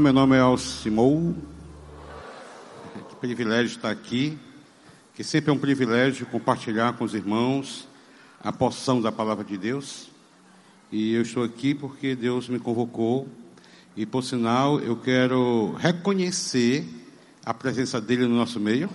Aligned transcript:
Meu 0.00 0.14
nome 0.14 0.34
é 0.34 0.40
Alcimou. 0.40 1.36
Que 3.10 3.16
privilégio 3.16 3.76
estar 3.76 3.90
aqui. 3.90 4.38
Que 5.14 5.22
sempre 5.22 5.50
é 5.50 5.52
um 5.52 5.58
privilégio 5.58 6.24
compartilhar 6.24 6.94
com 6.94 7.04
os 7.04 7.12
irmãos 7.12 7.86
a 8.42 8.50
porção 8.50 9.02
da 9.02 9.12
palavra 9.12 9.44
de 9.44 9.58
Deus. 9.58 10.08
E 10.90 11.12
eu 11.12 11.20
estou 11.20 11.44
aqui 11.44 11.74
porque 11.74 12.16
Deus 12.16 12.48
me 12.48 12.58
convocou. 12.58 13.28
E 13.94 14.06
por 14.06 14.24
sinal, 14.24 14.80
eu 14.80 14.96
quero 14.96 15.74
reconhecer 15.78 16.82
a 17.44 17.52
presença 17.52 18.00
dele 18.00 18.26
no 18.26 18.36
nosso 18.36 18.58
meio, 18.58 18.88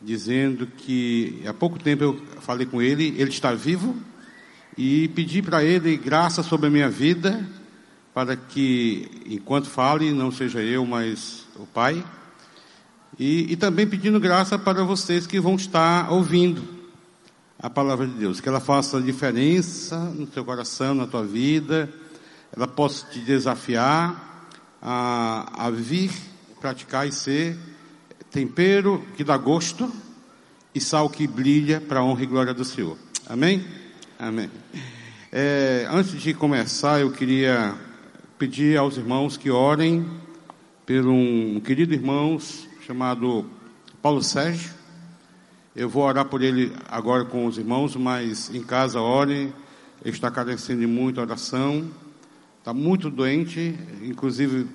dizendo 0.00 0.64
que 0.64 1.42
há 1.44 1.52
pouco 1.52 1.76
tempo 1.76 2.04
eu 2.04 2.22
falei 2.40 2.68
com 2.68 2.80
ele, 2.80 3.16
ele 3.18 3.30
está 3.30 3.52
vivo, 3.52 3.96
e 4.78 5.08
pedi 5.08 5.42
para 5.42 5.64
ele 5.64 5.96
graça 5.96 6.40
sobre 6.44 6.68
a 6.68 6.70
minha 6.70 6.88
vida 6.88 7.44
para 8.14 8.36
que, 8.36 9.08
enquanto 9.26 9.68
fale, 9.68 10.12
não 10.12 10.30
seja 10.30 10.60
eu, 10.60 10.84
mas 10.84 11.46
o 11.56 11.66
Pai. 11.66 12.04
E, 13.18 13.52
e, 13.52 13.56
também 13.56 13.86
pedindo 13.86 14.18
graça 14.18 14.58
para 14.58 14.84
vocês 14.84 15.26
que 15.26 15.38
vão 15.38 15.54
estar 15.56 16.10
ouvindo 16.10 16.62
a 17.58 17.68
palavra 17.70 18.06
de 18.06 18.14
Deus, 18.14 18.40
que 18.40 18.48
ela 18.48 18.60
faça 18.60 19.00
diferença 19.00 19.98
no 19.98 20.26
teu 20.26 20.44
coração, 20.44 20.94
na 20.94 21.06
tua 21.06 21.24
vida, 21.24 21.92
ela 22.54 22.66
possa 22.66 23.06
te 23.06 23.20
desafiar 23.20 24.48
a, 24.80 25.66
a 25.66 25.70
vir 25.70 26.10
praticar 26.60 27.08
e 27.08 27.12
ser 27.12 27.58
tempero 28.30 29.04
que 29.16 29.24
dá 29.24 29.36
gosto 29.36 29.92
e 30.74 30.80
sal 30.80 31.10
que 31.10 31.26
brilha 31.26 31.80
para 31.80 32.00
a 32.00 32.04
honra 32.04 32.22
e 32.22 32.26
glória 32.26 32.54
do 32.54 32.64
Senhor. 32.64 32.96
Amém? 33.28 33.64
Amém. 34.18 34.48
É, 35.30 35.86
antes 35.90 36.20
de 36.20 36.32
começar, 36.32 37.00
eu 37.00 37.10
queria 37.10 37.74
pedir 38.42 38.76
aos 38.76 38.96
irmãos 38.96 39.36
que 39.36 39.52
orem 39.52 40.04
por 40.84 41.06
um 41.06 41.60
querido 41.60 41.94
irmão 41.94 42.36
chamado 42.84 43.46
Paulo 44.02 44.20
Sérgio. 44.20 44.72
Eu 45.76 45.88
vou 45.88 46.02
orar 46.02 46.24
por 46.24 46.42
ele 46.42 46.72
agora 46.88 47.24
com 47.24 47.46
os 47.46 47.56
irmãos, 47.56 47.94
mas 47.94 48.52
em 48.52 48.60
casa 48.60 49.00
orem. 49.00 49.52
Ele 50.04 50.12
está 50.12 50.28
carecendo 50.28 50.80
de 50.80 50.88
muita 50.88 51.20
oração. 51.20 51.88
Está 52.58 52.74
muito 52.74 53.08
doente, 53.08 53.78
inclusive 54.02 54.66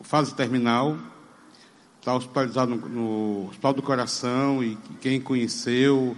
fase 0.00 0.34
terminal. 0.34 0.96
Está 1.98 2.14
hospitalizado 2.14 2.76
no, 2.76 3.48
Hospital 3.48 3.74
do 3.74 3.82
Coração 3.82 4.64
e 4.64 4.78
quem 5.02 5.20
conheceu, 5.20 6.16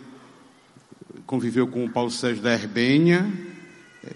conviveu 1.27 1.67
com 1.67 1.85
o 1.85 1.91
Paulo 1.91 2.13
Sérgio 2.13 2.41
da 2.41 2.53
Herbênia 2.53 3.52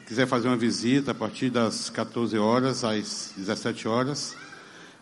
quiser 0.06 0.26
fazer 0.26 0.48
uma 0.48 0.56
visita 0.56 1.12
a 1.12 1.14
partir 1.14 1.50
das 1.50 1.88
14 1.90 2.36
horas 2.38 2.84
às 2.84 3.32
17 3.36 3.86
horas, 3.86 4.36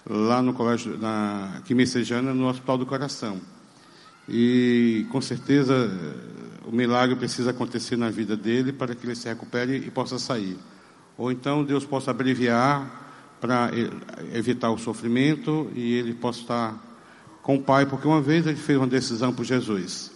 lá 0.09 0.43
no 0.43 0.53
colégio, 0.53 0.99
na 0.99 1.63
Quimessejana, 1.65 2.35
no 2.35 2.49
Hospital 2.49 2.79
do 2.79 2.87
Coração. 2.87 3.41
E 4.29 5.07
com 5.11 5.21
certeza 5.21 5.91
o 6.67 6.73
milagre 6.73 7.17
precisa 7.17 7.51
acontecer 7.51 7.97
na 7.97 8.11
vida 8.11 8.37
dele 8.37 8.73
para 8.73 8.95
que 8.95 9.07
ele 9.07 9.15
se 9.15 9.29
recupere 9.29 9.77
e 9.77 9.91
possa 9.91 10.19
sair. 10.19 10.57
Ou 11.17 11.31
então 11.31 11.65
Deus 11.65 11.85
possa 11.85 12.11
abreviar 12.11 13.03
para 13.41 13.71
evitar 14.33 14.71
o 14.71 14.79
sofrimento 14.79 15.71
e 15.75 15.95
ele 15.95 16.15
possa 16.15 16.41
estar 16.41 16.85
com 17.43 17.57
o 17.57 17.63
Pai, 17.63 17.85
porque 17.85 18.09
uma 18.09 18.23
vez 18.23 18.47
ele 18.47 18.57
fez 18.57 18.79
uma 18.79 18.87
decisão 18.87 19.33
por 19.33 19.45
Jesus. 19.45 20.11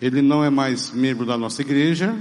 Ele 0.00 0.20
não 0.20 0.44
é 0.44 0.50
mais 0.50 0.90
membro 0.90 1.24
da 1.24 1.38
nossa 1.38 1.62
igreja, 1.62 2.16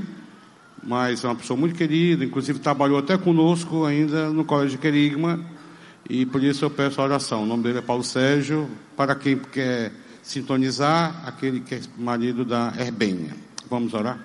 mas 0.86 1.24
é 1.24 1.28
uma 1.28 1.36
pessoa 1.36 1.58
muito 1.58 1.76
querida, 1.76 2.26
inclusive 2.26 2.60
trabalhou 2.60 2.98
até 2.98 3.18
conosco 3.18 3.86
ainda 3.86 4.30
no 4.30 4.44
Colégio 4.44 4.80
Querigma, 4.80 5.40
e 6.10 6.26
por 6.26 6.44
isso 6.44 6.66
eu 6.66 6.70
peço 6.70 7.00
a 7.00 7.06
oração. 7.06 7.44
O 7.44 7.46
nome 7.46 7.64
dele 7.64 7.80
é 7.80 7.82
Paulo 7.82 8.04
Sérgio, 8.04 8.70
para 8.96 9.16
quem 9.16 9.38
quer 9.38 9.94
sintonizar, 10.22 11.24
aquele 11.26 11.62
que 11.62 11.76
é 11.76 11.82
marido 11.98 12.44
da 12.44 12.74
Herbênia. 12.78 13.36
Vamos 13.70 13.94
orar? 13.94 14.20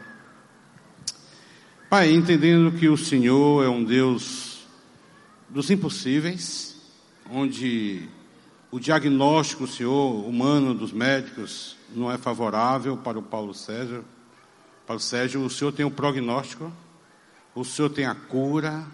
Pai, 1.89 2.13
entendendo 2.13 2.77
que 2.77 2.89
o 2.89 2.97
Senhor 2.97 3.65
é 3.65 3.69
um 3.69 3.83
Deus 3.83 4.67
dos 5.49 5.71
impossíveis, 5.71 6.77
onde 7.31 8.03
o 8.71 8.79
diagnóstico, 8.79 9.67
Senhor, 9.67 10.29
humano 10.29 10.75
dos 10.75 10.93
médicos 10.93 11.77
não 11.95 12.13
é 12.13 12.19
favorável 12.19 12.97
para 12.97 13.19
o 13.19 13.23
Paulo 13.23 13.55
Sérgio, 13.55 14.05
Paulo 14.89 15.03
Sérgio, 15.03 15.45
o 15.45 15.51
Senhor 15.51 15.71
tem 15.71 15.85
o 15.85 15.91
prognóstico, 15.91 16.73
o 17.55 17.63
Senhor 17.63 17.91
tem 17.91 18.07
a 18.07 18.15
cura, 18.15 18.87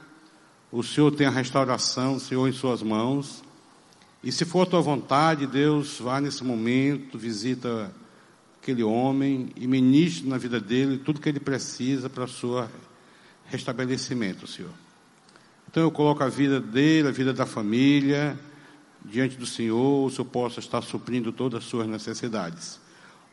o 0.72 0.82
Senhor 0.82 1.12
tem 1.12 1.24
a 1.24 1.30
restauração, 1.30 2.16
o 2.16 2.20
Senhor 2.20 2.48
em 2.48 2.52
suas 2.52 2.82
mãos. 2.82 3.44
E 4.20 4.32
se 4.32 4.44
for 4.44 4.62
a 4.62 4.66
tua 4.66 4.80
vontade, 4.80 5.46
Deus, 5.46 6.00
vá 6.00 6.20
nesse 6.20 6.42
momento, 6.42 7.16
visita 7.16 7.94
aquele 8.60 8.82
homem 8.82 9.52
e 9.54 9.68
ministre 9.68 10.28
na 10.28 10.36
vida 10.36 10.58
dele 10.58 10.98
tudo 10.98 11.20
que 11.20 11.28
ele 11.28 11.38
precisa 11.38 12.10
para 12.10 12.24
o 12.24 12.28
seu 12.28 12.68
restabelecimento, 13.44 14.48
Senhor. 14.48 14.72
Então 15.70 15.80
eu 15.80 15.92
coloco 15.92 16.24
a 16.24 16.28
vida 16.28 16.60
dele, 16.60 17.06
a 17.06 17.12
vida 17.12 17.32
da 17.32 17.46
família, 17.46 18.36
diante 19.04 19.36
do 19.36 19.46
Senhor, 19.46 20.06
o 20.06 20.10
Senhor 20.10 20.24
possa 20.24 20.58
estar 20.58 20.82
suprindo 20.82 21.30
todas 21.30 21.62
as 21.62 21.70
suas 21.70 21.86
necessidades. 21.86 22.80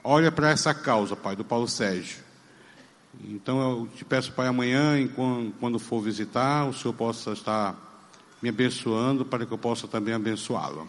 Olha 0.04 0.32
para 0.32 0.52
essa 0.52 0.76
causa, 0.76 1.16
Pai, 1.16 1.36
do 1.36 1.44
Paulo 1.44 1.68
Sérgio. 1.68 2.30
Então 3.20 3.62
eu 3.62 3.88
te 3.96 4.06
peço, 4.06 4.32
Pai, 4.32 4.48
amanhã, 4.48 5.08
quando 5.60 5.78
for 5.80 6.02
visitar, 6.02 6.68
o 6.68 6.74
Senhor 6.74 6.94
possa 6.94 7.34
estar 7.34 7.76
me 8.42 8.50
abençoando 8.50 9.26
para 9.26 9.46
que 9.46 9.52
eu 9.52 9.58
possa 9.58 9.88
também 9.88 10.14
abençoá-lo. 10.14 10.88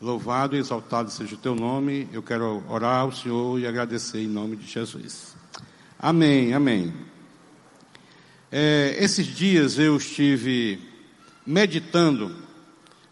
Louvado 0.00 0.54
e 0.54 0.60
exaltado 0.60 1.10
seja 1.10 1.34
o 1.34 1.38
teu 1.38 1.54
nome. 1.54 2.08
Eu 2.12 2.22
quero 2.22 2.62
orar 2.68 3.00
ao 3.00 3.12
Senhor 3.12 3.58
e 3.58 3.66
agradecer 3.66 4.20
em 4.20 4.28
nome 4.28 4.56
de 4.56 4.66
Jesus. 4.66 5.34
Amém, 5.98 6.54
amém. 6.54 6.94
É, 8.50 8.96
esses 9.00 9.26
dias 9.26 9.78
eu 9.78 9.96
estive 9.96 10.80
meditando 11.44 12.34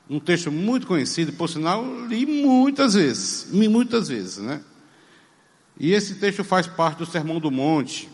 um 0.09 0.21
texto 0.21 0.53
muito 0.53 0.87
conhecido, 0.87 1.33
por 1.33 1.49
sinal, 1.49 1.85
li 2.07 2.25
muitas 2.25 2.95
vezes, 2.95 3.49
muitas 3.51 4.09
vezes, 4.09 4.39
né? 4.39 4.63
E 5.79 5.93
esse 5.93 6.15
texto 6.15 6.45
faz 6.45 6.67
parte 6.67 6.99
do 6.99 7.07
Sermão 7.07 7.41
do 7.41 7.51
Monte 7.51 8.09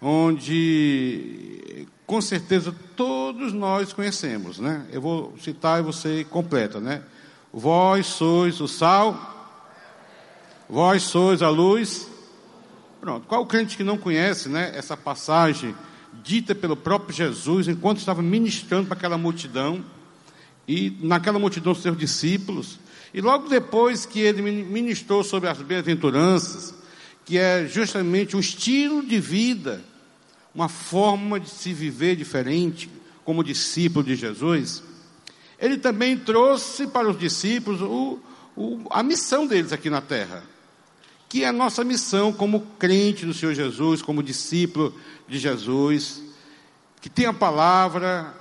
onde 0.00 1.86
com 2.06 2.20
certeza 2.20 2.74
todos 2.94 3.52
nós 3.52 3.92
conhecemos, 3.92 4.58
né? 4.58 4.86
Eu 4.92 5.00
vou 5.00 5.34
citar 5.40 5.80
e 5.80 5.82
você 5.82 6.24
completa, 6.24 6.80
né? 6.80 7.02
Vós 7.52 8.06
sois 8.06 8.60
o 8.60 8.68
sal, 8.68 9.58
vós 10.68 11.02
sois 11.02 11.42
a 11.42 11.48
luz. 11.48 12.08
Pronto. 13.00 13.26
Qual 13.26 13.44
crente 13.46 13.76
que 13.76 13.84
não 13.84 13.98
conhece, 13.98 14.48
né? 14.48 14.72
Essa 14.74 14.96
passagem 14.96 15.74
dita 16.22 16.54
pelo 16.54 16.76
próprio 16.76 17.14
Jesus 17.14 17.68
enquanto 17.68 17.98
estava 17.98 18.22
ministrando 18.22 18.86
para 18.86 18.96
aquela 18.96 19.18
multidão 19.18 19.84
e 20.66 20.96
naquela 21.00 21.38
multidão 21.38 21.74
seus 21.74 21.96
discípulos. 21.96 22.78
E 23.12 23.20
logo 23.20 23.48
depois 23.48 24.04
que 24.04 24.20
ele 24.20 24.42
ministrou 24.42 25.24
sobre 25.24 25.48
as 25.48 25.58
bem-aventuranças, 25.58 26.74
que 27.26 27.36
é 27.36 27.66
justamente 27.66 28.36
um 28.36 28.40
estilo 28.40 29.04
de 29.04 29.18
vida, 29.18 29.84
uma 30.54 30.68
forma 30.68 31.40
de 31.40 31.50
se 31.50 31.72
viver 31.74 32.14
diferente, 32.14 32.88
como 33.24 33.42
discípulo 33.42 34.04
de 34.04 34.14
Jesus, 34.14 34.84
ele 35.58 35.76
também 35.76 36.16
trouxe 36.16 36.86
para 36.86 37.10
os 37.10 37.18
discípulos 37.18 37.82
o, 37.82 38.20
o, 38.56 38.86
a 38.90 39.02
missão 39.02 39.44
deles 39.44 39.72
aqui 39.72 39.90
na 39.90 40.00
terra, 40.00 40.44
que 41.28 41.42
é 41.42 41.48
a 41.48 41.52
nossa 41.52 41.82
missão 41.82 42.32
como 42.32 42.60
crente 42.78 43.26
do 43.26 43.34
Senhor 43.34 43.54
Jesus, 43.54 44.00
como 44.00 44.22
discípulo 44.22 44.94
de 45.26 45.40
Jesus, 45.40 46.22
que 47.00 47.10
tem 47.10 47.26
a 47.26 47.34
palavra, 47.34 48.32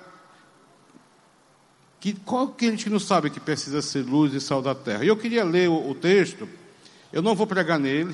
que 1.99 2.13
qual 2.13 2.49
crente 2.49 2.83
que 2.83 2.89
não 2.91 2.99
sabe 2.99 3.31
que 3.31 3.39
precisa 3.39 3.81
ser 3.81 4.05
luz 4.05 4.31
e 4.35 4.39
sal 4.39 4.61
da 4.61 4.75
terra? 4.75 5.03
E 5.03 5.07
eu 5.07 5.17
queria 5.17 5.43
ler 5.43 5.69
o, 5.69 5.89
o 5.89 5.95
texto, 5.95 6.47
eu 7.11 7.23
não 7.23 7.33
vou 7.33 7.47
pregar 7.47 7.79
nele, 7.79 8.13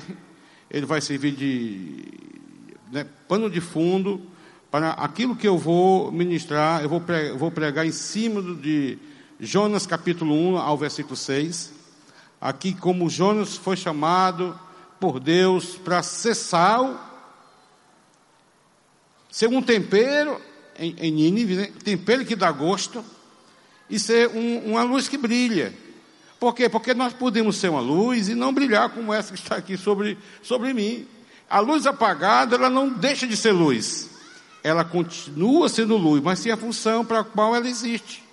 ele 0.72 0.86
vai 0.86 1.02
servir 1.02 1.32
de 1.32 2.02
né, 2.90 3.06
pano 3.28 3.50
de 3.50 3.60
fundo 3.60 4.22
para 4.70 4.92
aquilo 4.92 5.36
que 5.36 5.46
eu 5.46 5.58
vou 5.58 6.10
ministrar. 6.10 6.82
Eu 6.82 6.88
vou 6.88 7.00
pregar, 7.02 7.36
vou 7.36 7.50
pregar 7.50 7.86
em 7.86 7.92
cima 7.92 8.40
de 8.56 8.98
Jonas 9.38 9.86
capítulo 9.86 10.34
1 10.34 10.56
ao 10.56 10.78
versículo 10.78 11.14
6. 11.14 11.74
Aqui, 12.40 12.74
como 12.74 13.10
Jonas 13.10 13.54
foi 13.54 13.76
chamado 13.76 14.58
por 14.98 15.20
Deus 15.20 15.76
para 15.76 16.02
ser 16.02 16.34
sal, 16.34 16.98
ser 19.30 19.48
um 19.48 19.60
tempero 19.60 20.40
em, 20.78 20.96
em 20.98 21.12
Nínive, 21.12 21.54
né? 21.54 21.72
tempero 21.84 22.24
que 22.24 22.34
dá 22.34 22.50
gosto, 22.50 23.04
e 23.90 23.98
ser 23.98 24.28
um, 24.28 24.70
uma 24.70 24.82
luz 24.84 25.06
que 25.06 25.18
brilha. 25.18 25.74
Por 26.42 26.56
quê? 26.56 26.68
Porque 26.68 26.92
nós 26.92 27.12
podemos 27.12 27.54
ser 27.54 27.68
uma 27.68 27.78
luz 27.78 28.28
e 28.28 28.34
não 28.34 28.52
brilhar 28.52 28.90
como 28.90 29.14
essa 29.14 29.32
que 29.32 29.38
está 29.38 29.54
aqui 29.54 29.76
sobre, 29.76 30.18
sobre 30.42 30.74
mim. 30.74 31.06
A 31.48 31.60
luz 31.60 31.86
apagada, 31.86 32.56
ela 32.56 32.68
não 32.68 32.88
deixa 32.88 33.28
de 33.28 33.36
ser 33.36 33.52
luz. 33.52 34.10
Ela 34.60 34.84
continua 34.84 35.68
sendo 35.68 35.96
luz, 35.96 36.20
mas 36.20 36.42
tem 36.42 36.50
a 36.50 36.56
função 36.56 37.04
para 37.04 37.20
a 37.20 37.24
qual 37.24 37.54
ela 37.54 37.68
existe. 37.68 38.24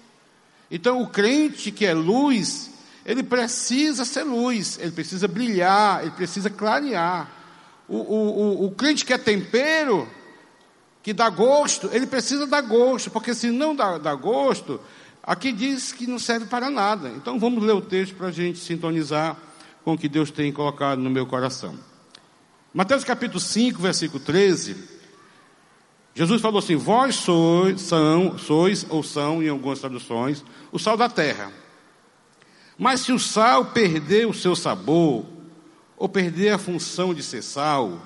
Então, 0.71 1.03
o 1.03 1.07
crente 1.07 1.69
que 1.69 1.85
é 1.85 1.93
luz, 1.93 2.71
ele 3.05 3.21
precisa 3.21 4.03
ser 4.03 4.23
luz, 4.23 4.79
ele 4.81 4.89
precisa 4.89 5.27
brilhar, 5.27 6.01
ele 6.01 6.09
precisa 6.09 6.49
clarear. 6.49 7.29
O, 7.87 7.95
o, 7.97 8.39
o, 8.39 8.65
o 8.65 8.71
crente 8.71 9.05
que 9.05 9.13
é 9.13 9.19
tempero, 9.19 10.09
que 11.03 11.13
dá 11.13 11.29
gosto, 11.29 11.87
ele 11.93 12.07
precisa 12.07 12.47
dar 12.47 12.61
gosto, 12.61 13.11
porque 13.11 13.35
se 13.35 13.51
não 13.51 13.75
dá, 13.75 13.99
dá 13.99 14.15
gosto, 14.15 14.81
aqui 15.23 15.51
diz 15.51 15.91
que 15.91 16.07
não 16.07 16.19
serve 16.19 16.45
para 16.45 16.69
nada. 16.69 17.09
Então 17.09 17.39
vamos 17.39 17.63
ler 17.63 17.73
o 17.73 17.81
texto 17.81 18.15
para 18.15 18.27
a 18.27 18.31
gente 18.31 18.59
sintonizar 18.59 19.37
com 19.83 19.93
o 19.93 19.97
que 19.97 20.09
Deus 20.09 20.31
tem 20.31 20.51
colocado 20.51 20.99
no 20.99 21.09
meu 21.09 21.25
coração. 21.25 21.77
Mateus 22.73 23.03
capítulo 23.03 23.39
5, 23.39 23.81
versículo 23.81 24.23
13. 24.23 24.75
Jesus 26.13 26.41
falou 26.41 26.59
assim: 26.59 26.75
Vós 26.75 27.15
sois, 27.15 27.81
são, 27.81 28.37
sois 28.37 28.85
ou 28.89 29.01
são, 29.01 29.41
em 29.41 29.49
algumas 29.49 29.79
traduções, 29.79 30.43
o 30.71 30.77
sal 30.77 30.97
da 30.97 31.09
terra. 31.09 31.51
Mas 32.77 33.01
se 33.01 33.11
o 33.11 33.19
sal 33.19 33.65
perder 33.65 34.27
o 34.27 34.33
seu 34.33 34.55
sabor, 34.55 35.25
ou 35.97 36.07
perder 36.07 36.51
a 36.51 36.57
função 36.57 37.13
de 37.13 37.21
ser 37.21 37.41
sal, 37.41 38.01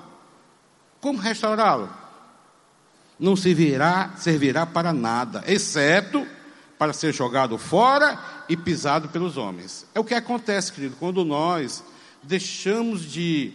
como 1.00 1.18
restaurá-lo? 1.18 1.88
Não 3.18 3.36
servirá, 3.36 4.14
servirá 4.16 4.66
para 4.66 4.92
nada, 4.92 5.44
exceto 5.46 6.26
para 6.78 6.92
ser 6.92 7.12
jogado 7.12 7.56
fora 7.58 8.18
e 8.48 8.56
pisado 8.56 9.08
pelos 9.08 9.36
homens. 9.36 9.86
É 9.94 10.00
o 10.00 10.04
que 10.04 10.14
acontece, 10.14 10.72
querido, 10.72 10.96
quando 10.98 11.24
nós 11.24 11.84
deixamos 12.22 13.02
de 13.02 13.52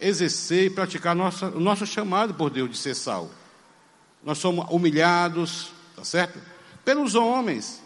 exercer 0.00 0.66
e 0.66 0.70
praticar 0.70 1.14
nossa, 1.14 1.46
o 1.46 1.60
nosso 1.60 1.86
chamado 1.86 2.34
por 2.34 2.50
Deus 2.50 2.70
de 2.70 2.76
ser 2.76 2.94
sal. 2.94 3.30
Nós 4.22 4.38
somos 4.38 4.66
humilhados, 4.70 5.70
tá 5.96 6.04
certo? 6.04 6.38
Pelos 6.84 7.14
homens. 7.14 7.82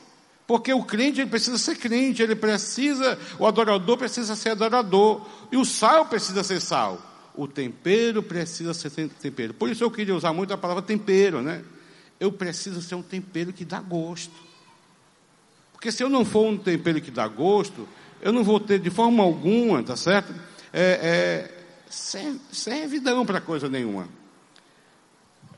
Porque 0.47 0.73
o 0.73 0.83
crente 0.83 1.21
ele 1.21 1.29
precisa 1.29 1.59
ser 1.59 1.77
crente, 1.77 2.23
ele 2.23 2.35
precisa, 2.35 3.19
o 3.39 3.47
adorador 3.47 3.99
precisa 3.99 4.35
ser 4.35 4.51
adorador, 4.51 5.27
e 5.53 5.57
o 5.59 5.65
sal 5.65 6.07
precisa 6.07 6.43
ser 6.43 6.61
sal. 6.61 7.01
O 7.35 7.47
tempero 7.47 8.23
precisa 8.23 8.73
ser 8.73 8.91
tempero. 8.91 9.53
Por 9.55 9.69
isso 9.69 9.85
eu 9.85 9.91
queria 9.91 10.17
usar 10.17 10.33
muito 10.33 10.53
a 10.53 10.57
palavra 10.57 10.83
tempero, 10.83 11.43
né? 11.43 11.63
Eu 12.19 12.33
preciso 12.33 12.81
ser 12.83 12.95
um 12.95 13.03
tempero 13.03 13.53
que 13.53 13.65
dá 13.65 13.79
gosto. 13.81 14.48
Porque 15.79 15.93
se 15.93 16.03
eu 16.03 16.09
não 16.09 16.25
for 16.25 16.45
um 16.45 16.57
tempero 16.57 17.01
que 17.01 17.09
dá 17.09 17.29
gosto, 17.29 17.89
eu 18.21 18.33
não 18.33 18.43
vou 18.43 18.59
ter 18.59 18.81
de 18.81 18.91
forma 18.91 19.23
alguma, 19.23 19.81
tá 19.81 19.97
certo? 19.97 20.35
É, 20.73 21.49
é, 21.49 22.39
servidão 22.51 23.25
para 23.25 23.41
coisa 23.41 23.69
nenhuma. 23.69 24.09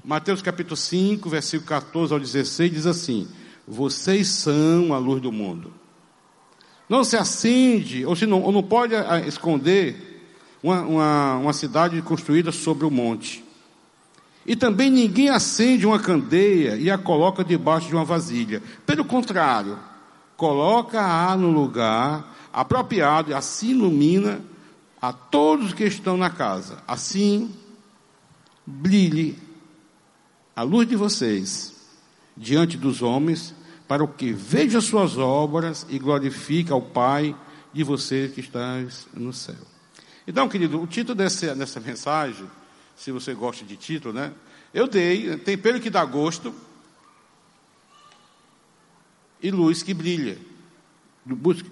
Mateus 0.05 0.43
capítulo 0.43 0.77
5, 0.77 1.27
versículo 1.31 1.67
14 1.67 2.13
ao 2.13 2.21
16 2.21 2.71
diz 2.71 2.87
assim: 2.87 3.29
vocês 3.67 4.29
são 4.29 4.93
a 4.93 4.99
luz 4.99 5.23
do 5.23 5.33
mundo. 5.33 5.73
Não 6.87 7.03
se 7.03 7.17
acende, 7.17 8.05
ou, 8.05 8.15
se 8.15 8.27
não, 8.27 8.43
ou 8.43 8.53
não 8.53 8.63
pode 8.63 8.95
ah, 8.95 9.21
esconder 9.27 10.21
uma, 10.63 10.83
uma, 10.83 11.37
uma 11.37 11.53
cidade 11.55 12.03
construída 12.03 12.53
sobre 12.53 12.85
o 12.85 12.91
monte. 12.91 13.43
E 14.45 14.55
também 14.55 14.91
ninguém 14.91 15.31
acende 15.31 15.87
uma 15.87 15.99
candeia 15.99 16.77
e 16.77 16.91
a 16.91 16.99
coloca 16.99 17.43
debaixo 17.43 17.89
de 17.89 17.95
uma 17.95 18.05
vasilha. 18.05 18.63
Pelo 18.85 19.03
contrário, 19.03 19.79
coloca-a 20.41 21.37
no 21.37 21.51
lugar 21.51 22.35
apropriado 22.51 23.31
e 23.31 23.35
assim 23.35 23.73
ilumina 23.73 24.41
a 24.99 25.13
todos 25.13 25.75
que 25.75 25.85
estão 25.85 26.17
na 26.17 26.31
casa. 26.31 26.83
Assim, 26.89 27.55
brilhe 28.65 29.37
a 30.57 30.63
luz 30.63 30.89
de 30.89 30.97
vocês 30.97 31.75
diante 32.35 32.79
dos 32.79 33.03
homens, 33.03 33.55
para 33.87 34.03
o 34.03 34.09
que 34.09 34.33
veja 34.33 34.81
suas 34.81 35.19
obras 35.19 35.85
e 35.91 35.99
glorifique 35.99 36.73
ao 36.73 36.81
Pai 36.81 37.37
de 37.71 37.85
você 37.85 38.33
que 38.35 38.41
estás 38.41 39.07
no 39.13 39.35
céu. 39.35 39.61
Então, 40.27 40.49
querido, 40.49 40.81
o 40.81 40.87
título 40.87 41.17
dessa, 41.17 41.81
mensagem, 41.85 42.47
se 42.97 43.13
você 43.13 43.35
gosta 43.35 43.63
de 43.63 43.77
título, 43.77 44.15
né? 44.15 44.33
Eu 44.73 44.89
dei 44.89 45.37
tempero 45.37 45.81
que 45.81 45.91
dá 45.91 46.03
gosto 46.03 46.55
e 49.43 49.51
luz 49.51 49.83
que 49.83 49.95
brilha. 49.95 50.39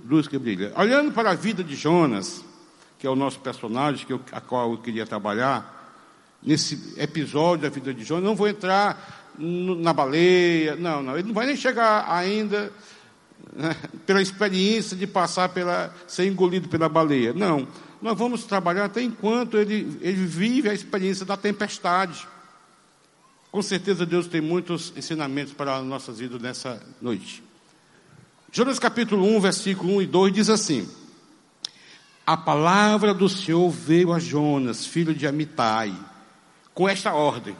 Luz 0.08 0.28
que 0.28 0.38
brilha. 0.38 0.72
Olhando 0.76 1.12
para 1.12 1.30
a 1.30 1.34
vida 1.34 1.64
de 1.64 1.74
Jonas, 1.74 2.44
que 2.98 3.06
é 3.06 3.10
o 3.10 3.16
nosso 3.16 3.40
personagem, 3.40 4.06
que 4.06 4.12
eu, 4.12 4.20
a 4.32 4.40
qual 4.40 4.72
eu 4.72 4.78
queria 4.78 5.06
trabalhar, 5.06 5.76
nesse 6.42 6.94
episódio 6.96 7.62
da 7.62 7.68
vida 7.68 7.92
de 7.92 8.04
Jonas, 8.04 8.24
não 8.24 8.36
vou 8.36 8.48
entrar 8.48 9.34
na 9.38 9.92
baleia. 9.92 10.76
Não, 10.76 11.02
não, 11.02 11.16
ele 11.16 11.28
não 11.28 11.34
vai 11.34 11.46
nem 11.46 11.56
chegar 11.56 12.10
ainda 12.10 12.72
né, 13.54 13.74
pela 14.06 14.20
experiência 14.20 14.96
de 14.96 15.06
passar 15.06 15.48
pela, 15.48 15.94
ser 16.06 16.26
engolido 16.26 16.68
pela 16.68 16.88
baleia. 16.88 17.32
Não, 17.32 17.66
nós 18.00 18.16
vamos 18.16 18.44
trabalhar 18.44 18.86
até 18.86 19.02
enquanto 19.02 19.56
ele, 19.56 19.98
ele 20.00 20.26
vive 20.26 20.68
a 20.68 20.74
experiência 20.74 21.24
da 21.24 21.36
tempestade. 21.36 22.26
Com 23.50 23.62
certeza 23.62 24.04
Deus 24.04 24.26
tem 24.26 24.40
muitos 24.40 24.92
ensinamentos 24.96 25.52
para 25.52 25.76
as 25.76 25.84
nossas 25.84 26.18
vidas 26.18 26.40
nessa 26.40 26.82
noite. 27.00 27.42
Jonas 28.50 28.78
capítulo 28.78 29.26
1, 29.36 29.40
versículo 29.40 29.96
1 29.96 30.02
e 30.02 30.06
2 30.06 30.32
diz 30.32 30.48
assim: 30.48 30.88
A 32.26 32.34
palavra 32.34 33.12
do 33.12 33.28
Senhor 33.28 33.70
veio 33.70 34.10
a 34.10 34.18
Jonas, 34.18 34.86
filho 34.86 35.14
de 35.14 35.26
Amitai, 35.26 35.94
com 36.72 36.88
esta 36.88 37.12
ordem: 37.12 37.54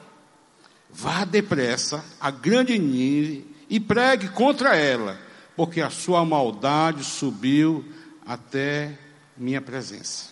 Vá 0.91 1.27
depressa 1.27 2.03
a 2.19 2.31
grande 2.31 2.79
Nínive 2.79 3.47
e 3.69 3.79
pregue 3.79 4.29
contra 4.29 4.77
ela, 4.77 5.21
porque 5.55 5.83
a 5.83 5.91
sua 5.91 6.25
maldade 6.25 7.05
subiu 7.05 7.85
até 8.25 8.99
minha 9.37 9.61
presença. 9.61 10.31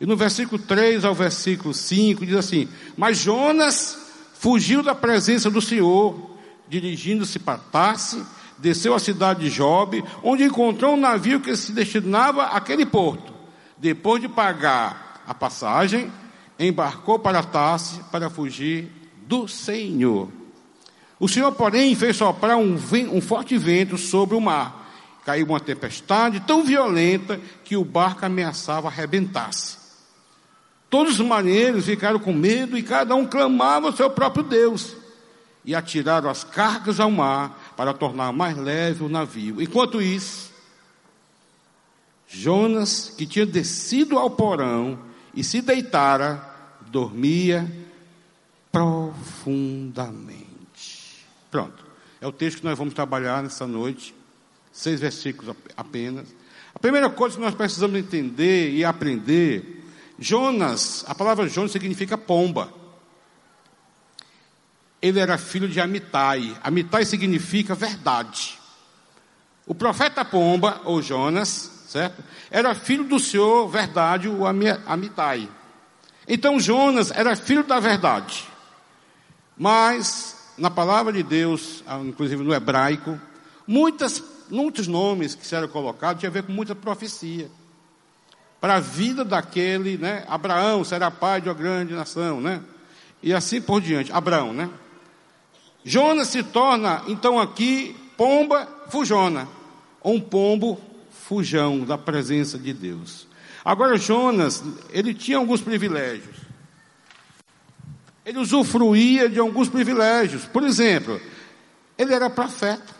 E 0.00 0.06
no 0.06 0.16
versículo 0.16 0.62
3 0.62 1.04
ao 1.04 1.16
versículo 1.16 1.74
5 1.74 2.24
diz 2.24 2.36
assim: 2.36 2.68
Mas 2.96 3.18
Jonas 3.18 3.98
fugiu 4.34 4.84
da 4.84 4.94
presença 4.94 5.50
do 5.50 5.60
Senhor, 5.60 6.30
dirigindo-se 6.68 7.40
para 7.40 7.58
Tarse, 7.58 8.24
desceu 8.64 8.94
à 8.94 8.98
cidade 8.98 9.40
de 9.40 9.54
Job, 9.54 10.02
onde 10.22 10.42
encontrou 10.42 10.94
um 10.94 11.00
navio 11.00 11.38
que 11.38 11.54
se 11.54 11.70
destinava 11.70 12.44
àquele 12.44 12.86
porto. 12.86 13.34
Depois 13.76 14.22
de 14.22 14.28
pagar 14.28 15.22
a 15.26 15.34
passagem, 15.34 16.10
embarcou 16.58 17.18
para 17.18 17.42
Tarse 17.42 18.00
para 18.10 18.30
fugir 18.30 18.90
do 19.26 19.46
Senhor. 19.46 20.30
O 21.20 21.28
Senhor, 21.28 21.52
porém, 21.52 21.94
fez 21.94 22.16
soprar 22.16 22.56
um, 22.56 22.78
um 23.12 23.20
forte 23.20 23.58
vento 23.58 23.98
sobre 23.98 24.34
o 24.34 24.40
mar. 24.40 24.82
Caiu 25.26 25.46
uma 25.46 25.60
tempestade 25.60 26.40
tão 26.40 26.64
violenta 26.64 27.38
que 27.64 27.76
o 27.76 27.84
barco 27.84 28.24
ameaçava 28.24 28.88
arrebentar-se. 28.88 29.76
Todos 30.88 31.20
os 31.20 31.26
marinheiros 31.26 31.84
ficaram 31.84 32.18
com 32.18 32.32
medo 32.32 32.78
e 32.78 32.82
cada 32.82 33.14
um 33.14 33.26
clamava 33.26 33.88
ao 33.88 33.92
seu 33.92 34.08
próprio 34.08 34.42
Deus. 34.42 34.96
E 35.66 35.74
atiraram 35.74 36.30
as 36.30 36.44
cargas 36.44 37.00
ao 37.00 37.10
mar 37.10 37.58
para 37.76 37.92
tornar 37.92 38.32
mais 38.32 38.56
leve 38.56 39.04
o 39.04 39.08
navio. 39.08 39.60
Enquanto 39.60 40.00
isso, 40.00 40.52
Jonas, 42.28 43.12
que 43.16 43.26
tinha 43.26 43.46
descido 43.46 44.18
ao 44.18 44.30
porão 44.30 44.98
e 45.34 45.44
se 45.44 45.60
deitara, 45.60 46.42
dormia 46.86 47.70
profundamente. 48.70 50.44
Pronto. 51.50 51.84
É 52.20 52.26
o 52.26 52.32
texto 52.32 52.58
que 52.58 52.64
nós 52.64 52.78
vamos 52.78 52.94
trabalhar 52.94 53.42
nessa 53.42 53.66
noite. 53.66 54.14
Seis 54.72 55.00
versículos 55.00 55.54
apenas. 55.76 56.26
A 56.74 56.78
primeira 56.78 57.08
coisa 57.08 57.36
que 57.36 57.42
nós 57.42 57.54
precisamos 57.54 57.96
entender 57.96 58.70
e 58.72 58.84
aprender, 58.84 59.84
Jonas, 60.18 61.04
a 61.06 61.14
palavra 61.14 61.48
Jonas 61.48 61.70
significa 61.70 62.18
pomba. 62.18 62.72
Ele 65.04 65.20
era 65.20 65.36
filho 65.36 65.68
de 65.68 65.82
Amitai. 65.82 66.56
Amitai 66.64 67.04
significa 67.04 67.74
verdade. 67.74 68.58
O 69.66 69.74
profeta 69.74 70.24
pomba, 70.24 70.80
ou 70.82 71.02
Jonas, 71.02 71.84
certo? 71.86 72.24
Era 72.50 72.74
filho 72.74 73.04
do 73.04 73.20
Senhor, 73.20 73.68
verdade, 73.68 74.30
o 74.30 74.46
Amitai. 74.46 75.46
Então 76.26 76.58
Jonas 76.58 77.10
era 77.10 77.36
filho 77.36 77.62
da 77.62 77.78
verdade. 77.78 78.48
Mas, 79.58 80.54
na 80.56 80.70
palavra 80.70 81.12
de 81.12 81.22
Deus, 81.22 81.84
ah, 81.86 81.98
inclusive 81.98 82.42
no 82.42 82.54
hebraico, 82.54 83.20
muitas, 83.66 84.24
muitos 84.48 84.88
nomes 84.88 85.34
que 85.34 85.46
serão 85.46 85.68
colocados 85.68 86.20
tinham 86.20 86.30
a 86.30 86.32
ver 86.32 86.44
com 86.44 86.52
muita 86.52 86.74
profecia. 86.74 87.50
Para 88.58 88.76
a 88.76 88.80
vida 88.80 89.22
daquele, 89.22 89.98
né? 89.98 90.24
Abraão 90.28 90.82
será 90.82 91.10
pai 91.10 91.42
de 91.42 91.50
uma 91.50 91.54
grande 91.54 91.92
nação, 91.92 92.40
né? 92.40 92.62
E 93.22 93.34
assim 93.34 93.60
por 93.60 93.82
diante. 93.82 94.10
Abraão, 94.10 94.54
né? 94.54 94.70
Jonas 95.84 96.28
se 96.28 96.42
torna, 96.42 97.02
então, 97.06 97.38
aqui, 97.38 97.94
pomba 98.16 98.66
fujona. 98.88 99.46
Ou 100.00 100.14
um 100.14 100.20
pombo 100.20 100.80
fujão 101.10 101.80
da 101.80 101.98
presença 101.98 102.58
de 102.58 102.72
Deus. 102.72 103.26
Agora, 103.64 103.96
Jonas, 103.96 104.62
ele 104.90 105.14
tinha 105.14 105.38
alguns 105.38 105.60
privilégios 105.60 106.44
ele 108.24 108.38
usufruía 108.38 109.28
de 109.28 109.38
alguns 109.38 109.68
privilégios. 109.68 110.46
Por 110.46 110.62
exemplo, 110.62 111.20
ele 111.98 112.14
era 112.14 112.30
profeta. 112.30 112.94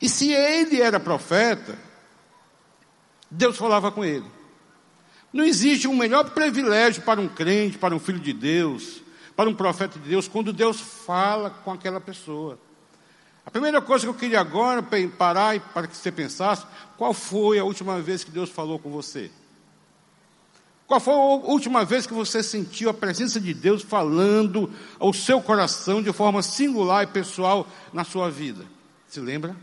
E 0.00 0.08
se 0.08 0.32
ele 0.32 0.80
era 0.80 0.98
profeta, 0.98 1.78
Deus 3.30 3.56
falava 3.56 3.92
com 3.92 4.04
ele. 4.04 4.26
Não 5.32 5.44
existe 5.44 5.86
um 5.86 5.96
melhor 5.96 6.30
privilégio 6.30 7.02
para 7.02 7.20
um 7.20 7.28
crente, 7.28 7.76
para 7.76 7.94
um 7.94 7.98
filho 7.98 8.20
de 8.20 8.32
Deus, 8.32 9.02
para 9.36 9.48
um 9.48 9.54
profeta 9.54 9.98
de 9.98 10.08
Deus, 10.08 10.28
quando 10.28 10.52
Deus 10.52 10.80
fala 10.80 11.50
com 11.50 11.72
aquela 11.72 12.00
pessoa. 12.00 12.58
A 13.46 13.50
primeira 13.50 13.80
coisa 13.82 14.04
que 14.04 14.10
eu 14.10 14.14
queria 14.14 14.40
agora 14.40 14.82
parar 15.18 15.60
para 15.72 15.86
que 15.86 15.96
você 15.96 16.10
pensasse, 16.10 16.64
qual 16.96 17.12
foi 17.12 17.58
a 17.58 17.64
última 17.64 18.00
vez 18.00 18.24
que 18.24 18.30
Deus 18.30 18.48
falou 18.48 18.78
com 18.78 18.90
você? 18.90 19.30
Qual 20.86 21.00
foi 21.00 21.14
a 21.14 21.16
última 21.16 21.84
vez 21.84 22.06
que 22.06 22.14
você 22.14 22.42
sentiu 22.42 22.90
a 22.90 22.94
presença 22.94 23.40
de 23.40 23.52
Deus 23.54 23.82
falando 23.82 24.70
ao 24.98 25.12
seu 25.12 25.40
coração 25.40 26.02
de 26.02 26.12
forma 26.12 26.42
singular 26.42 27.04
e 27.04 27.06
pessoal 27.06 27.66
na 27.92 28.04
sua 28.04 28.30
vida? 28.30 28.64
Se 29.08 29.20
lembra? 29.20 29.56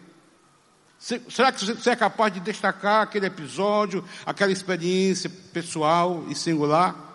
Será 1.00 1.52
que 1.52 1.66
você 1.66 1.90
é 1.90 1.96
capaz 1.96 2.32
de 2.32 2.40
destacar 2.40 3.02
aquele 3.02 3.26
episódio, 3.26 4.06
aquela 4.24 4.52
experiência 4.52 5.32
pessoal 5.52 6.24
e 6.28 6.36
singular? 6.36 7.11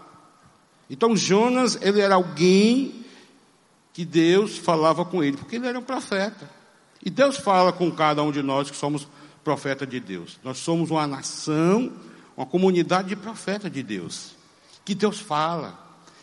Então 0.88 1.16
Jonas, 1.16 1.78
ele 1.81 2.00
era 2.00 2.14
alguém 2.14 3.05
que 3.93 4.05
Deus 4.05 4.59
falava 4.59 5.05
com 5.05 5.25
ele, 5.25 5.37
porque 5.37 5.57
ele 5.57 5.66
era 5.66 5.78
um 5.78 5.83
profeta. 5.83 6.49
E 7.05 7.11
Deus 7.11 7.37
fala 7.37 7.73
com 7.73 7.90
cada 7.90 8.23
um 8.23 8.31
de 8.31 8.43
nós 8.43 8.71
que 8.71 8.76
somos 8.76 9.09
profeta 9.43 9.87
de 9.87 10.00
Deus. 10.00 10.38
Nós 10.43 10.59
somos 10.59 10.90
uma 10.90 11.07
nação, 11.07 11.93
uma 12.37 12.45
comunidade 12.45 13.09
de 13.09 13.16
profeta 13.16 13.71
de 13.71 13.83
Deus. 13.83 14.35
Que 14.85 14.95
Deus 14.95 15.19
fala, 15.21 15.78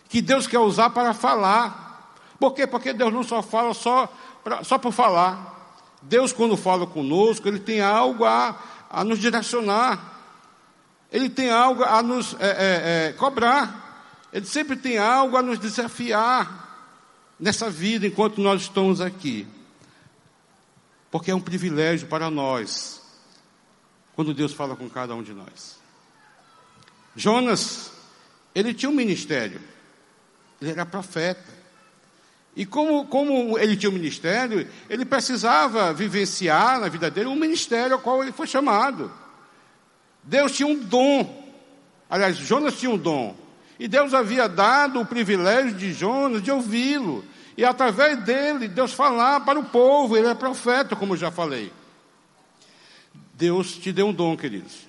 que 0.10 0.22
Deus 0.22 0.46
quer 0.46 0.60
usar 0.60 0.90
para 0.92 1.14
falar. 1.14 2.16
Por 2.40 2.54
quê? 2.54 2.68
Porque 2.68 2.94
Deus 2.94 3.12
não 3.12 3.24
só 3.24 3.42
fala 3.42 3.74
só, 3.74 4.12
pra, 4.44 4.64
só 4.64 4.78
por 4.78 4.92
falar. 4.92 5.52
Deus, 6.02 6.34
quando 6.34 6.58
fala 6.58 6.86
conosco, 6.86 7.48
Ele 7.48 7.60
tem 7.60 7.82
algo 7.82 8.26
a, 8.26 8.62
a 8.90 9.04
nos 9.04 9.20
direcionar. 9.20 10.12
Ele 11.12 11.30
tem 11.30 11.50
algo 11.50 11.84
a 11.84 12.04
nos 12.04 12.36
é, 12.40 12.46
é, 12.46 13.08
é, 13.08 13.14
cobrar. 13.14 13.83
Ele 14.34 14.46
sempre 14.48 14.76
tem 14.76 14.98
algo 14.98 15.38
a 15.38 15.44
nos 15.44 15.60
desafiar 15.60 16.64
nessa 17.40 17.70
vida 17.70 18.08
enquanto 18.08 18.42
nós 18.42 18.64
estamos 18.64 19.00
aqui. 19.00 19.48
Porque 21.12 21.30
é 21.30 21.36
um 21.36 21.40
privilégio 21.40 22.08
para 22.08 22.32
nós 22.32 23.00
quando 24.16 24.34
Deus 24.34 24.52
fala 24.52 24.76
com 24.76 24.90
cada 24.90 25.14
um 25.14 25.22
de 25.22 25.34
nós. 25.34 25.78
Jonas, 27.16 27.92
ele 28.56 28.74
tinha 28.74 28.90
um 28.90 28.96
ministério. 28.96 29.62
Ele 30.60 30.72
era 30.72 30.84
profeta. 30.84 31.54
E 32.56 32.66
como, 32.66 33.06
como 33.06 33.60
ele 33.60 33.78
tinha 33.78 33.90
um 33.92 33.94
ministério, 33.94 34.68
ele 34.90 35.06
precisava 35.06 35.94
vivenciar 35.94 36.80
na 36.80 36.90
vida 36.90 37.12
dele 37.12 37.28
um 37.28 37.36
ministério 37.36 37.94
ao 37.94 38.02
qual 38.02 38.24
ele 38.24 38.32
foi 38.32 38.48
chamado. 38.48 39.12
Deus 40.24 40.54
tinha 40.54 40.68
um 40.68 40.80
dom. 40.80 41.54
Aliás, 42.10 42.36
Jonas 42.38 42.80
tinha 42.80 42.92
um 42.92 42.98
dom. 42.98 43.43
E 43.80 43.88
Deus 43.88 44.14
havia 44.14 44.48
dado 44.48 45.00
o 45.00 45.06
privilégio 45.06 45.74
de 45.74 45.94
Jonas 45.94 46.42
de 46.42 46.52
ouvi-lo. 46.52 47.24
E 47.58 47.64
através 47.64 48.24
dele, 48.24 48.68
Deus 48.68 48.94
falar 48.94 49.42
para 49.42 49.60
o 49.60 49.66
povo. 49.66 50.16
Ele 50.18 50.28
é 50.28 50.34
profeta, 50.34 50.96
como 50.96 51.18
já 51.18 51.32
falei. 51.32 51.72
Deus 53.34 53.76
te 53.78 53.92
deu 53.92 54.08
um 54.08 54.14
dom, 54.14 54.38
queridos. 54.38 54.88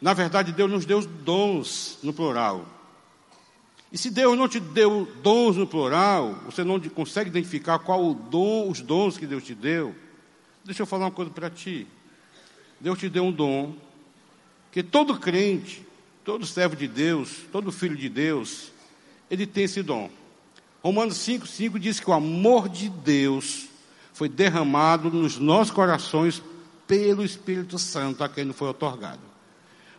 Na 0.00 0.12
verdade, 0.12 0.52
Deus 0.52 0.70
nos 0.70 0.84
deu 0.84 1.00
dons 1.00 1.98
no 2.02 2.12
plural. 2.12 2.66
E 3.94 3.98
se 3.98 4.10
Deus 4.10 4.36
não 4.36 4.48
te 4.48 4.58
deu 4.58 5.08
dons 5.22 5.56
no 5.56 5.66
plural, 5.66 6.34
você 6.44 6.64
não 6.64 6.80
consegue 6.80 7.30
identificar 7.30 7.78
qual 7.78 8.04
o 8.04 8.12
dom, 8.12 8.68
os 8.68 8.80
dons 8.80 9.16
que 9.16 9.24
Deus 9.24 9.44
te 9.44 9.54
deu, 9.54 9.94
deixa 10.64 10.82
eu 10.82 10.86
falar 10.86 11.04
uma 11.04 11.10
coisa 11.12 11.30
para 11.30 11.48
ti. 11.48 11.86
Deus 12.80 12.98
te 12.98 13.08
deu 13.08 13.24
um 13.24 13.32
dom 13.32 13.74
que 14.72 14.82
todo 14.82 15.16
crente, 15.16 15.86
todo 16.24 16.46
servo 16.46 16.74
de 16.74 16.88
Deus, 16.88 17.42
todo 17.52 17.70
filho 17.70 17.96
de 17.96 18.08
Deus, 18.08 18.72
ele 19.30 19.46
tem 19.46 19.64
esse 19.64 19.82
dom. 19.82 20.10
Romanos 20.82 21.16
5, 21.18 21.46
5 21.46 21.78
diz 21.78 22.00
que 22.00 22.08
o 22.08 22.14
amor 22.14 22.68
de 22.68 22.88
Deus 22.88 23.66
foi 24.12 24.28
derramado 24.28 25.10
nos 25.10 25.38
nossos 25.38 25.72
corações 25.72 26.42
pelo 26.86 27.24
Espírito 27.24 27.78
Santo 27.78 28.24
a 28.24 28.28
quem 28.28 28.52
foi 28.52 28.68
otorgado. 28.68 29.20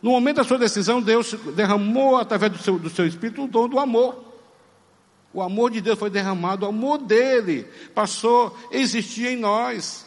No 0.02 0.10
momento 0.10 0.36
da 0.36 0.44
sua 0.44 0.58
decisão, 0.58 1.00
Deus 1.00 1.34
derramou 1.54 2.16
através 2.16 2.52
do 2.52 2.58
seu, 2.58 2.78
do 2.78 2.90
seu 2.90 3.06
espírito 3.06 3.44
o 3.44 3.48
dom 3.48 3.68
do 3.68 3.78
amor. 3.78 4.24
O 5.32 5.42
amor 5.42 5.70
de 5.70 5.80
Deus 5.80 5.98
foi 5.98 6.08
derramado, 6.08 6.64
o 6.64 6.68
amor 6.68 6.98
dele 6.98 7.64
passou 7.94 8.56
a 8.72 8.76
existir 8.76 9.26
em 9.26 9.36
nós. 9.36 10.05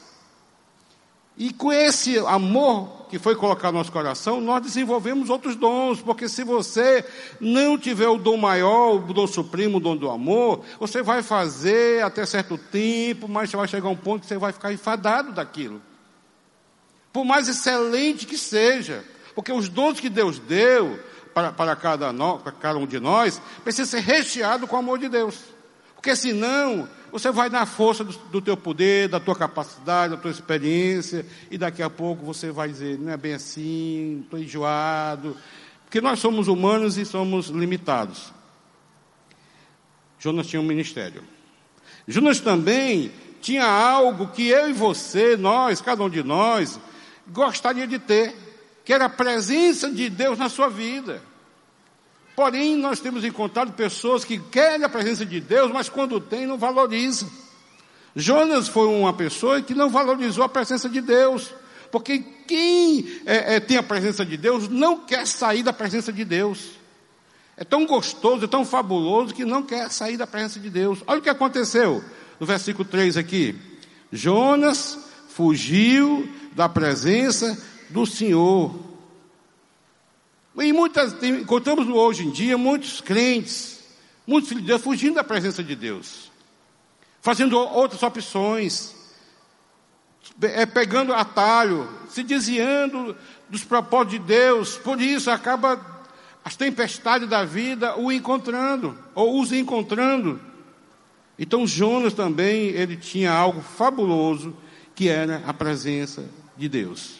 E 1.40 1.54
com 1.54 1.72
esse 1.72 2.20
amor 2.20 3.08
que 3.10 3.18
foi 3.18 3.34
colocado 3.34 3.72
no 3.72 3.80
nosso 3.80 3.94
coração, 3.94 4.42
nós 4.42 4.62
desenvolvemos 4.62 5.30
outros 5.30 5.56
dons, 5.56 6.02
porque 6.02 6.28
se 6.28 6.44
você 6.44 7.04
não 7.40 7.78
tiver 7.78 8.10
o 8.10 8.18
dom 8.18 8.36
maior, 8.36 8.96
o 8.96 9.14
dom 9.14 9.26
supremo, 9.26 9.78
o 9.78 9.80
dom 9.80 9.96
do 9.96 10.10
amor, 10.10 10.62
você 10.78 11.02
vai 11.02 11.24
fazer 11.24 12.04
até 12.04 12.26
certo 12.26 12.58
tempo, 12.58 13.30
mas 13.30 13.50
você 13.50 13.56
vai 13.56 13.70
chegar 13.70 13.88
a 13.88 13.92
um 13.92 13.96
ponto 13.96 14.24
que 14.24 14.28
você 14.28 14.38
vai 14.38 14.52
ficar 14.52 14.74
enfadado 14.74 15.32
daquilo. 15.32 15.82
Por 17.14 17.24
mais 17.24 17.48
excelente 17.48 18.28
que 18.28 18.38
seja. 18.38 19.04
Porque 19.34 19.54
os 19.54 19.70
dons 19.70 20.00
que 20.00 20.10
Deus 20.10 20.38
deu 20.40 21.00
para, 21.34 21.54
para, 21.54 21.76
cada, 21.76 22.12
no, 22.12 22.38
para 22.40 22.52
cada 22.52 22.78
um 22.78 22.86
de 22.86 23.00
nós 23.00 23.42
precisa 23.64 23.90
ser 23.90 24.02
recheado 24.02 24.68
com 24.68 24.76
o 24.76 24.80
amor 24.80 25.00
de 25.00 25.08
Deus. 25.08 25.40
Porque 25.96 26.16
senão, 26.16 26.88
você 27.12 27.32
vai 27.32 27.50
na 27.50 27.66
força 27.66 28.04
do, 28.04 28.12
do 28.12 28.42
teu 28.42 28.56
poder, 28.56 29.10
da 29.10 29.20
tua 29.20 29.36
capacidade, 29.36 30.16
da 30.16 30.22
tua 30.22 30.32
experiência, 30.32 31.26
e 31.50 31.58
daqui 31.58 31.82
a 31.82 31.90
pouco 31.90 32.26
você 32.26 32.52
vai 32.52 32.70
dizer, 32.70 32.98
não 32.98 33.12
é 33.12 33.18
bem 33.18 33.34
assim, 33.34 34.22
estou 34.24 34.40
enjoado. 34.40 35.36
Porque 35.86 36.02
nós 36.02 36.20
somos 36.20 36.48
humanos 36.48 36.98
e 36.98 37.06
somos 37.06 37.48
limitados. 37.48 38.32
Jonas 40.20 40.48
tinha 40.48 40.62
um 40.62 40.66
ministério. 40.66 41.24
Jonas 42.08 42.40
também 42.40 43.12
tinha 43.42 43.66
algo 43.66 44.28
que 44.28 44.48
eu 44.48 44.70
e 44.70 44.74
você, 44.74 45.38
nós, 45.38 45.82
cada 45.82 46.04
um 46.04 46.10
de 46.10 46.24
nós, 46.24 46.80
gostaria 47.28 47.88
de 47.88 48.00
ter 48.00 48.36
que 48.90 48.94
era 48.94 49.06
a 49.06 49.10
presença 49.10 49.92
de 49.92 50.10
Deus 50.10 50.40
na 50.40 50.50
sua 50.50 50.68
vida. 50.68 51.22
Porém, 52.40 52.78
nós 52.78 53.02
temos 53.02 53.26
encontrado 53.26 53.74
pessoas 53.74 54.24
que 54.24 54.40
querem 54.40 54.86
a 54.86 54.88
presença 54.88 55.26
de 55.26 55.42
Deus, 55.42 55.70
mas 55.74 55.90
quando 55.90 56.22
tem, 56.22 56.48
não 56.48 56.58
valorizam. 56.58 57.30
Jonas 58.16 58.70
foi 58.70 58.88
uma 58.88 59.12
pessoa 59.12 59.62
que 59.62 59.74
não 59.74 59.90
valorizou 59.90 60.46
a 60.46 60.48
presença 60.48 60.88
de 60.88 61.02
Deus, 61.02 61.54
porque 61.92 62.20
quem 62.48 63.20
é, 63.26 63.56
é, 63.56 63.60
tem 63.60 63.76
a 63.76 63.84
presença 63.84 64.26
de 64.26 64.38
Deus 64.38 64.70
não 64.70 65.00
quer 65.00 65.28
sair 65.28 65.64
da 65.64 65.74
presença 65.74 66.14
de 66.14 66.24
Deus. 66.24 66.70
É 67.58 67.66
tão 67.66 67.86
gostoso, 67.86 68.46
é 68.46 68.48
tão 68.48 68.64
fabuloso 68.64 69.34
que 69.34 69.44
não 69.44 69.62
quer 69.62 69.92
sair 69.92 70.16
da 70.16 70.26
presença 70.26 70.62
de 70.62 70.70
Deus. 70.70 71.00
Olha 71.08 71.20
o 71.20 71.22
que 71.22 71.30
aconteceu 71.30 72.02
no 72.40 72.48
versículo 72.48 72.86
3 72.86 73.18
aqui. 73.18 73.54
Jonas 74.14 74.98
fugiu 75.28 76.26
da 76.56 76.70
presença 76.70 77.62
do 77.90 78.06
Senhor. 78.06 78.89
E 80.62 80.74
muitas, 80.74 81.22
encontramos 81.24 81.88
hoje 81.88 82.26
em 82.26 82.32
dia 82.32 82.58
muitos 82.58 83.00
crentes, 83.00 83.80
muitos 84.28 84.50
filhos 84.50 84.64
de 84.64 84.68
Deus 84.68 84.82
fugindo 84.82 85.16
da 85.16 85.24
presença 85.24 85.64
de 85.64 85.76
Deus, 85.76 86.30
fazendo 87.22 87.58
outras 87.58 88.04
opções, 88.04 88.94
é, 90.42 90.66
pegando 90.66 91.14
atalho, 91.14 91.88
se 92.10 92.24
desviando 92.24 93.16
dos 93.50 93.64
propósitos 93.64 94.20
de 94.20 94.20
Deus, 94.20 94.78
por 94.78 95.02
isso 95.02 95.32
acaba 95.32 95.80
as 96.44 96.56
tempestades 96.56 97.28
da 97.28 97.46
vida 97.46 97.98
o 97.98 98.12
encontrando, 98.12 98.98
ou 99.16 99.40
os 99.40 99.52
encontrando. 99.52 100.40
Então 101.38 101.66
Jonas 101.66 102.14
também, 102.14 102.68
ele 102.68 102.98
tinha 102.98 103.32
algo 103.32 103.62
fabuloso, 103.62 104.56
que 104.94 105.08
era 105.08 105.42
a 105.48 105.54
presença 105.54 106.26
de 106.58 106.68
Deus. 106.68 107.19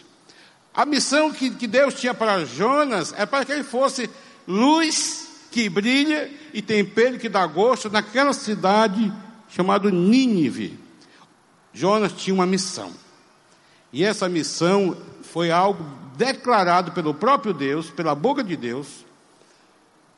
A 0.74 0.86
missão 0.86 1.32
que, 1.32 1.50
que 1.50 1.66
Deus 1.66 1.94
tinha 1.94 2.14
para 2.14 2.44
Jonas 2.44 3.12
é 3.16 3.26
para 3.26 3.44
que 3.44 3.52
ele 3.52 3.64
fosse 3.64 4.08
luz 4.46 5.28
que 5.50 5.68
brilha 5.68 6.30
e 6.54 6.62
tempero 6.62 7.18
que 7.18 7.28
dá 7.28 7.46
gosto 7.46 7.90
naquela 7.90 8.32
cidade 8.32 9.12
chamada 9.48 9.90
Nínive. 9.90 10.78
Jonas 11.72 12.12
tinha 12.12 12.34
uma 12.34 12.46
missão. 12.46 12.92
E 13.92 14.04
essa 14.04 14.28
missão 14.28 14.96
foi 15.22 15.50
algo 15.50 15.84
declarado 16.16 16.92
pelo 16.92 17.14
próprio 17.14 17.52
Deus, 17.52 17.90
pela 17.90 18.14
boca 18.14 18.42
de 18.44 18.56
Deus. 18.56 19.04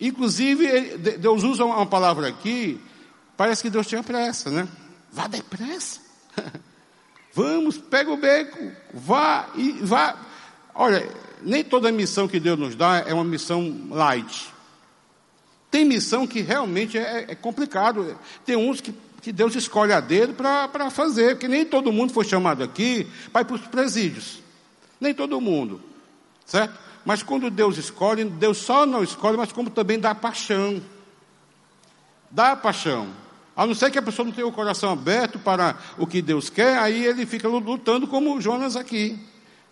Inclusive, 0.00 0.98
Deus 0.98 1.42
usa 1.44 1.64
uma 1.64 1.86
palavra 1.86 2.28
aqui, 2.28 2.80
parece 3.36 3.62
que 3.62 3.70
Deus 3.70 3.86
tinha 3.86 4.02
pressa, 4.02 4.50
né? 4.50 4.68
Vá 5.12 5.26
depressa. 5.26 6.00
Vamos, 7.34 7.78
pega 7.78 8.10
o 8.10 8.16
beco, 8.16 8.72
vá 8.92 9.48
e 9.54 9.72
vá. 9.80 10.16
Olha, 10.74 11.08
nem 11.42 11.62
toda 11.62 11.92
missão 11.92 12.26
que 12.28 12.40
Deus 12.40 12.58
nos 12.58 12.74
dá 12.74 13.04
é 13.06 13.12
uma 13.12 13.24
missão 13.24 13.88
light. 13.90 14.52
Tem 15.70 15.84
missão 15.84 16.26
que 16.26 16.40
realmente 16.40 16.98
é, 16.98 17.26
é 17.28 17.34
complicado. 17.34 18.18
Tem 18.44 18.56
uns 18.56 18.80
que, 18.80 18.94
que 19.20 19.32
Deus 19.32 19.54
escolhe 19.54 19.92
a 19.92 20.00
dedo 20.00 20.34
para 20.34 20.90
fazer, 20.90 21.34
porque 21.34 21.48
nem 21.48 21.64
todo 21.64 21.92
mundo 21.92 22.12
foi 22.12 22.24
chamado 22.24 22.62
aqui 22.62 23.06
para 23.32 23.42
ir 23.42 23.44
para 23.44 23.56
os 23.56 23.66
presídios. 23.66 24.40
Nem 25.00 25.14
todo 25.14 25.40
mundo, 25.40 25.80
certo? 26.44 26.78
Mas 27.04 27.22
quando 27.22 27.50
Deus 27.50 27.76
escolhe, 27.76 28.24
Deus 28.24 28.58
só 28.58 28.86
não 28.86 29.02
escolhe, 29.02 29.36
mas 29.36 29.50
como 29.50 29.70
também 29.70 29.98
dá 29.98 30.14
paixão. 30.14 30.80
Dá 32.30 32.54
paixão. 32.54 33.08
A 33.56 33.66
não 33.66 33.74
ser 33.74 33.90
que 33.90 33.98
a 33.98 34.02
pessoa 34.02 34.24
não 34.24 34.32
tenha 34.32 34.46
o 34.46 34.52
coração 34.52 34.90
aberto 34.90 35.38
para 35.38 35.76
o 35.98 36.06
que 36.06 36.22
Deus 36.22 36.48
quer, 36.48 36.78
aí 36.78 37.04
ele 37.04 37.26
fica 37.26 37.48
lutando 37.48 38.06
como 38.06 38.40
Jonas 38.40 38.76
aqui, 38.76 39.18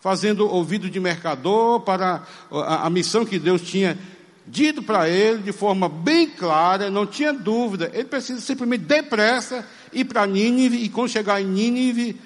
fazendo 0.01 0.49
ouvido 0.49 0.89
de 0.89 0.99
mercador 0.99 1.81
para 1.81 2.23
a, 2.51 2.87
a 2.87 2.91
missão 2.91 3.25
que 3.25 3.39
Deus 3.39 3.63
tinha 3.63 3.99
dito 4.47 4.83
para 4.83 5.09
ele 5.09 5.43
de 5.43 5.53
forma 5.53 5.89
bem 5.89 6.29
clara, 6.29 6.91
não 6.91 7.07
tinha 7.07 7.33
dúvida. 7.33 7.91
Ele 7.93 8.05
precisa 8.05 8.41
simplesmente 8.41 8.85
depressa 8.85 9.67
ir 9.93 10.05
para 10.07 10.27
Nínive 10.27 10.77
e 10.77 10.89
quando 10.89 11.11
chegar 11.11 11.41
em 11.41 11.47
Nínive, 11.47 12.21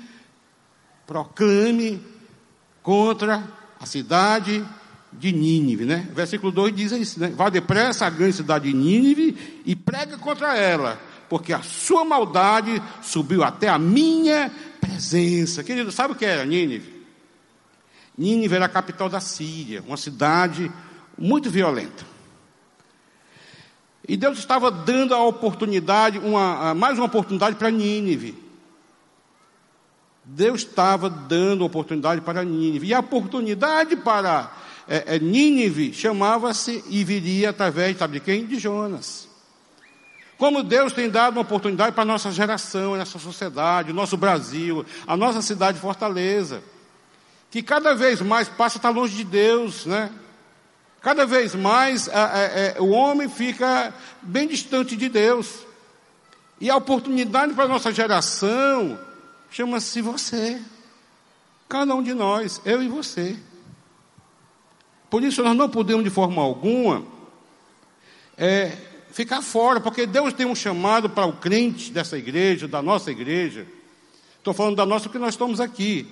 proclame 1.06 2.00
contra 2.82 3.42
a 3.78 3.86
cidade 3.86 4.64
de 5.12 5.32
Nínive, 5.32 5.84
né? 5.84 6.08
Versículo 6.14 6.50
2 6.50 6.74
diz 6.74 6.92
isso, 6.92 7.20
né? 7.20 7.32
Vá 7.36 7.48
depressa 7.48 8.06
à 8.06 8.10
grande 8.10 8.36
cidade 8.36 8.70
de 8.70 8.76
Nínive 8.76 9.62
e 9.64 9.76
prega 9.76 10.16
contra 10.16 10.56
ela, 10.56 11.00
porque 11.28 11.52
a 11.52 11.62
sua 11.62 12.04
maldade 12.04 12.82
subiu 13.02 13.44
até 13.44 13.68
a 13.68 13.78
minha 13.78 14.50
presença. 14.80 15.62
Querido, 15.62 15.92
sabe 15.92 16.14
o 16.14 16.16
que 16.16 16.24
era 16.24 16.44
Nínive? 16.44 16.93
Nínive 18.16 18.54
era 18.54 18.66
a 18.66 18.68
capital 18.68 19.08
da 19.08 19.20
Síria, 19.20 19.82
uma 19.86 19.96
cidade 19.96 20.70
muito 21.18 21.50
violenta. 21.50 22.04
E 24.06 24.16
Deus 24.16 24.38
estava 24.38 24.70
dando 24.70 25.14
a 25.14 25.24
oportunidade, 25.24 26.18
uma, 26.18 26.74
mais 26.74 26.98
uma 26.98 27.06
oportunidade 27.06 27.56
para 27.56 27.70
Nínive. 27.70 28.36
Deus 30.24 30.60
estava 30.60 31.08
dando 31.08 31.64
oportunidade 31.64 32.20
para 32.20 32.44
Nínive. 32.44 32.88
E 32.88 32.94
a 32.94 33.00
oportunidade 33.00 33.96
para 33.96 34.50
é, 34.86 35.16
é, 35.16 35.18
Nínive 35.18 35.92
chamava-se 35.94 36.84
e 36.88 37.02
viria 37.02 37.50
através, 37.50 37.96
sabe 37.96 38.14
de 38.14 38.24
quem? 38.24 38.46
De 38.46 38.58
Jonas. 38.58 39.28
Como 40.36 40.62
Deus 40.62 40.92
tem 40.92 41.08
dado 41.08 41.34
uma 41.34 41.42
oportunidade 41.42 41.92
para 41.92 42.02
a 42.02 42.06
nossa 42.06 42.30
geração, 42.30 42.94
a 42.94 42.98
nossa 42.98 43.18
sociedade, 43.18 43.90
o 43.90 43.94
nosso 43.94 44.16
Brasil, 44.16 44.84
a 45.06 45.16
nossa 45.16 45.40
cidade 45.40 45.78
Fortaleza, 45.78 46.62
que 47.54 47.62
cada 47.62 47.94
vez 47.94 48.20
mais 48.20 48.48
passa 48.48 48.78
a 48.78 48.80
estar 48.80 48.90
longe 48.90 49.14
de 49.14 49.22
Deus, 49.22 49.86
né? 49.86 50.10
Cada 51.00 51.24
vez 51.24 51.54
mais 51.54 52.08
é, 52.08 52.74
o 52.80 52.88
homem 52.88 53.28
fica 53.28 53.94
bem 54.20 54.48
distante 54.48 54.96
de 54.96 55.08
Deus. 55.08 55.60
E 56.60 56.68
a 56.68 56.76
oportunidade 56.76 57.54
para 57.54 57.66
a 57.66 57.68
nossa 57.68 57.92
geração 57.92 58.98
chama-se 59.52 60.00
você. 60.00 60.60
Cada 61.68 61.94
um 61.94 62.02
de 62.02 62.12
nós, 62.12 62.60
eu 62.64 62.82
e 62.82 62.88
você. 62.88 63.36
Por 65.08 65.22
isso 65.22 65.40
nós 65.44 65.56
não 65.56 65.70
podemos 65.70 66.02
de 66.02 66.10
forma 66.10 66.42
alguma 66.42 67.06
é, 68.36 68.76
ficar 69.12 69.42
fora, 69.42 69.80
porque 69.80 70.06
Deus 70.06 70.32
tem 70.32 70.44
um 70.44 70.56
chamado 70.56 71.08
para 71.08 71.24
o 71.24 71.34
crente 71.34 71.92
dessa 71.92 72.18
igreja, 72.18 72.66
da 72.66 72.82
nossa 72.82 73.12
igreja. 73.12 73.64
Estou 74.38 74.52
falando 74.52 74.74
da 74.74 74.84
nossa 74.84 75.04
porque 75.04 75.20
nós 75.20 75.34
estamos 75.34 75.60
aqui 75.60 76.10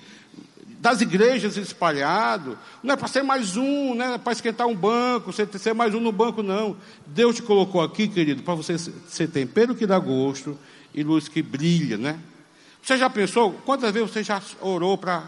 das 0.82 1.00
igrejas 1.00 1.56
espalhado, 1.56 2.58
não 2.82 2.94
é 2.94 2.96
para 2.96 3.06
ser 3.06 3.22
mais 3.22 3.56
um, 3.56 3.94
não 3.94 4.14
é 4.14 4.18
para 4.18 4.32
esquentar 4.32 4.66
um 4.66 4.74
banco, 4.74 5.32
ser, 5.32 5.72
mais 5.72 5.94
um 5.94 6.00
no 6.00 6.10
banco, 6.10 6.42
não. 6.42 6.76
Deus 7.06 7.36
te 7.36 7.42
colocou 7.42 7.80
aqui, 7.80 8.08
querido, 8.08 8.42
para 8.42 8.56
você 8.56 8.76
ser 8.76 9.28
tempero 9.28 9.76
que 9.76 9.86
dá 9.86 9.96
gosto 9.96 10.58
e 10.92 11.04
luz 11.04 11.28
que 11.28 11.40
brilha, 11.40 11.96
né? 11.96 12.18
Você 12.82 12.98
já 12.98 13.08
pensou, 13.08 13.52
quantas 13.64 13.92
vezes 13.92 14.10
você 14.10 14.24
já 14.24 14.42
orou 14.60 14.98
para. 14.98 15.22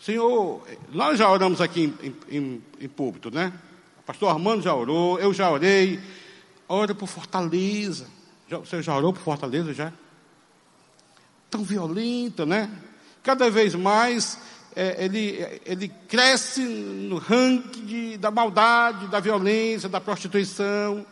Senhor, 0.00 0.64
nós 0.92 1.18
já 1.18 1.28
oramos 1.28 1.60
aqui 1.60 1.92
em, 2.00 2.14
em, 2.30 2.62
em 2.80 2.88
púlpito, 2.88 3.32
né? 3.32 3.52
O 3.98 4.02
pastor 4.04 4.28
Armando 4.28 4.62
já 4.62 4.72
orou, 4.72 5.18
eu 5.18 5.34
já 5.34 5.50
orei. 5.50 5.98
Ora 6.68 6.94
por 6.94 7.08
Fortaleza. 7.08 8.06
Já, 8.48 8.58
você 8.58 8.80
já 8.80 8.96
orou 8.96 9.12
por 9.12 9.20
Fortaleza 9.20 9.74
já? 9.74 9.92
Tão 11.50 11.64
violenta, 11.64 12.46
né? 12.46 12.70
Cada 13.22 13.50
vez 13.50 13.74
mais 13.74 14.38
é, 14.74 15.04
ele, 15.04 15.60
ele 15.66 15.88
cresce 16.08 16.60
no 16.60 17.18
ranking 17.18 17.84
de, 17.84 18.16
da 18.16 18.30
maldade, 18.30 19.08
da 19.08 19.18
violência, 19.18 19.88
da 19.88 20.00
prostituição. 20.00 21.04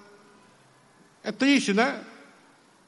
É 1.23 1.33
triste, 1.33 1.75
né? 1.75 2.01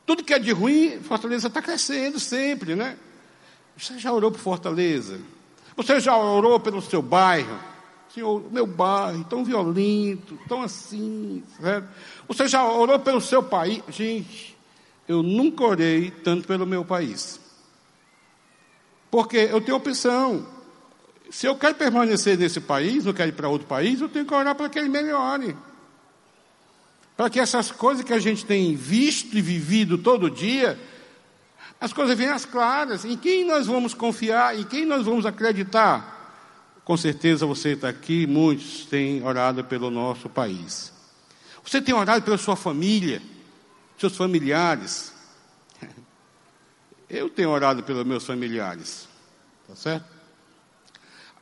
Tudo 0.06 0.22
que 0.22 0.32
é 0.32 0.38
de 0.38 0.52
ruim, 0.52 1.00
Fortaleza 1.02 1.48
está 1.48 1.60
crescendo 1.60 2.20
sempre, 2.20 2.76
né? 2.76 2.96
Você 3.76 3.98
já 3.98 4.12
orou 4.12 4.30
por 4.30 4.38
Fortaleza? 4.38 5.20
Você 5.76 5.98
já 6.00 6.16
orou 6.16 6.60
pelo 6.60 6.80
seu 6.80 7.02
bairro? 7.02 7.58
Senhor, 8.14 8.42
meu 8.50 8.66
bairro, 8.66 9.24
tão 9.24 9.44
violento, 9.44 10.38
tão 10.48 10.62
assim, 10.62 11.42
certo? 11.60 11.88
Você 12.26 12.48
já 12.48 12.64
orou 12.64 12.98
pelo 12.98 13.20
seu 13.20 13.42
país? 13.42 13.82
Gente, 13.88 14.56
eu 15.06 15.22
nunca 15.22 15.64
orei 15.64 16.10
tanto 16.10 16.46
pelo 16.46 16.64
meu 16.64 16.84
país. 16.84 17.40
Porque 19.10 19.36
eu 19.36 19.60
tenho 19.60 19.76
opção. 19.76 20.46
Se 21.30 21.46
eu 21.46 21.56
quero 21.56 21.74
permanecer 21.74 22.38
nesse 22.38 22.60
país, 22.60 23.04
não 23.04 23.12
quero 23.12 23.28
ir 23.28 23.32
para 23.32 23.48
outro 23.48 23.66
país, 23.66 24.00
eu 24.00 24.08
tenho 24.08 24.24
que 24.24 24.34
orar 24.34 24.54
para 24.54 24.68
que 24.68 24.78
ele 24.78 24.88
melhore. 24.88 25.56
Para 27.16 27.28
que 27.28 27.40
essas 27.40 27.70
coisas 27.70 28.04
que 28.04 28.12
a 28.12 28.18
gente 28.18 28.46
tem 28.46 28.74
visto 28.76 29.36
e 29.36 29.42
vivido 29.42 29.98
todo 29.98 30.30
dia, 30.30 30.78
as 31.80 31.92
coisas 31.92 32.16
venham 32.16 32.34
às 32.34 32.44
claras. 32.44 33.04
Em 33.04 33.16
quem 33.16 33.44
nós 33.44 33.66
vamos 33.66 33.92
confiar? 33.92 34.58
Em 34.58 34.64
quem 34.64 34.86
nós 34.86 35.04
vamos 35.04 35.26
acreditar? 35.26 36.16
Com 36.84 36.96
certeza 36.96 37.44
você 37.44 37.70
está 37.70 37.88
aqui, 37.88 38.26
muitos 38.26 38.86
têm 38.86 39.22
orado 39.22 39.62
pelo 39.64 39.90
nosso 39.90 40.28
país. 40.28 40.92
Você 41.62 41.82
tem 41.82 41.94
orado 41.94 42.24
pela 42.24 42.38
sua 42.38 42.56
família, 42.56 43.20
seus 43.98 44.16
familiares. 44.16 45.12
Eu 47.08 47.30
tenho 47.30 47.50
orado 47.50 47.82
pelos 47.82 48.04
meus 48.04 48.26
familiares. 48.26 49.08
Tá 49.66 49.74
certo? 49.74 50.06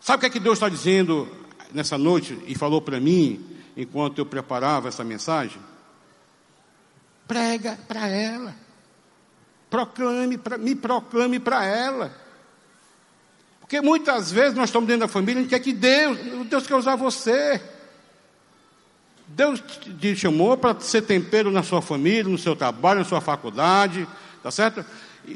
Sabe 0.00 0.18
o 0.18 0.20
que 0.20 0.26
é 0.26 0.30
que 0.30 0.40
Deus 0.40 0.56
está 0.56 0.68
dizendo 0.68 1.28
nessa 1.72 1.98
noite 1.98 2.38
e 2.46 2.54
falou 2.54 2.80
para 2.80 3.00
mim 3.00 3.44
enquanto 3.76 4.18
eu 4.18 4.26
preparava 4.26 4.88
essa 4.88 5.02
mensagem? 5.02 5.60
Prega 7.26 7.78
para 7.88 8.06
ela. 8.08 8.54
Proclame, 9.68 10.38
pra, 10.38 10.56
me 10.56 10.76
proclame 10.76 11.40
para 11.40 11.64
ela. 11.64 12.14
Porque 13.60 13.80
muitas 13.80 14.30
vezes 14.30 14.54
nós 14.54 14.68
estamos 14.68 14.86
dentro 14.86 15.06
da 15.06 15.12
família 15.12 15.42
e 15.42 15.46
quer 15.46 15.58
que 15.58 15.72
Deus, 15.72 16.16
Deus 16.48 16.66
quer 16.68 16.76
usar 16.76 16.94
você. 16.94 17.60
Deus 19.26 19.60
te 20.00 20.14
chamou 20.14 20.56
para 20.56 20.78
ser 20.78 21.02
tempero 21.02 21.50
na 21.50 21.64
sua 21.64 21.82
família, 21.82 22.30
no 22.30 22.38
seu 22.38 22.54
trabalho, 22.54 23.00
na 23.00 23.04
sua 23.04 23.20
faculdade, 23.20 24.06
tá 24.40 24.52
certo? 24.52 24.84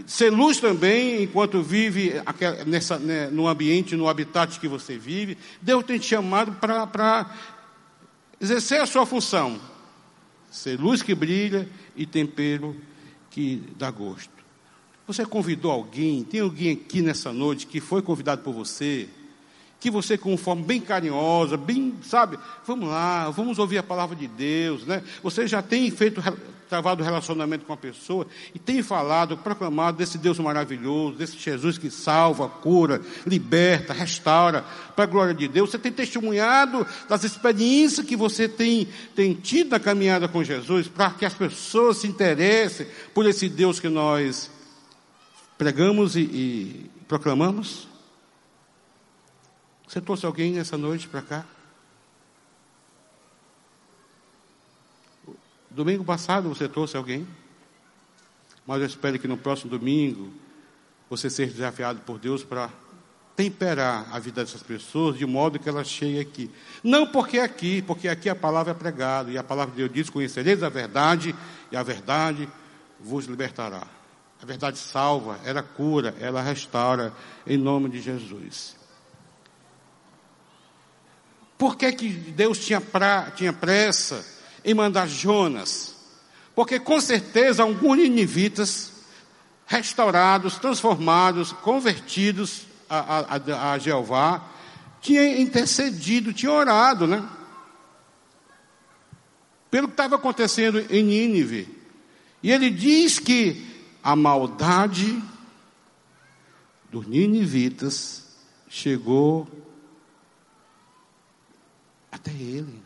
Ser 0.07 0.31
luz 0.31 0.59
também, 0.59 1.23
enquanto 1.23 1.63
vive 1.63 2.15
nessa, 2.67 2.99
né, 2.99 3.29
no 3.29 3.49
ambiente, 3.49 3.97
no 3.97 4.09
habitat 4.09 4.59
que 4.61 4.69
você 4.69 4.97
vive. 4.97 5.37
Deus 5.61 5.85
tem 5.85 5.99
te 5.99 6.07
chamado 6.07 6.53
para 6.53 7.31
exercer 8.41 8.81
a 8.81 8.87
sua 8.87 9.05
função. 9.05 9.61
Ser 10.51 10.79
luz 10.79 11.03
que 11.03 11.15
brilha 11.15 11.69
e 11.97 12.07
tempero 12.07 12.77
que 13.31 13.63
dá 13.77 13.91
gosto. 13.91 14.33
Você 15.07 15.27
convidou 15.27 15.73
alguém? 15.73 16.23
Tem 16.23 16.41
alguém 16.41 16.73
aqui 16.73 17.03
nessa 17.03 17.33
noite 17.33 17.67
que 17.67 17.81
foi 17.81 18.01
convidado 18.01 18.43
por 18.43 18.55
você? 18.55 19.09
Que 19.81 19.91
você, 19.91 20.19
com 20.19 20.37
forma 20.37 20.63
bem 20.63 20.81
carinhosa, 20.81 21.57
bem, 21.57 21.95
sabe, 22.03 22.39
vamos 22.67 22.89
lá, 22.89 23.31
vamos 23.31 23.59
ouvir 23.59 23.79
a 23.79 23.83
palavra 23.83 24.15
de 24.15 24.29
Deus, 24.29 24.85
né? 24.85 25.03
Você 25.23 25.47
já 25.47 25.63
tem 25.63 25.91
feito, 25.91 26.23
travado 26.71 27.03
relacionamento 27.03 27.67
com 27.67 27.73
a 27.73 27.77
pessoa 27.77 28.27
e 28.55 28.59
tem 28.59 28.81
falado, 28.81 29.37
proclamado 29.37 29.99
desse 29.99 30.17
Deus 30.17 30.39
maravilhoso, 30.39 31.17
desse 31.17 31.37
Jesus 31.37 31.77
que 31.77 31.91
salva, 31.91 32.49
cura, 32.49 33.03
liberta, 33.27 33.93
restaura, 33.93 34.65
para 34.95 35.05
a 35.05 35.07
glória 35.07 35.35
de 35.35 35.49
Deus. 35.49 35.71
Você 35.71 35.79
tem 35.79 35.91
testemunhado 35.91 36.87
das 37.09 37.25
experiências 37.25 38.07
que 38.07 38.15
você 38.15 38.49
tem, 38.49 38.87
tem 39.17 39.35
tido 39.35 39.71
na 39.71 39.81
caminhada 39.81 40.29
com 40.29 40.45
Jesus, 40.45 40.87
para 40.87 41.11
que 41.11 41.25
as 41.25 41.35
pessoas 41.35 41.97
se 41.97 42.07
interessem 42.07 42.87
por 43.13 43.27
esse 43.27 43.49
Deus 43.49 43.81
que 43.81 43.89
nós 43.89 44.49
pregamos 45.59 46.15
e, 46.15 46.21
e 46.21 46.91
proclamamos? 47.09 47.90
Você 49.91 50.01
trouxe 50.01 50.25
alguém 50.25 50.57
essa 50.57 50.79
noite 50.79 51.09
para 51.09 51.21
cá? 51.21 51.45
Domingo 55.69 56.05
passado 56.05 56.49
você 56.49 56.69
trouxe 56.69 56.97
alguém? 56.97 57.27
Mas 58.65 58.83
eu 58.83 58.87
espero 58.87 59.19
que 59.19 59.27
no 59.27 59.37
próximo 59.37 59.69
domingo 59.69 60.33
você 61.09 61.29
seja 61.29 61.55
desafiado 61.55 62.03
por 62.03 62.21
Deus 62.21 62.45
para 62.45 62.71
temperar 63.35 64.07
a 64.13 64.21
vida 64.21 64.45
dessas 64.45 64.63
pessoas 64.63 65.19
de 65.19 65.27
modo 65.27 65.59
que 65.59 65.69
elas 65.69 65.89
cheguem 65.89 66.21
aqui. 66.21 66.49
Não 66.85 67.09
porque 67.09 67.39
é 67.39 67.43
aqui, 67.43 67.83
porque 67.83 68.07
aqui 68.07 68.29
a 68.29 68.37
palavra 68.37 68.71
é 68.71 68.75
pregada 68.75 69.33
e 69.33 69.37
a 69.37 69.43
palavra 69.43 69.73
de 69.73 69.79
Deus 69.79 69.93
diz: 69.93 70.09
conhecereis 70.09 70.63
a 70.63 70.69
verdade 70.69 71.35
e 71.73 71.77
a 71.77 71.83
verdade 71.83 72.49
vos 73.01 73.25
libertará. 73.25 73.85
A 74.41 74.47
verdade 74.47 74.79
salva, 74.79 75.41
ela 75.45 75.65
cura, 75.65 76.15
ela 76.21 76.41
restaura, 76.41 77.13
em 77.45 77.57
nome 77.57 77.89
de 77.89 78.01
Jesus. 78.01 78.79
Por 81.61 81.77
que, 81.77 81.93
que 81.93 82.09
Deus 82.09 82.59
tinha, 82.59 82.81
pra, 82.81 83.33
tinha 83.33 83.53
pressa 83.53 84.25
em 84.65 84.73
mandar 84.73 85.07
Jonas? 85.07 85.95
Porque 86.55 86.81
com 86.81 86.99
certeza 86.99 87.63
alguns 87.63 87.99
ninivitas 87.99 88.91
restaurados, 89.67 90.59
transformados, 90.59 91.53
convertidos 91.53 92.63
a, 92.89 93.37
a, 93.37 93.73
a 93.73 93.79
Jeová, 93.79 94.43
tinha 95.03 95.39
intercedido, 95.39 96.33
tinha 96.33 96.51
orado, 96.51 97.07
né? 97.07 97.29
Pelo 99.71 99.87
que 99.87 99.93
estava 99.93 100.17
acontecendo 100.17 100.79
em 100.89 101.03
Nínive. 101.03 101.69
E 102.43 102.51
ele 102.51 102.71
diz 102.71 103.19
que 103.19 103.85
a 104.03 104.17
maldade 104.17 105.23
dos 106.91 107.07
ninivitas 107.07 108.25
chegou 108.67 109.60
até 112.21 112.31
ele. 112.33 112.83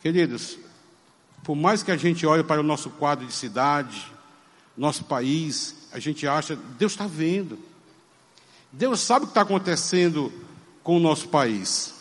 Queridos, 0.00 0.58
por 1.44 1.54
mais 1.54 1.82
que 1.82 1.90
a 1.90 1.96
gente 1.96 2.26
olhe 2.26 2.42
para 2.42 2.60
o 2.60 2.64
nosso 2.64 2.90
quadro 2.90 3.26
de 3.26 3.32
cidade, 3.32 4.10
nosso 4.76 5.04
país, 5.04 5.88
a 5.92 5.98
gente 5.98 6.26
acha, 6.26 6.56
Deus 6.78 6.92
está 6.92 7.06
vendo. 7.06 7.58
Deus 8.72 9.00
sabe 9.00 9.24
o 9.24 9.28
que 9.28 9.32
está 9.32 9.42
acontecendo 9.42 10.32
com 10.82 10.96
o 10.96 11.00
nosso 11.00 11.28
país. 11.28 11.94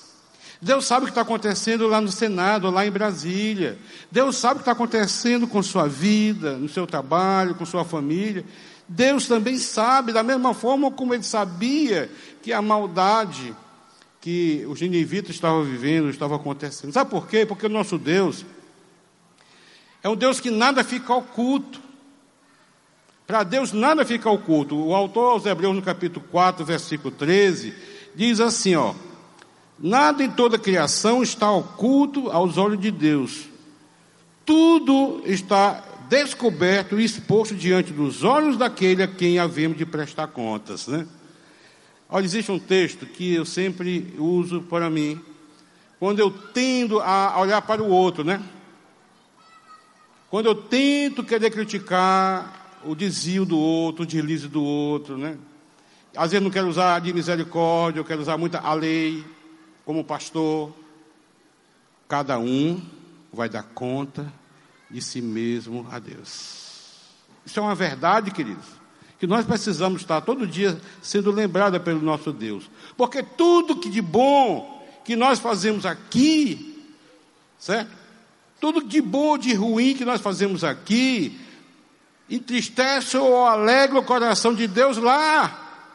Deus 0.62 0.86
sabe 0.86 1.04
o 1.04 1.06
que 1.06 1.12
está 1.12 1.22
acontecendo 1.22 1.88
lá 1.88 2.00
no 2.00 2.12
Senado, 2.12 2.70
lá 2.70 2.86
em 2.86 2.92
Brasília. 2.92 3.80
Deus 4.12 4.38
sabe 4.38 4.54
o 4.54 4.58
que 4.58 4.62
está 4.62 4.72
acontecendo 4.72 5.48
com 5.48 5.62
sua 5.62 5.88
vida, 5.88 6.56
no 6.56 6.70
seu 6.70 6.86
trabalho, 6.86 7.56
com 7.56 7.66
sua 7.66 7.84
família. 7.84 8.46
Deus 8.88 9.28
também 9.28 9.58
sabe, 9.58 10.12
da 10.12 10.22
mesma 10.22 10.54
forma 10.54 10.92
como 10.92 11.14
ele 11.14 11.24
sabia 11.24 12.12
que 12.42 12.52
a 12.54 12.62
maldade 12.62 13.56
que 14.22 14.64
os 14.68 14.80
ninivitas 14.80 15.32
estavam 15.32 15.64
vivendo 15.64 16.10
estava 16.10 16.36
acontecendo. 16.36 16.94
Sabe 16.94 17.10
por 17.10 17.28
quê? 17.28 17.46
Porque 17.46 17.66
o 17.66 17.70
nosso 17.70 17.98
Deus 17.98 18.46
é 20.04 20.10
um 20.10 20.16
Deus 20.16 20.40
que 20.40 20.52
nada 20.52 20.84
fica 20.84 21.14
oculto. 21.14 21.80
Para 23.26 23.44
Deus 23.44 23.72
nada 23.72 24.06
fica 24.06 24.30
oculto. 24.30 24.76
O 24.76 24.96
autor 24.96 25.32
aos 25.32 25.46
Hebreus, 25.46 25.76
no 25.76 25.82
capítulo 25.82 26.26
4, 26.32 26.66
versículo 26.66 27.12
13, 27.12 27.74
diz 28.16 28.40
assim: 28.40 28.76
ó, 28.76 28.94
nada 29.80 30.24
em 30.24 30.30
toda 30.30 30.56
a 30.56 30.60
criação 30.60 31.24
está 31.24 31.52
oculto 31.52 32.30
aos 32.30 32.58
olhos 32.58 32.80
de 32.80 32.92
Deus. 32.92 33.46
Tudo 34.46 35.22
está 35.26 35.84
descoberto 36.10 37.00
e 37.00 37.06
exposto 37.06 37.56
diante 37.56 37.94
dos 37.94 38.24
olhos 38.24 38.58
daquele 38.58 39.02
a 39.02 39.08
quem 39.08 39.40
havemos 39.40 39.78
de 39.78 39.86
prestar 39.86 40.28
contas, 40.28 40.88
né? 40.88 41.08
Olha, 42.14 42.26
existe 42.26 42.52
um 42.52 42.60
texto 42.60 43.06
que 43.06 43.34
eu 43.34 43.46
sempre 43.46 44.14
uso 44.18 44.62
para 44.64 44.90
mim, 44.90 45.22
quando 45.98 46.20
eu 46.20 46.30
tendo 46.30 47.00
a 47.00 47.40
olhar 47.40 47.62
para 47.62 47.82
o 47.82 47.88
outro, 47.88 48.22
né? 48.22 48.44
Quando 50.30 50.48
eu 50.48 50.56
tento 50.56 51.24
querer 51.24 51.50
criticar 51.52 52.82
o 52.84 52.94
desvio 52.94 53.46
do 53.46 53.58
outro, 53.58 54.04
o 54.04 54.06
deslize 54.06 54.50
do 54.50 54.62
outro, 54.62 55.18
né? 55.18 55.38
Às 56.14 56.32
vezes 56.32 56.44
não 56.44 56.52
quero 56.52 56.68
usar 56.68 57.00
de 57.00 57.14
misericórdia, 57.14 58.02
eu 58.02 58.06
quero 58.06 58.22
usar 58.22 58.38
muito 58.38 58.58
a 58.58 58.74
lei, 58.74 59.24
como 59.86 60.04
pastor. 60.04 60.74
Cada 62.10 62.38
um 62.38 62.82
vai 63.32 63.48
dar 63.48 63.64
conta 63.64 64.34
de 64.90 65.02
si 65.02 65.22
mesmo 65.22 65.88
a 65.90 65.98
Deus. 65.98 67.08
Isso 67.46 67.58
é 67.58 67.62
uma 67.62 67.74
verdade, 67.74 68.32
queridos, 68.32 68.81
que 69.22 69.28
nós 69.28 69.46
precisamos 69.46 70.02
estar 70.02 70.20
todo 70.22 70.48
dia 70.48 70.82
sendo 71.00 71.30
lembrada 71.30 71.80
pelo 71.80 72.02
nosso 72.02 72.34
Deus. 72.34 72.68
Porque 72.98 73.22
tudo 73.22 73.76
que 73.76 73.88
de 73.88 74.02
bom 74.02 74.84
que 75.06 75.16
nós 75.16 75.38
fazemos 75.38 75.86
aqui, 75.86 76.84
certo? 77.60 77.92
Tudo 78.60 78.84
de 78.84 79.00
bom 79.00 79.38
de 79.38 79.54
ruim 79.54 79.94
que 79.94 80.04
nós 80.04 80.22
fazemos 80.22 80.64
aqui, 80.64 81.40
entristece 82.28 83.16
ou 83.16 83.46
alegra 83.46 84.00
o 84.00 84.04
coração 84.04 84.56
de 84.56 84.66
Deus 84.66 84.98
lá. 84.98 85.86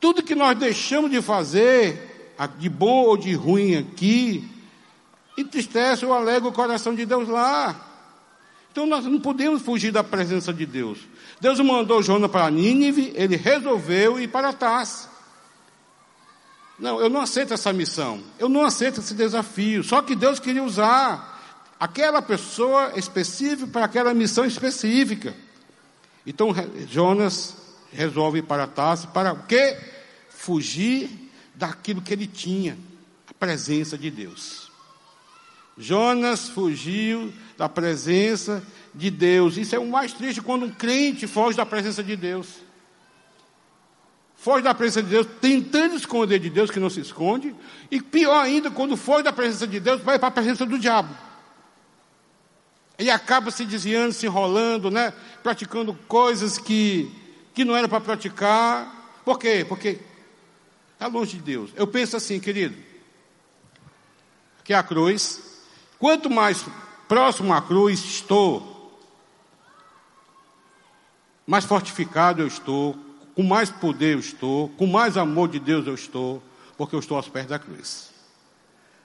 Tudo 0.00 0.24
que 0.24 0.34
nós 0.34 0.58
deixamos 0.58 1.12
de 1.12 1.22
fazer, 1.22 2.34
de 2.58 2.68
bom 2.68 3.04
ou 3.04 3.16
de 3.16 3.34
ruim 3.34 3.76
aqui, 3.76 4.50
entristece 5.38 6.04
ou 6.04 6.12
alegra 6.12 6.48
o 6.48 6.52
coração 6.52 6.92
de 6.92 7.06
Deus 7.06 7.28
lá. 7.28 7.86
Então 8.72 8.84
nós 8.84 9.04
não 9.04 9.20
podemos 9.20 9.62
fugir 9.62 9.92
da 9.92 10.02
presença 10.02 10.52
de 10.52 10.66
Deus. 10.66 10.98
Deus 11.40 11.58
mandou 11.60 12.02
Jonas 12.02 12.30
para 12.30 12.50
Nínive, 12.50 13.12
ele 13.14 13.36
resolveu 13.36 14.20
ir 14.20 14.28
para 14.28 14.52
Tars. 14.52 15.08
Não, 16.78 17.00
eu 17.00 17.08
não 17.08 17.20
aceito 17.20 17.54
essa 17.54 17.72
missão. 17.72 18.22
Eu 18.38 18.48
não 18.48 18.64
aceito 18.64 19.00
esse 19.00 19.14
desafio. 19.14 19.84
Só 19.84 20.00
que 20.02 20.14
Deus 20.14 20.38
queria 20.38 20.62
usar 20.62 21.38
aquela 21.78 22.20
pessoa 22.22 22.92
específica 22.96 23.66
para 23.66 23.84
aquela 23.84 24.14
missão 24.14 24.44
específica. 24.44 25.34
Então 26.26 26.54
Jonas 26.88 27.56
resolve 27.92 28.38
ir 28.38 28.42
para 28.42 28.66
Tars 28.66 29.04
para 29.06 29.32
o 29.32 29.42
quê? 29.44 29.78
Fugir 30.28 31.10
daquilo 31.54 32.00
que 32.00 32.12
ele 32.12 32.26
tinha, 32.26 32.78
a 33.28 33.34
presença 33.34 33.96
de 33.98 34.10
Deus. 34.10 34.70
Jonas 35.76 36.48
fugiu 36.48 37.32
da 37.56 37.68
presença 37.68 38.62
de 38.94 39.10
Deus. 39.10 39.56
Isso 39.56 39.74
é 39.74 39.78
o 39.78 39.86
mais 39.86 40.12
triste 40.12 40.40
quando 40.40 40.66
um 40.66 40.70
crente 40.70 41.26
foge 41.26 41.56
da 41.56 41.66
presença 41.66 42.02
de 42.02 42.16
Deus. 42.16 42.48
Foge 44.36 44.62
da 44.62 44.74
presença 44.74 45.02
de 45.02 45.10
Deus, 45.10 45.26
tentando 45.40 45.94
esconder 45.94 46.38
de 46.38 46.48
Deus, 46.48 46.70
que 46.70 46.80
não 46.80 46.88
se 46.88 47.00
esconde. 47.00 47.54
E 47.90 48.00
pior 48.00 48.42
ainda, 48.42 48.70
quando 48.70 48.96
foge 48.96 49.22
da 49.22 49.32
presença 49.32 49.66
de 49.66 49.78
Deus, 49.78 50.00
vai 50.00 50.18
para 50.18 50.28
a 50.28 50.32
presença 50.32 50.64
do 50.64 50.78
diabo. 50.78 51.14
E 52.98 53.10
acaba 53.10 53.50
se 53.50 53.64
desviando, 53.64 54.12
se 54.12 54.26
enrolando, 54.26 54.90
né? 54.90 55.12
praticando 55.42 55.94
coisas 56.08 56.58
que, 56.58 57.10
que 57.54 57.64
não 57.64 57.76
era 57.76 57.88
para 57.88 58.00
praticar. 58.00 59.20
Por 59.24 59.38
quê? 59.38 59.64
Porque 59.68 59.98
está 60.94 61.06
longe 61.06 61.36
de 61.36 61.42
Deus. 61.42 61.70
Eu 61.76 61.86
penso 61.86 62.16
assim, 62.16 62.40
querido, 62.40 62.76
que 64.64 64.72
a 64.72 64.82
cruz 64.82 65.50
Quanto 66.00 66.30
mais 66.30 66.64
próximo 67.06 67.52
à 67.52 67.60
cruz 67.60 68.02
estou, 68.02 68.69
mais 71.50 71.64
fortificado 71.64 72.40
eu 72.40 72.46
estou, 72.46 72.96
com 73.34 73.42
mais 73.42 73.70
poder 73.70 74.14
eu 74.14 74.20
estou, 74.20 74.68
com 74.78 74.86
mais 74.86 75.16
amor 75.16 75.48
de 75.48 75.58
Deus 75.58 75.84
eu 75.84 75.96
estou, 75.96 76.40
porque 76.78 76.94
eu 76.94 77.00
estou 77.00 77.16
aos 77.16 77.28
pés 77.28 77.44
da 77.44 77.58
cruz. 77.58 78.08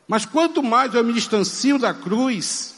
Mas 0.08 0.28
quanto 0.28 0.62
mais 0.62 0.94
eu 0.94 1.04
me 1.04 1.12
distancio 1.12 1.80
da 1.80 1.92
cruz, 1.92 2.76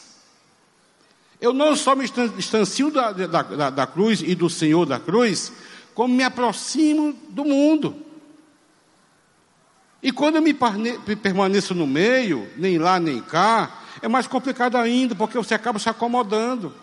eu 1.41 1.51
não 1.51 1.75
só 1.75 1.97
me 1.97 2.06
distancio 2.38 2.89
da, 2.89 3.12
da, 3.12 3.41
da, 3.41 3.69
da 3.69 3.86
cruz 3.86 4.21
e 4.21 4.34
do 4.36 4.49
Senhor 4.49 4.86
da 4.86 5.01
cruz, 5.01 5.51
como 5.93 6.15
me 6.15 6.23
aproximo 6.23 7.13
do 7.27 7.43
mundo. 7.43 7.93
E 10.01 10.13
quando 10.13 10.38
eu 10.38 10.41
me 10.41 10.53
permaneço 10.53 11.75
no 11.75 11.86
meio, 11.86 12.49
nem 12.56 12.77
lá 12.77 13.01
nem 13.01 13.19
cá, 13.19 13.82
é 14.01 14.08
mais 14.08 14.27
complicado 14.27 14.77
ainda, 14.77 15.13
porque 15.13 15.38
você 15.38 15.53
acaba 15.53 15.77
se 15.77 15.89
acomodando. 15.89 16.73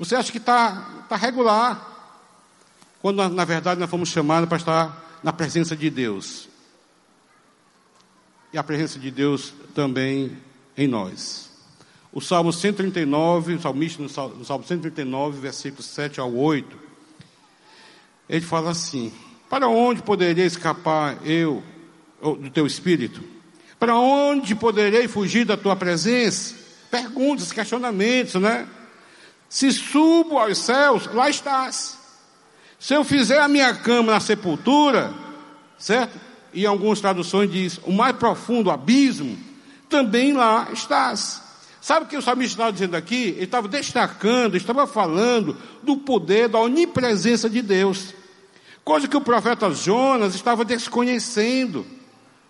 Você 0.00 0.16
acha 0.16 0.32
que 0.32 0.38
está 0.38 1.04
tá 1.10 1.14
regular. 1.14 1.86
Quando 3.02 3.28
na 3.28 3.44
verdade 3.44 3.78
nós 3.78 3.90
fomos 3.90 4.08
chamados 4.08 4.48
para 4.48 4.56
estar 4.56 5.20
na 5.22 5.30
presença 5.30 5.76
de 5.76 5.90
Deus. 5.90 6.48
E 8.50 8.56
a 8.56 8.64
presença 8.64 8.98
de 8.98 9.10
Deus 9.10 9.52
também 9.74 10.38
em 10.74 10.88
nós. 10.88 11.50
O 12.10 12.18
Salmo 12.18 12.50
139, 12.50 13.56
o 13.56 13.60
salmista 13.60 14.02
no 14.02 14.08
Salmo 14.08 14.64
139, 14.64 15.38
versículos 15.38 15.84
7 15.84 16.18
ao 16.18 16.34
8, 16.34 16.78
ele 18.26 18.44
fala 18.44 18.70
assim: 18.70 19.12
Para 19.50 19.68
onde 19.68 20.02
poderia 20.02 20.46
escapar 20.46 21.18
eu 21.26 21.62
do 22.22 22.48
teu 22.48 22.66
espírito? 22.66 23.22
Para 23.78 23.94
onde 23.96 24.54
poderei 24.54 25.06
fugir 25.06 25.44
da 25.44 25.58
tua 25.58 25.76
presença? 25.76 26.54
Perguntas, 26.90 27.52
questionamentos, 27.52 28.36
né? 28.36 28.66
Se 29.50 29.72
subo 29.72 30.38
aos 30.38 30.58
céus, 30.58 31.08
lá 31.12 31.28
estás. 31.28 31.98
Se 32.78 32.94
eu 32.94 33.02
fizer 33.02 33.40
a 33.40 33.48
minha 33.48 33.74
cama 33.74 34.12
na 34.12 34.20
sepultura, 34.20 35.12
certo? 35.76 36.18
E 36.54 36.64
algumas 36.64 37.00
traduções 37.00 37.50
diz, 37.50 37.80
o 37.84 37.92
mais 37.92 38.16
profundo 38.16 38.70
abismo, 38.70 39.36
também 39.88 40.32
lá 40.32 40.68
estás. 40.72 41.42
Sabe 41.80 42.06
o 42.06 42.08
que 42.08 42.16
o 42.16 42.22
salmista 42.22 42.52
estava 42.52 42.72
dizendo 42.72 42.94
aqui? 42.94 43.30
Ele 43.30 43.44
estava 43.44 43.66
destacando, 43.66 44.56
estava 44.56 44.86
falando 44.86 45.56
do 45.82 45.96
poder, 45.96 46.48
da 46.48 46.60
onipresença 46.60 47.50
de 47.50 47.60
Deus. 47.60 48.14
Coisa 48.84 49.08
que 49.08 49.16
o 49.16 49.20
profeta 49.20 49.68
Jonas 49.72 50.36
estava 50.36 50.64
desconhecendo. 50.64 51.84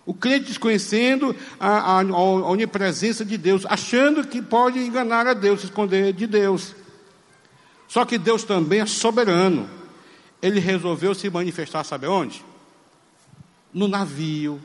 O 0.05 0.13
crente 0.13 0.47
desconhecendo 0.47 1.35
a, 1.59 1.99
a, 1.99 2.01
a 2.01 2.03
onipresença 2.51 3.25
de 3.25 3.39
Deus, 3.39 3.65
achando 3.67 4.27
que 4.27 4.43
pode 4.43 4.79
enganar 4.81 5.27
a 5.27 5.35
Deus, 5.35 5.65
esconder 5.65 6.13
de 6.13 6.27
Deus. 6.27 6.75
Só 7.91 8.05
que 8.05 8.17
Deus 8.17 8.45
também 8.45 8.79
é 8.79 8.87
soberano. 8.87 9.69
Ele 10.41 10.61
resolveu 10.61 11.13
se 11.13 11.29
manifestar, 11.29 11.83
sabe 11.83 12.07
onde? 12.07 12.45
No 13.75 13.89
navio. 13.89 14.63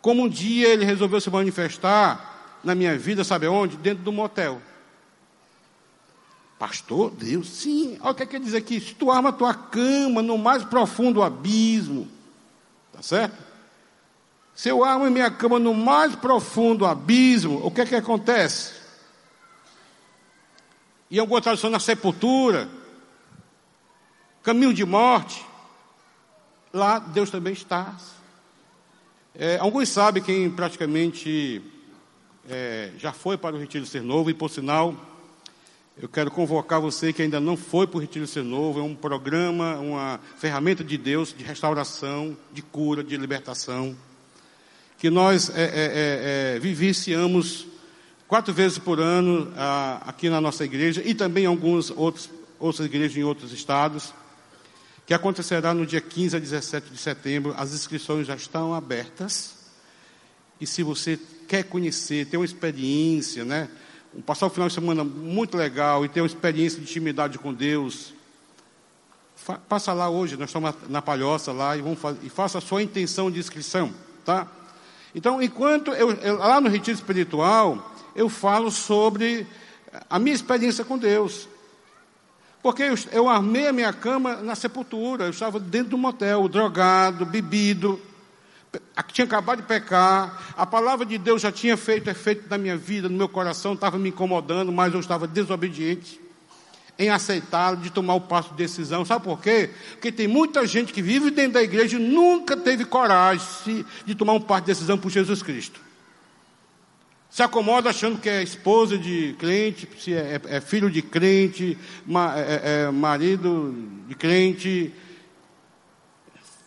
Como 0.00 0.22
um 0.22 0.28
dia 0.28 0.68
ele 0.68 0.84
resolveu 0.84 1.20
se 1.20 1.28
manifestar 1.28 2.60
na 2.62 2.72
minha 2.72 2.96
vida, 2.96 3.24
sabe 3.24 3.48
onde? 3.48 3.76
Dentro 3.76 4.04
do 4.04 4.12
motel. 4.12 4.62
Pastor, 6.56 7.10
Deus, 7.10 7.48
sim. 7.48 7.98
Olha 8.00 8.12
o 8.12 8.14
que 8.14 8.22
é 8.22 8.26
quer 8.26 8.38
dizer 8.38 8.58
aqui. 8.58 8.80
Se 8.80 8.94
tu 8.94 9.10
arma 9.10 9.32
tua 9.32 9.52
cama 9.52 10.22
no 10.22 10.38
mais 10.38 10.62
profundo 10.62 11.20
abismo, 11.20 12.06
tá 12.92 13.02
certo? 13.02 13.42
Se 14.54 14.68
eu 14.68 14.84
armo 14.84 15.10
minha 15.10 15.32
cama 15.32 15.58
no 15.58 15.74
mais 15.74 16.14
profundo 16.14 16.86
abismo, 16.86 17.60
o 17.66 17.72
que 17.72 17.80
é 17.80 17.86
que 17.86 17.96
acontece? 17.96 18.81
E 21.12 21.18
alguma 21.18 21.42
tradução 21.42 21.68
na 21.68 21.78
sepultura, 21.78 22.70
caminho 24.42 24.72
de 24.72 24.82
morte, 24.82 25.44
lá 26.72 26.98
Deus 26.98 27.28
também 27.28 27.52
está. 27.52 27.94
É, 29.34 29.58
alguns 29.58 29.90
sabem 29.90 30.22
quem 30.22 30.50
praticamente 30.50 31.60
é, 32.48 32.92
já 32.96 33.12
foi 33.12 33.36
para 33.36 33.54
o 33.54 33.58
Retiro 33.58 33.84
Ser 33.84 34.00
Novo, 34.00 34.30
e 34.30 34.34
por 34.34 34.48
sinal, 34.48 34.96
eu 36.00 36.08
quero 36.08 36.30
convocar 36.30 36.80
você 36.80 37.12
que 37.12 37.20
ainda 37.20 37.38
não 37.38 37.58
foi 37.58 37.86
para 37.86 37.98
o 37.98 38.00
Retiro 38.00 38.26
Ser 38.26 38.42
Novo, 38.42 38.80
é 38.80 38.82
um 38.82 38.94
programa, 38.94 39.76
uma 39.80 40.18
ferramenta 40.38 40.82
de 40.82 40.96
Deus 40.96 41.34
de 41.36 41.44
restauração, 41.44 42.34
de 42.54 42.62
cura, 42.62 43.04
de 43.04 43.18
libertação, 43.18 43.94
que 44.96 45.10
nós 45.10 45.50
é, 45.50 45.62
é, 45.62 45.66
é, 45.66 46.56
é 46.56 46.58
vivenciamos 46.58 47.66
quatro 48.32 48.54
vezes 48.54 48.78
por 48.78 48.98
ano 48.98 49.52
aqui 50.06 50.30
na 50.30 50.40
nossa 50.40 50.64
igreja 50.64 51.02
e 51.04 51.14
também 51.14 51.44
em 51.44 51.46
algumas 51.46 51.90
outras 51.90 52.86
igrejas 52.86 53.14
em 53.14 53.22
outros 53.22 53.52
estados, 53.52 54.14
que 55.04 55.12
acontecerá 55.12 55.74
no 55.74 55.84
dia 55.84 56.00
15 56.00 56.36
a 56.36 56.40
17 56.40 56.88
de 56.88 56.96
setembro. 56.96 57.54
As 57.58 57.74
inscrições 57.74 58.26
já 58.26 58.34
estão 58.34 58.72
abertas. 58.72 59.52
E 60.58 60.66
se 60.66 60.82
você 60.82 61.20
quer 61.46 61.64
conhecer, 61.64 62.24
ter 62.24 62.38
uma 62.38 62.46
experiência, 62.46 63.44
né? 63.44 63.68
passar 64.24 64.46
o 64.46 64.50
final 64.50 64.66
de 64.66 64.72
semana 64.76 65.04
muito 65.04 65.54
legal 65.54 66.02
e 66.02 66.08
ter 66.08 66.22
uma 66.22 66.26
experiência 66.26 66.78
de 66.78 66.84
intimidade 66.84 67.38
com 67.38 67.52
Deus, 67.52 68.14
fa 69.36 69.58
passa 69.58 69.92
lá 69.92 70.08
hoje, 70.08 70.38
nós 70.38 70.48
estamos 70.48 70.74
na 70.88 71.02
palhoça 71.02 71.52
lá 71.52 71.76
e, 71.76 71.82
vamos 71.82 71.98
e 72.22 72.30
faça 72.30 72.56
a 72.56 72.62
sua 72.62 72.82
intenção 72.82 73.30
de 73.30 73.38
inscrição, 73.38 73.92
tá? 74.24 74.48
Então, 75.14 75.42
enquanto 75.42 75.90
eu, 75.90 76.12
eu, 76.12 76.38
lá 76.38 76.58
no 76.62 76.70
retiro 76.70 76.96
espiritual, 76.96 77.91
eu 78.14 78.28
falo 78.28 78.70
sobre 78.70 79.46
a 80.08 80.18
minha 80.18 80.34
experiência 80.34 80.84
com 80.84 80.98
Deus. 80.98 81.48
Porque 82.62 82.82
eu, 82.82 82.94
eu 83.10 83.28
armei 83.28 83.66
a 83.66 83.72
minha 83.72 83.92
cama 83.92 84.36
na 84.36 84.54
sepultura, 84.54 85.24
eu 85.24 85.30
estava 85.30 85.58
dentro 85.58 85.90
do 85.90 85.98
motel, 85.98 86.48
drogado, 86.48 87.26
bebido, 87.26 88.00
tinha 89.12 89.24
acabado 89.24 89.60
de 89.60 89.66
pecar, 89.66 90.54
a 90.56 90.64
palavra 90.64 91.04
de 91.04 91.18
Deus 91.18 91.42
já 91.42 91.52
tinha 91.52 91.76
feito 91.76 92.08
efeito 92.08 92.44
na 92.48 92.56
minha 92.56 92.76
vida, 92.76 93.08
no 93.08 93.16
meu 93.16 93.28
coração, 93.28 93.74
estava 93.74 93.98
me 93.98 94.08
incomodando, 94.08 94.72
mas 94.72 94.94
eu 94.94 95.00
estava 95.00 95.26
desobediente 95.26 96.20
em 96.98 97.08
aceitá-lo, 97.08 97.78
de 97.78 97.90
tomar 97.90 98.14
o 98.14 98.20
passo 98.20 98.50
de 98.50 98.56
decisão. 98.56 99.04
Sabe 99.04 99.24
por 99.24 99.40
quê? 99.40 99.70
Porque 99.92 100.12
tem 100.12 100.28
muita 100.28 100.66
gente 100.66 100.92
que 100.92 101.02
vive 101.02 101.30
dentro 101.30 101.54
da 101.54 101.62
igreja 101.62 101.96
e 101.96 102.00
nunca 102.00 102.56
teve 102.56 102.84
coragem 102.84 103.84
de 104.04 104.14
tomar 104.14 104.34
um 104.34 104.40
passo 104.40 104.62
de 104.62 104.66
decisão 104.66 104.96
por 104.96 105.10
Jesus 105.10 105.42
Cristo. 105.42 105.80
Se 107.32 107.42
acomoda 107.42 107.88
achando 107.88 108.20
que 108.20 108.28
é 108.28 108.42
esposa 108.42 108.98
de 108.98 109.34
crente, 109.38 109.88
se 109.98 110.12
é, 110.12 110.38
é, 110.44 110.56
é 110.56 110.60
filho 110.60 110.90
de 110.90 111.00
crente, 111.00 111.78
ma, 112.04 112.38
é, 112.38 112.82
é 112.82 112.90
marido 112.90 113.74
de 114.06 114.14
crente, 114.14 114.92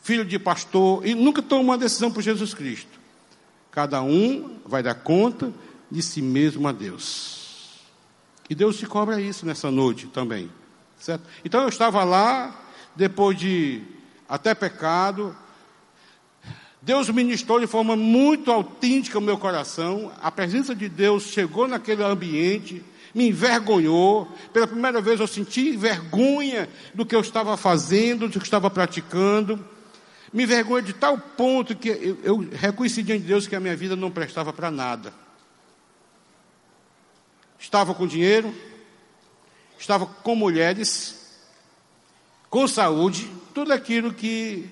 filho 0.02 0.26
de 0.26 0.40
pastor, 0.40 1.06
e 1.06 1.14
nunca 1.14 1.44
toma 1.44 1.62
uma 1.62 1.78
decisão 1.78 2.12
por 2.12 2.24
Jesus 2.24 2.56
Cristo. 2.56 3.00
Cada 3.70 4.02
um 4.02 4.58
vai 4.66 4.82
dar 4.82 4.96
conta 4.96 5.54
de 5.92 6.02
si 6.02 6.20
mesmo 6.20 6.68
a 6.68 6.72
Deus. 6.72 7.84
E 8.50 8.56
Deus 8.56 8.80
te 8.80 8.88
cobra 8.88 9.22
isso 9.22 9.46
nessa 9.46 9.70
noite 9.70 10.08
também. 10.08 10.50
Certo? 10.98 11.30
Então 11.46 11.62
eu 11.62 11.70
estava 11.70 12.04
lá, 12.04 12.72
depois 12.96 13.38
de 13.38 13.84
até 14.28 14.56
pecado, 14.56 15.38
Deus 16.86 17.10
ministrou 17.10 17.60
de 17.60 17.68
forma 17.68 17.98
muito 17.98 18.50
autêntica 18.50 19.20
o 19.20 19.22
meu 19.22 19.38
coração, 19.38 20.10
a 20.22 20.32
presença 20.32 20.74
de 20.74 20.88
Deus 20.88 21.24
chegou 21.24 21.68
naquele 21.68 22.04
ambiente, 22.04 22.82
me 23.14 23.28
envergonhou. 23.28 24.32
Pela 24.54 24.68
primeira 24.68 25.02
vez 25.02 25.20
eu 25.20 25.28
senti 25.28 25.76
vergonha 25.76 26.70
do 26.94 27.06
que 27.06 27.16
eu 27.16 27.20
estava 27.20 27.58
fazendo, 27.58 28.28
do 28.28 28.32
que 28.32 28.38
eu 28.38 28.44
estava 28.44 28.70
praticando 28.70 29.60
me 30.36 30.44
envergonha 30.44 30.84
de 30.84 30.92
tal 30.92 31.18
ponto 31.18 31.74
que 31.74 31.88
eu, 31.88 32.18
eu 32.22 32.50
reconheci 32.52 33.02
diante 33.02 33.22
de 33.22 33.28
Deus 33.30 33.48
que 33.48 33.56
a 33.56 33.60
minha 33.62 33.74
vida 33.74 33.96
não 33.96 34.12
prestava 34.12 34.52
para 34.52 34.70
nada. 34.70 35.14
Estava 37.58 37.96
com 37.96 38.06
dinheiro, 38.06 38.54
estava 39.80 40.06
com 40.06 40.36
mulheres, 40.36 41.40
com 42.50 42.68
saúde, 42.68 43.32
tudo 43.54 43.72
aquilo 43.72 44.14
que 44.14 44.70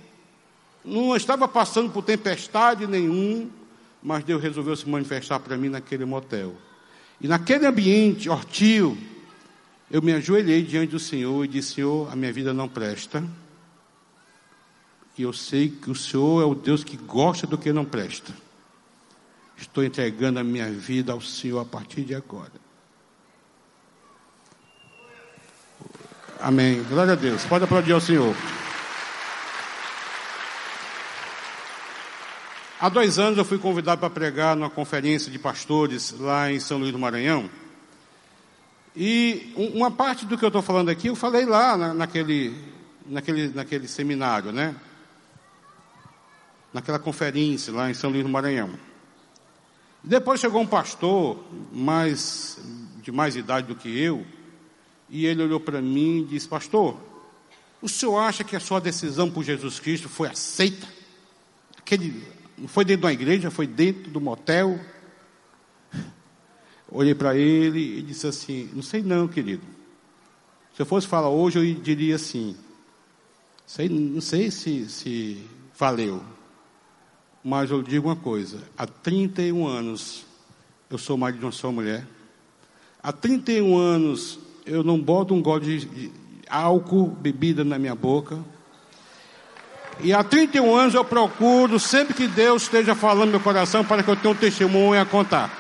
não 0.84 1.16
estava 1.16 1.48
passando 1.48 1.90
por 1.92 2.04
tempestade 2.04 2.86
nenhum, 2.88 3.50
mas 4.02 4.24
Deus 4.24 4.42
resolveu 4.42 4.76
se 4.76 4.88
manifestar 4.88 5.40
para 5.40 5.58
mim 5.58 5.70
naquele 5.70 6.06
motel. 6.06 6.56
E 7.22 7.28
naquele 7.28 7.66
ambiente 7.66 8.30
hortil, 8.30 8.98
eu 9.90 10.02
me 10.02 10.14
ajoelhei 10.14 10.64
diante 10.64 10.92
do 10.92 11.00
Senhor 11.00 11.46
e 11.46 11.48
disse: 11.48 11.76
Senhor, 11.76 12.12
a 12.12 12.16
minha 12.16 12.34
vida 12.34 12.54
não 12.54 12.68
presta 12.68 13.24
e 15.18 15.22
eu 15.22 15.34
sei 15.34 15.70
que 15.70 15.92
o 15.92 15.96
Senhor 15.96 16.42
é 16.42 16.46
o 16.46 16.56
Deus 16.56 16.84
que 16.84 16.98
gosta 16.98 17.46
do 17.46 17.58
que 17.58 17.72
não 17.72 17.86
presta. 17.86 18.34
Estou 19.56 19.84
entregando 19.84 20.40
a 20.40 20.44
minha 20.44 20.70
vida 20.72 21.14
ao 21.14 21.22
Senhor 21.22 21.60
a 21.60 21.66
partir 21.66 22.02
de 22.02 22.16
agora. 22.16 22.52
Amém. 26.40 26.84
Glória 26.84 27.14
a 27.14 27.16
Deus. 27.16 27.46
Pode 27.46 27.64
aplaudir 27.64 27.94
ao 27.94 28.02
Senhor. 28.02 28.36
Há 32.84 32.90
dois 32.90 33.18
anos 33.18 33.38
eu 33.38 33.46
fui 33.46 33.58
convidado 33.58 34.02
para 34.02 34.10
pregar 34.10 34.58
numa 34.58 34.70
conferência 34.70 35.32
de 35.32 35.40
pastores 35.40 36.14
lá 36.20 36.52
em 36.52 36.60
São 36.60 36.78
Luís 36.78 36.92
do 36.92 37.00
Maranhão. 37.00 37.50
E 38.94 39.54
uma 39.56 39.90
parte 39.90 40.26
do 40.26 40.38
que 40.38 40.44
eu 40.44 40.50
estou 40.50 40.62
falando 40.62 40.90
aqui, 40.90 41.08
eu 41.08 41.16
falei 41.16 41.46
lá 41.46 41.78
na, 41.78 41.94
naquele, 41.94 42.54
naquele, 43.06 43.48
naquele 43.48 43.88
seminário, 43.88 44.52
né? 44.52 44.76
naquela 46.74 47.00
conferência 47.00 47.72
lá 47.72 47.90
em 47.90 47.94
São 47.94 48.10
Luís 48.10 48.24
do 48.24 48.28
Maranhão. 48.28 48.78
Depois 50.04 50.42
chegou 50.42 50.60
um 50.60 50.68
pastor 50.68 51.42
mais, 51.72 52.60
de 53.02 53.14
mais 53.14 53.38
idade 53.38 53.66
do 53.66 53.76
que 53.76 53.98
eu, 53.98 54.26
e 55.10 55.26
ele 55.26 55.42
olhou 55.42 55.62
para 55.62 55.82
mim 55.82 56.24
e 56.24 56.26
disse: 56.26 56.50
Pastor, 56.50 57.00
o 57.82 57.88
senhor 57.88 58.20
acha 58.20 58.44
que 58.44 58.58
a 58.58 58.60
sua 58.60 58.82
decisão 58.82 59.32
por 59.32 59.42
Jesus 59.42 59.80
Cristo 59.80 60.10
foi 60.10 60.28
aceita? 60.28 60.86
Aquele, 61.78 62.43
não 62.64 62.70
foi 62.70 62.86
dentro 62.86 63.02
da 63.04 63.12
igreja, 63.12 63.52
foi 63.52 63.68
dentro 63.68 64.10
do 64.10 64.22
motel? 64.22 64.80
Olhei 66.90 67.14
para 67.14 67.36
ele 67.36 68.00
e 68.00 68.02
disse 68.02 68.26
assim: 68.26 68.70
Não 68.72 68.82
sei 68.82 69.04
não, 69.04 69.28
querido. 69.28 69.64
Se 70.74 70.82
eu 70.82 70.86
fosse 70.86 71.06
falar 71.06 71.28
hoje, 71.28 71.60
eu 71.60 71.82
diria 71.82 72.16
assim: 72.16 72.56
sei, 73.68 73.90
Não 73.90 74.22
sei 74.22 74.50
se, 74.50 74.90
se 74.90 75.44
valeu. 75.78 76.24
Mas 77.44 77.70
eu 77.70 77.84
digo 77.84 78.08
uma 78.08 78.16
coisa: 78.16 78.64
há 78.78 78.88
31 78.88 79.68
anos 79.68 80.26
eu 80.90 80.98
sou 80.98 81.18
marido 81.18 81.40
de 81.40 81.46
uma 81.46 81.52
só 81.52 81.70
mulher. 81.70 82.08
Há 83.02 83.12
31 83.12 83.78
anos 83.78 84.40
eu 84.66 84.86
não 84.86 84.98
boto 85.02 85.34
um 85.34 85.42
gole 85.42 85.80
de 85.80 86.12
álcool, 86.48 87.08
bebida 87.08 87.66
na 87.66 87.78
minha 87.78 87.94
boca. 87.94 88.42
E 90.00 90.14
há 90.14 90.24
31 90.24 90.76
anos 90.76 90.94
eu 90.94 91.06
procuro, 91.06 91.80
sempre 91.80 92.14
que 92.14 92.28
Deus 92.28 92.64
esteja 92.64 92.96
falando 92.96 93.26
no 93.26 93.32
meu 93.32 93.40
coração, 93.40 93.86
para 93.86 94.02
que 94.02 94.10
eu 94.10 94.16
tenha 94.16 94.34
um 94.34 94.38
testemunho 94.38 95.00
a 95.00 95.06
contar. 95.06 95.60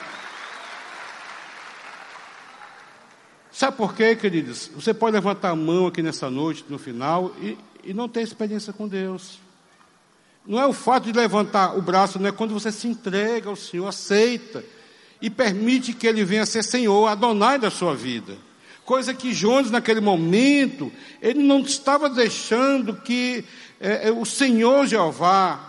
Sabe 3.51 3.77
por 3.77 3.93
quê, 3.93 4.15
queridos? 4.15 4.71
Você 4.73 4.93
pode 4.93 5.13
levantar 5.13 5.51
a 5.51 5.55
mão 5.55 5.87
aqui 5.87 6.01
nessa 6.01 6.29
noite, 6.29 6.65
no 6.67 6.79
final, 6.79 7.33
e, 7.39 7.57
e 7.83 7.93
não 7.93 8.09
ter 8.09 8.21
experiência 8.21 8.73
com 8.73 8.87
Deus. 8.87 9.39
Não 10.45 10.59
é 10.59 10.65
o 10.65 10.73
fato 10.73 11.05
de 11.05 11.17
levantar 11.17 11.77
o 11.77 11.81
braço, 11.81 12.19
não 12.19 12.27
é 12.27 12.31
quando 12.31 12.53
você 12.53 12.71
se 12.71 12.87
entrega 12.87 13.49
ao 13.49 13.55
Senhor, 13.55 13.87
aceita 13.87 14.63
e 15.21 15.29
permite 15.29 15.93
que 15.93 16.07
Ele 16.07 16.25
venha 16.25 16.45
ser 16.45 16.63
Senhor, 16.63 17.07
Adonai 17.07 17.57
da 17.57 17.69
sua 17.69 17.95
vida. 17.95 18.35
Coisa 18.83 19.13
que 19.13 19.33
Jonas, 19.33 19.71
naquele 19.71 20.01
momento, 20.01 20.91
ele 21.21 21.41
não 21.41 21.61
estava 21.61 22.09
deixando 22.09 22.93
que 22.93 23.45
é, 23.83 24.07
é, 24.07 24.11
o 24.13 24.23
Senhor 24.23 24.87
Jeová 24.87 25.59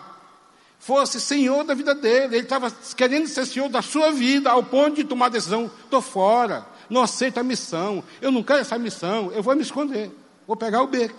fosse 0.79 1.21
senhor 1.21 1.65
da 1.65 1.75
vida 1.75 1.97
dele. 1.97 2.37
Ele 2.37 2.45
estava 2.45 2.71
querendo 2.97 3.27
ser 3.27 3.45
senhor 3.45 3.69
da 3.69 3.83
sua 3.83 4.13
vida, 4.13 4.53
ao 4.53 4.63
ponto 4.63 4.95
de 4.95 5.03
tomar 5.05 5.31
decisão: 5.31 5.69
estou 5.83 6.01
fora, 6.01 6.65
não 6.89 7.03
aceito 7.03 7.39
a 7.39 7.43
missão, 7.43 8.05
eu 8.23 8.31
não 8.31 8.45
quero 8.45 8.61
essa 8.61 8.79
missão, 8.79 9.33
eu 9.33 9.43
vou 9.43 9.57
me 9.57 9.63
esconder, 9.63 10.13
vou 10.47 10.57
pegar 10.57 10.83
o 10.83 10.87
beco. 10.87 11.17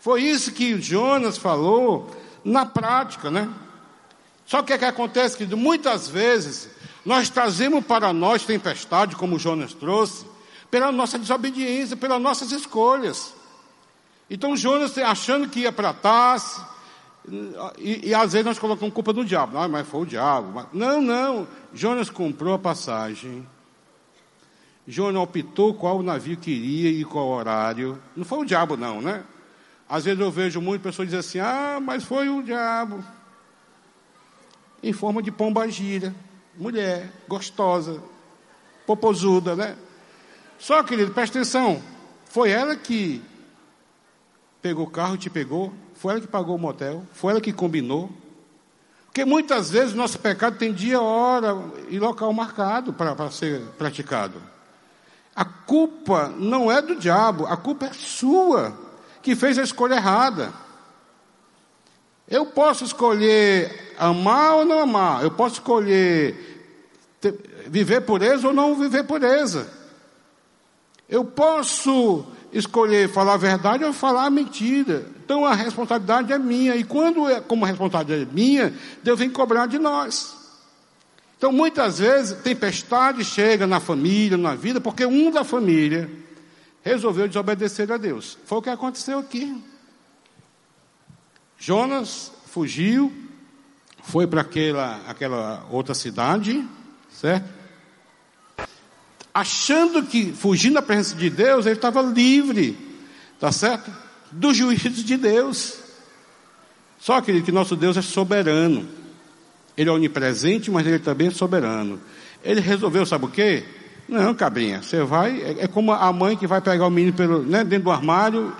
Foi 0.00 0.22
isso 0.22 0.50
que 0.50 0.80
Jonas 0.80 1.38
falou 1.38 2.10
na 2.44 2.66
prática, 2.66 3.30
né? 3.30 3.48
Só 4.44 4.60
que 4.60 4.74
o 4.74 4.78
que 4.78 4.84
acontece 4.84 5.36
que 5.36 5.46
muitas 5.54 6.08
vezes 6.08 6.68
nós 7.04 7.30
trazemos 7.30 7.86
para 7.86 8.12
nós 8.12 8.44
tempestade, 8.44 9.14
como 9.14 9.38
Jonas 9.38 9.72
trouxe, 9.72 10.26
pela 10.68 10.90
nossa 10.90 11.16
desobediência, 11.16 11.96
pelas 11.96 12.20
nossas 12.20 12.50
escolhas. 12.50 13.33
Então 14.34 14.56
Jonas 14.56 14.98
achando 14.98 15.48
que 15.48 15.60
ia 15.60 15.70
para 15.70 15.92
Tars, 15.92 16.60
e, 17.78 18.08
e, 18.08 18.14
às 18.14 18.32
vezes 18.32 18.44
nós 18.44 18.58
colocamos 18.58 18.92
culpa 18.92 19.12
no 19.12 19.24
diabo. 19.24 19.56
Ah, 19.56 19.68
mas 19.68 19.86
foi 19.86 20.00
o 20.00 20.06
diabo. 20.06 20.66
Não, 20.72 21.00
não. 21.00 21.46
Jonas 21.72 22.10
comprou 22.10 22.52
a 22.52 22.58
passagem. 22.58 23.46
Jonas 24.88 25.22
optou 25.22 25.72
qual 25.72 26.02
navio 26.02 26.36
queria 26.36 26.90
e 26.90 27.04
qual 27.04 27.28
horário. 27.28 27.96
Não 28.16 28.24
foi 28.24 28.40
o 28.40 28.44
diabo, 28.44 28.76
não, 28.76 29.00
né? 29.00 29.22
Às 29.88 30.04
vezes 30.04 30.18
eu 30.18 30.32
vejo 30.32 30.60
muitas 30.60 30.82
pessoas 30.82 31.06
dizer 31.06 31.20
assim: 31.20 31.38
ah, 31.38 31.78
mas 31.80 32.02
foi 32.02 32.28
o 32.28 32.42
diabo. 32.42 33.04
Em 34.82 34.92
forma 34.92 35.22
de 35.22 35.30
pomba 35.30 35.68
gira, 35.68 36.12
mulher, 36.58 37.08
gostosa, 37.28 38.02
popozuda, 38.84 39.54
né? 39.54 39.76
Só, 40.58 40.82
querido, 40.82 41.12
presta 41.12 41.38
atenção. 41.38 41.80
Foi 42.26 42.50
ela 42.50 42.74
que 42.74 43.22
pegou 44.64 44.86
o 44.86 44.90
carro, 44.90 45.18
te 45.18 45.28
pegou, 45.28 45.74
foi 45.92 46.12
ela 46.12 46.20
que 46.22 46.26
pagou 46.26 46.56
o 46.56 46.58
motel, 46.58 47.04
foi 47.12 47.32
ela 47.32 47.40
que 47.40 47.52
combinou. 47.52 48.10
Porque 49.04 49.22
muitas 49.22 49.68
vezes 49.68 49.92
nosso 49.92 50.18
pecado 50.18 50.56
tem 50.56 50.72
dia, 50.72 51.02
hora 51.02 51.54
e 51.90 51.98
local 51.98 52.32
marcado 52.32 52.90
para 52.90 53.30
ser 53.30 53.60
praticado. 53.76 54.40
A 55.36 55.44
culpa 55.44 56.32
não 56.38 56.72
é 56.72 56.80
do 56.80 56.96
diabo, 56.96 57.44
a 57.44 57.58
culpa 57.58 57.84
é 57.84 57.92
sua, 57.92 58.74
que 59.20 59.36
fez 59.36 59.58
a 59.58 59.62
escolha 59.62 59.96
errada. 59.96 60.50
Eu 62.26 62.46
posso 62.46 62.84
escolher 62.84 63.94
amar 63.98 64.54
ou 64.54 64.64
não 64.64 64.78
amar, 64.78 65.22
eu 65.22 65.30
posso 65.30 65.56
escolher 65.56 66.80
ter, 67.20 67.66
viver 67.68 68.00
pureza 68.00 68.48
ou 68.48 68.54
não 68.54 68.74
viver 68.76 69.04
pureza. 69.04 69.70
Eu 71.06 71.22
posso 71.22 72.24
escolher 72.54 73.08
falar 73.08 73.34
a 73.34 73.36
verdade 73.36 73.84
ou 73.84 73.92
falar 73.92 74.26
a 74.26 74.30
mentira. 74.30 75.06
Então 75.24 75.44
a 75.44 75.54
responsabilidade 75.54 76.32
é 76.32 76.38
minha. 76.38 76.76
E 76.76 76.84
quando, 76.84 77.28
é, 77.28 77.40
como 77.40 77.64
a 77.64 77.68
responsabilidade 77.68 78.30
é 78.30 78.32
minha, 78.32 78.72
Deus 79.02 79.18
vem 79.18 79.28
cobrar 79.28 79.66
de 79.66 79.78
nós. 79.78 80.36
Então 81.36 81.52
muitas 81.52 81.98
vezes 81.98 82.40
tempestade 82.42 83.24
chega 83.24 83.66
na 83.66 83.80
família, 83.80 84.38
na 84.38 84.54
vida, 84.54 84.80
porque 84.80 85.04
um 85.04 85.30
da 85.30 85.42
família 85.42 86.08
resolveu 86.82 87.26
desobedecer 87.26 87.90
a 87.90 87.96
Deus. 87.96 88.38
Foi 88.46 88.58
o 88.58 88.62
que 88.62 88.70
aconteceu 88.70 89.18
aqui. 89.18 89.60
Jonas 91.58 92.30
fugiu, 92.46 93.12
foi 94.02 94.26
para 94.26 94.42
aquela, 94.42 95.00
aquela 95.08 95.66
outra 95.70 95.94
cidade, 95.94 96.64
certo? 97.10 97.52
Achando 99.34 100.04
que, 100.04 100.32
fugindo 100.32 100.74
da 100.74 100.82
presença 100.82 101.16
de 101.16 101.28
Deus, 101.28 101.66
ele 101.66 101.74
estava 101.74 102.00
livre, 102.00 102.78
tá 103.38 103.50
certo? 103.50 103.90
do 104.34 104.52
juízo 104.52 105.04
de 105.04 105.16
Deus. 105.16 105.78
Só 106.98 107.20
que, 107.20 107.42
que 107.42 107.52
nosso 107.52 107.76
Deus 107.76 107.96
é 107.96 108.02
soberano. 108.02 108.88
Ele 109.76 109.90
é 109.90 109.92
onipresente, 109.92 110.70
mas 110.70 110.86
ele 110.86 110.98
também 110.98 111.28
é 111.28 111.30
soberano. 111.30 112.00
Ele 112.42 112.60
resolveu, 112.60 113.06
sabe 113.06 113.24
o 113.26 113.28
quê? 113.28 113.64
Não, 114.08 114.34
cabrinha, 114.34 114.82
você 114.82 115.02
vai. 115.02 115.40
É, 115.40 115.64
é, 115.64 115.68
como 115.68 115.92
a 115.92 116.12
mãe 116.12 116.36
que 116.36 116.46
vai 116.46 116.60
pegar 116.60 116.86
o 116.86 116.90
menino 116.90 117.16
pelo, 117.16 117.42
né, 117.42 117.64
dentro 117.64 117.84
do 117.84 117.90
armário. 117.90 118.54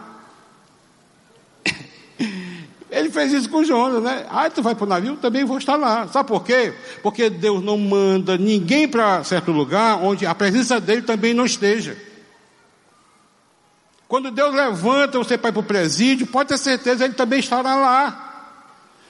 Ele 2.90 3.03
fez 3.14 3.32
isso 3.32 3.48
com 3.48 3.64
Jonas, 3.64 4.02
né? 4.02 4.26
Ah, 4.28 4.50
tu 4.50 4.62
vai 4.62 4.74
para 4.74 4.84
o 4.84 4.88
navio? 4.88 5.16
Também 5.16 5.44
vou 5.44 5.56
estar 5.56 5.76
lá. 5.76 6.06
Sabe 6.08 6.28
por 6.28 6.44
quê? 6.44 6.74
Porque 7.02 7.30
Deus 7.30 7.62
não 7.62 7.78
manda 7.78 8.36
ninguém 8.36 8.86
para 8.86 9.24
certo 9.24 9.50
lugar 9.52 9.96
onde 10.02 10.26
a 10.26 10.34
presença 10.34 10.80
dele 10.80 11.02
também 11.02 11.32
não 11.32 11.46
esteja. 11.46 11.96
Quando 14.06 14.30
Deus 14.30 14.54
levanta 14.54 15.18
você 15.18 15.38
para 15.38 15.50
ir 15.50 15.52
para 15.52 15.60
o 15.60 15.64
presídio, 15.64 16.26
pode 16.26 16.50
ter 16.50 16.58
certeza, 16.58 17.04
Ele 17.04 17.14
também 17.14 17.38
estará 17.38 17.74
lá. 17.74 18.24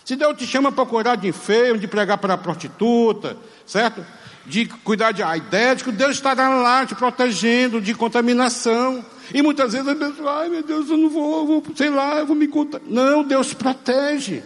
Se 0.04 0.14
Deus 0.14 0.36
te 0.36 0.46
chama 0.46 0.70
para 0.70 0.86
cuidar 0.86 1.16
de 1.16 1.28
enfermo, 1.28 1.78
de 1.78 1.88
pregar 1.88 2.18
para 2.18 2.34
a 2.34 2.38
prostituta, 2.38 3.36
certo? 3.66 4.04
De 4.46 4.66
cuidar 4.66 5.12
de 5.12 5.22
aidético, 5.22 5.90
Deus 5.90 6.16
estará 6.16 6.48
lá 6.50 6.84
te 6.84 6.94
protegendo 6.94 7.80
de 7.80 7.94
contaminação. 7.94 9.04
E 9.32 9.40
muitas 9.40 9.72
vezes 9.72 9.88
a 9.88 9.94
pessoa, 9.94 10.40
ai 10.40 10.48
meu 10.48 10.62
Deus, 10.62 10.90
eu 10.90 10.96
não 10.96 11.08
vou, 11.08 11.40
eu 11.40 11.46
vou 11.46 11.64
sei 11.74 11.88
lá, 11.88 12.18
eu 12.18 12.26
vou 12.26 12.36
me 12.36 12.46
contar. 12.46 12.80
Não, 12.86 13.24
Deus 13.24 13.54
protege. 13.54 14.42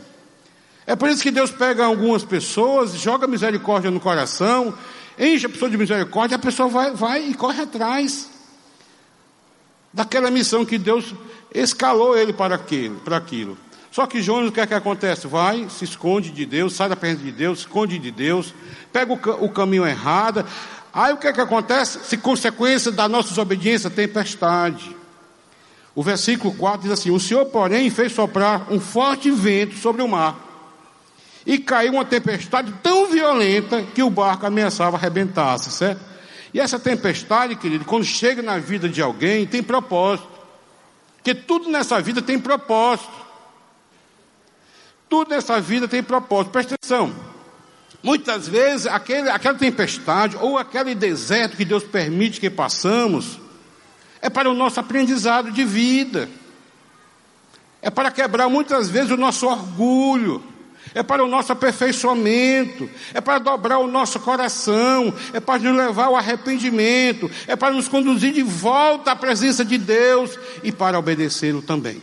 É 0.87 0.94
por 0.94 1.08
isso 1.08 1.22
que 1.22 1.30
Deus 1.30 1.50
pega 1.50 1.84
algumas 1.84 2.24
pessoas, 2.24 2.94
joga 2.94 3.26
misericórdia 3.26 3.90
no 3.90 4.00
coração, 4.00 4.72
enche 5.18 5.46
a 5.46 5.48
pessoa 5.48 5.70
de 5.70 5.76
misericórdia, 5.76 6.37
a 6.37 6.38
pessoa 6.38 6.68
vai, 6.68 6.92
vai 6.92 7.28
e 7.28 7.34
corre 7.34 7.62
atrás 7.62 8.30
daquela 9.92 10.30
missão 10.30 10.64
que 10.64 10.78
Deus 10.78 11.14
escalou 11.54 12.16
ele 12.16 12.32
para 12.32 12.54
aquilo. 12.54 13.00
Para 13.00 13.16
aquilo. 13.16 13.58
Só 13.98 14.06
que 14.06 14.22
Jonas, 14.22 14.50
o 14.50 14.52
que 14.52 14.61
é 14.61 14.66
que 14.68 14.74
acontece? 14.74 15.26
Vai, 15.26 15.66
se 15.68 15.82
esconde 15.82 16.30
de 16.30 16.46
Deus, 16.46 16.72
sai 16.72 16.88
da 16.88 16.94
presença 16.94 17.24
de 17.24 17.32
Deus, 17.32 17.58
se 17.58 17.64
esconde 17.64 17.98
de 17.98 18.12
Deus, 18.12 18.54
pega 18.92 19.12
o, 19.12 19.44
o 19.44 19.48
caminho 19.48 19.84
errado. 19.84 20.46
Aí 20.94 21.12
o 21.12 21.16
que 21.16 21.26
é 21.26 21.32
que 21.32 21.40
acontece? 21.40 21.98
Se 22.04 22.16
consequência 22.16 22.92
da 22.92 23.08
nossa 23.08 23.30
desobediência, 23.30 23.90
tempestade. 23.90 24.96
O 25.96 26.02
versículo 26.04 26.54
4 26.54 26.82
diz 26.82 26.92
assim: 26.92 27.11
O 27.11 27.18
Senhor, 27.18 27.46
porém, 27.46 27.90
fez 27.90 28.12
soprar 28.12 28.72
um 28.72 28.78
forte 28.78 29.32
vento 29.32 29.74
sobre 29.74 30.00
o 30.00 30.06
mar, 30.06 30.38
e 31.44 31.58
caiu 31.58 31.94
uma 31.94 32.04
tempestade 32.04 32.72
tão 32.80 33.06
violenta 33.06 33.82
que 33.82 34.04
o 34.04 34.11
barco 34.11 34.46
ameaçava 34.46 34.96
arrebentar-se, 34.96 35.72
certo? 35.72 36.00
E 36.54 36.61
essa 36.61 36.78
tempestade, 36.78 37.56
querido, 37.56 37.85
quando 37.85 38.04
chega 38.04 38.42
na 38.42 38.58
vida 38.58 38.88
de 38.88 39.02
alguém, 39.02 39.44
tem 39.44 39.60
propósito. 39.60 40.29
Porque 41.16 41.35
tudo 41.35 41.68
nessa 41.68 42.00
vida 42.00 42.23
tem 42.23 42.38
propósito. 42.38 43.27
Tudo 45.09 45.31
nessa 45.31 45.61
vida 45.61 45.88
tem 45.88 46.02
propósito. 46.02 46.52
Presta 46.52 46.75
atenção. 46.75 47.15
Muitas 48.02 48.46
vezes, 48.46 48.87
aquele, 48.87 49.29
aquela 49.29 49.59
tempestade 49.59 50.37
ou 50.37 50.56
aquele 50.56 50.94
deserto 50.94 51.56
que 51.56 51.65
Deus 51.65 51.83
permite 51.83 52.40
que 52.40 52.48
passamos, 52.48 53.40
é 54.21 54.31
para 54.31 54.48
o 54.48 54.54
nosso 54.54 54.79
aprendizado 54.79 55.50
de 55.50 55.65
vida. 55.65 56.29
É 57.81 57.90
para 57.90 58.11
quebrar 58.11 58.48
muitas 58.48 58.88
vezes 58.88 59.11
o 59.11 59.17
nosso 59.17 59.46
orgulho 59.46 60.42
é 60.94 61.02
para 61.02 61.25
o 61.25 61.29
nosso 61.29 61.52
aperfeiçoamento, 61.52 62.88
é 63.13 63.21
para 63.21 63.38
dobrar 63.38 63.79
o 63.79 63.87
nosso 63.87 64.19
coração, 64.21 65.13
é 65.33 65.40
para 65.40 65.59
nos 65.59 65.77
levar 65.77 66.06
ao 66.06 66.17
arrependimento, 66.17 67.31
é 67.46 67.56
para 67.56 67.73
nos 67.73 67.88
conduzir 67.88 68.33
de 68.33 68.42
volta 68.42 69.13
à 69.13 69.17
presença 69.17 69.65
de 69.65 69.79
Deus 69.79 70.38
e 70.63 70.73
para 70.73 70.98
obedecê-lo 70.98 71.63
também. 71.63 72.00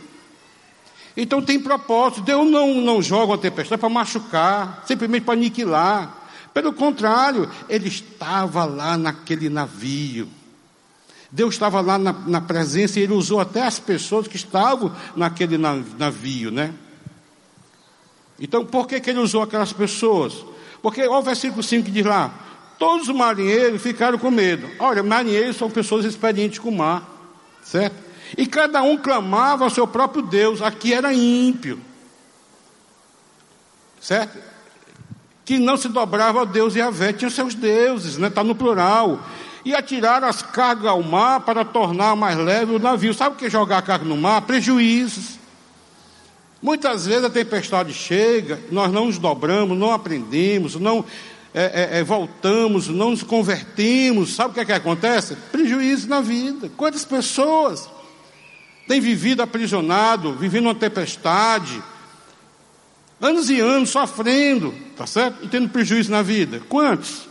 Então 1.16 1.40
tem 1.40 1.58
propósito, 1.58 2.20
Deus 2.20 2.50
não, 2.50 2.74
não 2.80 3.00
joga 3.00 3.32
uma 3.32 3.38
tempestade 3.38 3.80
para 3.80 3.88
machucar, 3.88 4.84
simplesmente 4.86 5.24
para 5.24 5.34
aniquilar. 5.34 6.24
Pelo 6.52 6.72
contrário, 6.72 7.50
ele 7.68 7.88
estava 7.88 8.64
lá 8.64 8.96
naquele 8.98 9.48
navio. 9.48 10.28
Deus 11.30 11.54
estava 11.54 11.80
lá 11.80 11.98
na, 11.98 12.12
na 12.12 12.40
presença 12.40 12.98
e 12.98 13.02
ele 13.02 13.12
usou 13.12 13.40
até 13.40 13.62
as 13.62 13.78
pessoas 13.78 14.28
que 14.28 14.36
estavam 14.36 14.94
naquele 15.14 15.58
navio, 15.58 16.50
né? 16.50 16.72
Então, 18.38 18.64
por 18.64 18.86
que, 18.86 19.00
que 19.00 19.10
ele 19.10 19.18
usou 19.18 19.42
aquelas 19.42 19.72
pessoas? 19.72 20.44
Porque 20.82 21.00
olha 21.02 21.18
o 21.18 21.22
versículo 21.22 21.62
5 21.62 21.86
que 21.86 21.90
diz 21.90 22.04
lá: 22.04 22.32
todos 22.78 23.08
os 23.08 23.14
marinheiros 23.14 23.82
ficaram 23.82 24.18
com 24.18 24.30
medo. 24.30 24.68
Olha, 24.78 25.02
marinheiros 25.02 25.56
são 25.56 25.70
pessoas 25.70 26.04
experientes 26.04 26.58
com 26.58 26.68
o 26.68 26.76
mar, 26.76 27.08
certo? 27.62 27.96
E 28.36 28.46
cada 28.46 28.82
um 28.82 28.96
clamava 28.96 29.64
ao 29.64 29.70
seu 29.70 29.86
próprio 29.86 30.22
Deus, 30.22 30.62
aqui 30.62 30.92
era 30.92 31.12
ímpio, 31.12 31.80
certo? 34.00 34.38
Que 35.44 35.58
não 35.58 35.76
se 35.76 35.88
dobrava 35.88 36.40
ao 36.40 36.46
Deus 36.46 36.74
e 36.74 36.80
a 36.80 36.90
Vé, 36.90 37.12
tinha 37.12 37.30
seus 37.30 37.54
deuses, 37.54 38.12
está 38.12 38.20
né? 38.20 38.30
Tá 38.30 38.42
no 38.42 38.54
plural. 38.54 39.20
E 39.64 39.74
atiraram 39.74 40.28
as 40.28 40.42
cargas 40.42 40.86
ao 40.86 41.02
mar 41.02 41.40
para 41.40 41.64
tornar 41.64 42.14
mais 42.14 42.36
leve 42.38 42.74
o 42.74 42.78
navio. 42.78 43.12
Sabe 43.12 43.34
o 43.34 43.38
que 43.38 43.46
é 43.46 43.50
jogar 43.50 43.82
carga 43.82 44.04
no 44.04 44.16
mar? 44.16 44.42
Prejuízos. 44.42 45.40
Muitas 46.62 47.06
vezes 47.06 47.24
a 47.24 47.30
tempestade 47.30 47.92
chega, 47.92 48.60
nós 48.70 48.92
não 48.92 49.06
nos 49.06 49.18
dobramos, 49.18 49.76
não 49.76 49.92
aprendemos, 49.92 50.76
não 50.76 51.04
é, 51.52 51.62
é, 51.62 51.98
é, 51.98 52.04
voltamos, 52.04 52.88
não 52.88 53.10
nos 53.10 53.22
convertimos. 53.22 54.34
Sabe 54.34 54.50
o 54.50 54.54
que 54.54 54.60
é 54.60 54.64
que 54.64 54.72
acontece? 54.72 55.36
Prejuízo 55.50 56.08
na 56.08 56.20
vida. 56.20 56.70
Quantas 56.76 57.04
pessoas 57.04 57.88
têm 58.86 59.00
vivido 59.00 59.42
aprisionado, 59.42 60.34
vivendo 60.34 60.66
uma 60.66 60.74
tempestade, 60.74 61.82
Anos 63.20 63.48
e 63.48 63.60
anos 63.60 63.90
sofrendo, 63.90 64.74
tá 64.94 65.06
certo? 65.06 65.44
E 65.44 65.48
tendo 65.48 65.70
prejuízo 65.70 66.10
na 66.10 66.20
vida. 66.20 66.60
Quantos? 66.68 67.26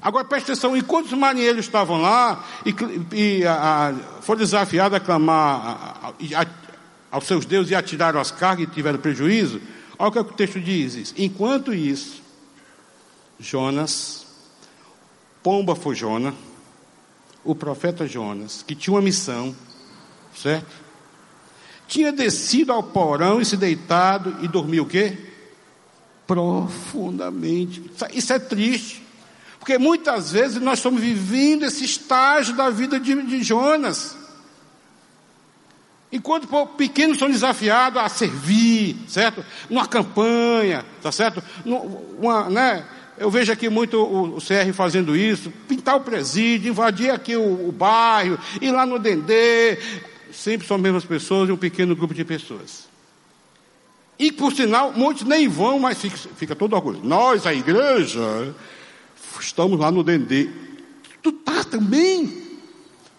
Agora 0.00 0.24
preste 0.24 0.52
atenção, 0.52 0.76
enquanto 0.76 1.06
os 1.06 1.12
marinheiros 1.12 1.64
estavam 1.64 2.00
lá 2.00 2.44
e, 2.64 2.72
e 3.12 3.44
a, 3.44 3.88
a, 3.88 3.94
foram 4.22 4.38
desafiados 4.38 4.96
a 4.96 5.00
clamar 5.00 6.12
a, 6.36 6.46
aos 7.10 7.26
seus 7.26 7.44
deuses 7.44 7.72
e 7.72 7.74
atiraram 7.74 8.20
as 8.20 8.30
cargas 8.30 8.68
e 8.68 8.70
tiveram 8.70 9.00
prejuízo, 9.00 9.60
olha 9.98 10.08
o 10.08 10.12
que, 10.12 10.24
que 10.24 10.30
o 10.30 10.36
texto 10.36 10.60
diz. 10.60 11.12
Enquanto 11.18 11.74
isso, 11.74 12.22
Jonas, 13.40 14.24
pomba 15.42 15.74
foi 15.74 15.96
Jonas, 15.96 16.32
o 17.44 17.54
profeta 17.54 18.06
Jonas, 18.06 18.62
que 18.66 18.74
tinha 18.74 18.94
uma 18.94 19.02
missão, 19.02 19.54
certo? 20.34 20.88
Tinha 21.86 22.12
descido 22.12 22.72
ao 22.72 22.82
porão 22.82 23.40
e 23.40 23.44
se 23.44 23.56
deitado 23.56 24.36
e 24.42 24.48
dormiu 24.48 24.84
o 24.84 24.86
quê? 24.86 25.16
Profundamente. 26.26 27.90
Isso 28.12 28.32
é 28.32 28.38
triste. 28.38 29.02
Porque 29.58 29.78
muitas 29.78 30.32
vezes 30.32 30.60
nós 30.60 30.78
estamos 30.78 31.00
vivendo 31.00 31.64
esse 31.64 31.84
estágio 31.84 32.54
da 32.54 32.70
vida 32.70 33.00
de, 33.00 33.22
de 33.22 33.42
Jonas. 33.42 34.16
Enquanto 36.10 36.48
pequenos 36.68 37.18
são 37.18 37.30
desafiados 37.30 38.00
a 38.00 38.08
servir, 38.08 38.96
certo? 39.08 39.44
Numa 39.68 39.86
campanha, 39.86 40.84
tá 41.02 41.12
certo? 41.12 41.42
Uma, 42.18 42.48
né? 42.48 42.86
Eu 43.18 43.30
vejo 43.30 43.52
aqui 43.52 43.68
muito 43.68 43.98
o, 43.98 44.36
o 44.36 44.40
CR 44.40 44.72
fazendo 44.72 45.16
isso, 45.16 45.52
pintar 45.66 45.96
o 45.96 46.00
presídio, 46.00 46.70
invadir 46.70 47.10
aqui 47.10 47.36
o, 47.36 47.68
o 47.68 47.72
bairro, 47.72 48.38
ir 48.60 48.70
lá 48.70 48.86
no 48.86 48.98
Dendê, 48.98 49.78
sempre 50.32 50.66
são 50.66 50.76
as 50.76 50.82
mesmas 50.82 51.04
pessoas 51.04 51.48
e 51.48 51.52
um 51.52 51.56
pequeno 51.56 51.96
grupo 51.96 52.14
de 52.14 52.24
pessoas. 52.24 52.88
E 54.18 54.32
por 54.32 54.52
sinal, 54.52 54.92
muitos 54.92 55.24
nem 55.24 55.48
vão, 55.48 55.78
mas 55.78 55.98
fica, 55.98 56.16
fica 56.36 56.56
todo 56.56 56.74
orgulho. 56.74 57.00
Nós, 57.02 57.46
a 57.46 57.54
igreja, 57.54 58.54
estamos 59.40 59.78
lá 59.78 59.90
no 59.90 60.02
Dendê. 60.02 60.48
Tu 61.22 61.32
tá 61.32 61.64
também? 61.64 62.42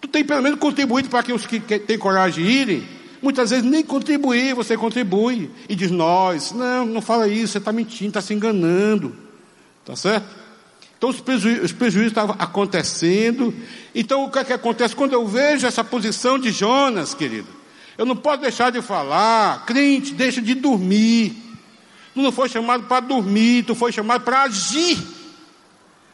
Tu 0.00 0.08
tem 0.08 0.24
pelo 0.24 0.42
menos 0.42 0.58
contribuído 0.58 1.08
para 1.08 1.22
que 1.22 1.32
os 1.32 1.46
que, 1.46 1.60
que 1.60 1.78
têm 1.78 1.98
coragem 1.98 2.44
de 2.44 2.50
irem? 2.50 2.88
Muitas 3.22 3.50
vezes 3.50 3.64
nem 3.64 3.82
contribuir, 3.82 4.54
você 4.54 4.76
contribui. 4.76 5.50
E 5.68 5.74
diz 5.74 5.90
nós, 5.90 6.52
não, 6.52 6.86
não 6.86 7.02
fala 7.02 7.28
isso, 7.28 7.52
você 7.52 7.58
está 7.58 7.72
mentindo, 7.72 8.08
está 8.08 8.20
se 8.20 8.32
enganando. 8.32 9.29
Tá 9.90 9.96
certo? 9.96 10.28
Então 10.96 11.10
os, 11.10 11.20
preju 11.20 11.48
os 11.64 11.72
prejuízos 11.72 12.12
estavam 12.12 12.36
acontecendo. 12.38 13.52
Então 13.92 14.24
o 14.24 14.30
que, 14.30 14.38
é 14.38 14.44
que 14.44 14.52
acontece? 14.52 14.94
Quando 14.94 15.14
eu 15.14 15.26
vejo 15.26 15.66
essa 15.66 15.82
posição 15.82 16.38
de 16.38 16.52
Jonas, 16.52 17.12
querido, 17.12 17.48
eu 17.98 18.06
não 18.06 18.14
posso 18.14 18.42
deixar 18.42 18.70
de 18.70 18.80
falar, 18.80 19.66
crente, 19.66 20.14
deixa 20.14 20.40
de 20.40 20.54
dormir. 20.54 21.34
Tu 22.14 22.22
não 22.22 22.30
foi 22.30 22.48
chamado 22.48 22.84
para 22.84 23.00
dormir, 23.00 23.64
tu 23.64 23.74
foi 23.74 23.90
chamado 23.90 24.22
para 24.22 24.42
agir. 24.42 24.96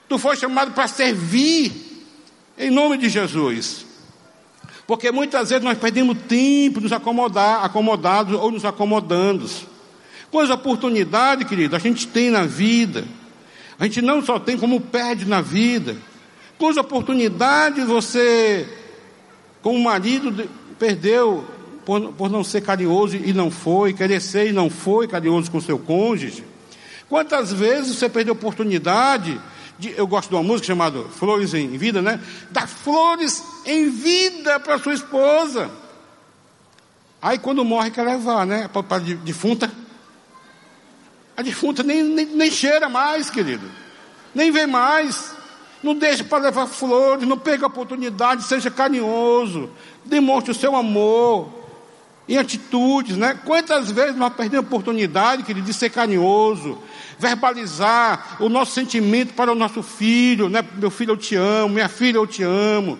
Tu 0.08 0.18
foi 0.18 0.36
chamado 0.36 0.72
para 0.72 0.88
servir. 0.88 1.72
Em 2.56 2.70
nome 2.70 2.96
de 2.96 3.10
Jesus. 3.10 3.84
Porque 4.86 5.12
muitas 5.12 5.50
vezes 5.50 5.62
nós 5.62 5.76
perdemos 5.76 6.16
tempo 6.26 6.80
nos 6.80 6.92
acomodar, 6.92 7.62
acomodados 7.62 8.40
ou 8.40 8.50
nos 8.50 8.64
acomodando. 8.64 9.46
Quantas 10.30 10.48
oportunidades, 10.48 11.46
querido, 11.46 11.76
a 11.76 11.78
gente 11.78 12.06
tem 12.06 12.30
na 12.30 12.44
vida. 12.44 13.04
A 13.78 13.84
gente 13.84 14.00
não 14.00 14.24
só 14.24 14.38
tem 14.38 14.56
como 14.56 14.80
perde 14.80 15.26
na 15.26 15.40
vida. 15.40 15.96
Quantas 16.58 16.78
oportunidades 16.78 17.86
você, 17.86 18.66
como 19.62 19.78
marido, 19.78 20.48
perdeu 20.78 21.44
por, 21.84 22.12
por 22.12 22.30
não 22.30 22.42
ser 22.42 22.62
carinhoso 22.62 23.16
e 23.16 23.32
não 23.32 23.50
foi, 23.50 23.92
querer 23.92 24.20
ser 24.20 24.48
e 24.48 24.52
não 24.52 24.70
foi 24.70 25.06
carinhoso 25.06 25.50
com 25.50 25.60
seu 25.60 25.78
cônjuge? 25.78 26.44
Quantas 27.08 27.52
vezes 27.52 27.96
você 27.96 28.08
perdeu 28.08 28.32
oportunidade 28.32 29.38
de, 29.78 29.92
eu 29.96 30.06
gosto 30.06 30.30
de 30.30 30.34
uma 30.34 30.42
música 30.42 30.66
chamada 30.66 31.02
Flores 31.04 31.52
em 31.52 31.76
Vida, 31.76 32.00
né? 32.00 32.20
Dar 32.50 32.66
flores 32.66 33.42
em 33.64 33.90
vida 33.90 34.58
para 34.58 34.78
sua 34.78 34.94
esposa. 34.94 35.70
Aí 37.20 37.38
quando 37.38 37.64
morre 37.64 37.90
quer 37.90 38.04
levar, 38.04 38.46
né? 38.46 38.68
Para 38.68 38.98
defunta. 38.98 39.70
A 41.36 41.42
defunta 41.42 41.82
nem, 41.82 42.02
nem, 42.02 42.26
nem 42.26 42.50
cheira 42.50 42.88
mais, 42.88 43.28
querido. 43.28 43.66
Nem 44.34 44.50
vê 44.50 44.66
mais. 44.66 45.34
Não 45.82 45.94
deixe 45.94 46.24
para 46.24 46.44
levar 46.44 46.66
flores, 46.66 47.28
não 47.28 47.38
perca 47.38 47.66
a 47.66 47.68
oportunidade, 47.68 48.44
seja 48.44 48.70
carinhoso. 48.70 49.70
Demonstre 50.04 50.50
o 50.50 50.54
seu 50.54 50.74
amor 50.74 51.52
em 52.28 52.36
atitudes, 52.36 53.16
né? 53.16 53.38
Quantas 53.44 53.90
vezes 53.90 54.16
nós 54.16 54.32
perdemos 54.34 54.64
a 54.64 54.68
oportunidade, 54.68 55.42
querido, 55.44 55.66
de 55.66 55.74
ser 55.74 55.90
carinhoso, 55.90 56.78
verbalizar 57.18 58.36
o 58.40 58.48
nosso 58.48 58.72
sentimento 58.72 59.34
para 59.34 59.52
o 59.52 59.54
nosso 59.54 59.82
filho, 59.82 60.48
né? 60.48 60.64
Meu 60.74 60.90
filho, 60.90 61.12
eu 61.12 61.16
te 61.16 61.36
amo, 61.36 61.74
minha 61.74 61.88
filha, 61.88 62.16
eu 62.16 62.26
te 62.26 62.42
amo. 62.42 62.98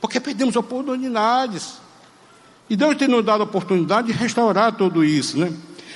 Porque 0.00 0.18
perdemos 0.18 0.56
oportunidades. 0.56 1.74
E 2.70 2.76
Deus 2.76 2.96
tem 2.96 3.08
nos 3.08 3.24
dado 3.24 3.42
a 3.42 3.44
oportunidade 3.44 4.06
de 4.06 4.12
restaurar 4.14 4.72
tudo 4.72 5.04
isso, 5.04 5.38
né? 5.38 5.52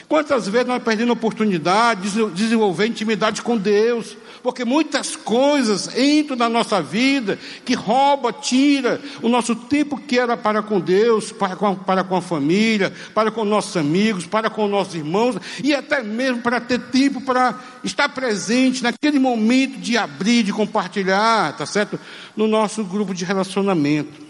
Quantas 0.08 0.48
vezes 0.48 0.66
nós 0.66 0.82
perdemos 0.82 1.10
a 1.10 1.12
oportunidade 1.12 2.10
de 2.10 2.30
desenvolver 2.30 2.86
intimidade 2.86 3.42
com 3.42 3.58
Deus, 3.58 4.16
porque 4.42 4.64
muitas 4.64 5.14
coisas 5.14 5.94
entram 5.98 6.34
na 6.34 6.48
nossa 6.48 6.80
vida 6.80 7.38
que 7.62 7.74
rouba, 7.74 8.32
tira 8.32 8.98
o 9.20 9.28
nosso 9.28 9.54
tempo 9.54 9.98
que 9.98 10.18
era 10.18 10.34
para 10.34 10.62
com 10.62 10.80
Deus, 10.80 11.30
para 11.30 11.54
com, 11.56 11.74
para 11.74 12.02
com 12.02 12.16
a 12.16 12.22
família, 12.22 12.90
para 13.14 13.30
com 13.30 13.44
nossos 13.44 13.76
amigos, 13.76 14.24
para 14.24 14.48
com 14.48 14.66
nossos 14.66 14.94
irmãos 14.94 15.36
e 15.62 15.74
até 15.74 16.02
mesmo 16.02 16.40
para 16.40 16.58
ter 16.58 16.80
tempo 16.80 17.20
para 17.20 17.60
estar 17.84 18.08
presente 18.08 18.82
naquele 18.82 19.18
momento 19.18 19.78
de 19.78 19.98
abrir, 19.98 20.42
de 20.42 20.54
compartilhar, 20.54 21.54
tá 21.54 21.66
certo? 21.66 22.00
No 22.34 22.48
nosso 22.48 22.82
grupo 22.82 23.12
de 23.12 23.26
relacionamento. 23.26 24.26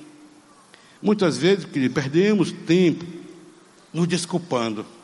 Muitas 1.00 1.38
vezes, 1.38 1.66
querido, 1.66 1.94
perdemos 1.94 2.50
tempo 2.50 3.04
nos 3.94 4.08
desculpando. 4.08 4.97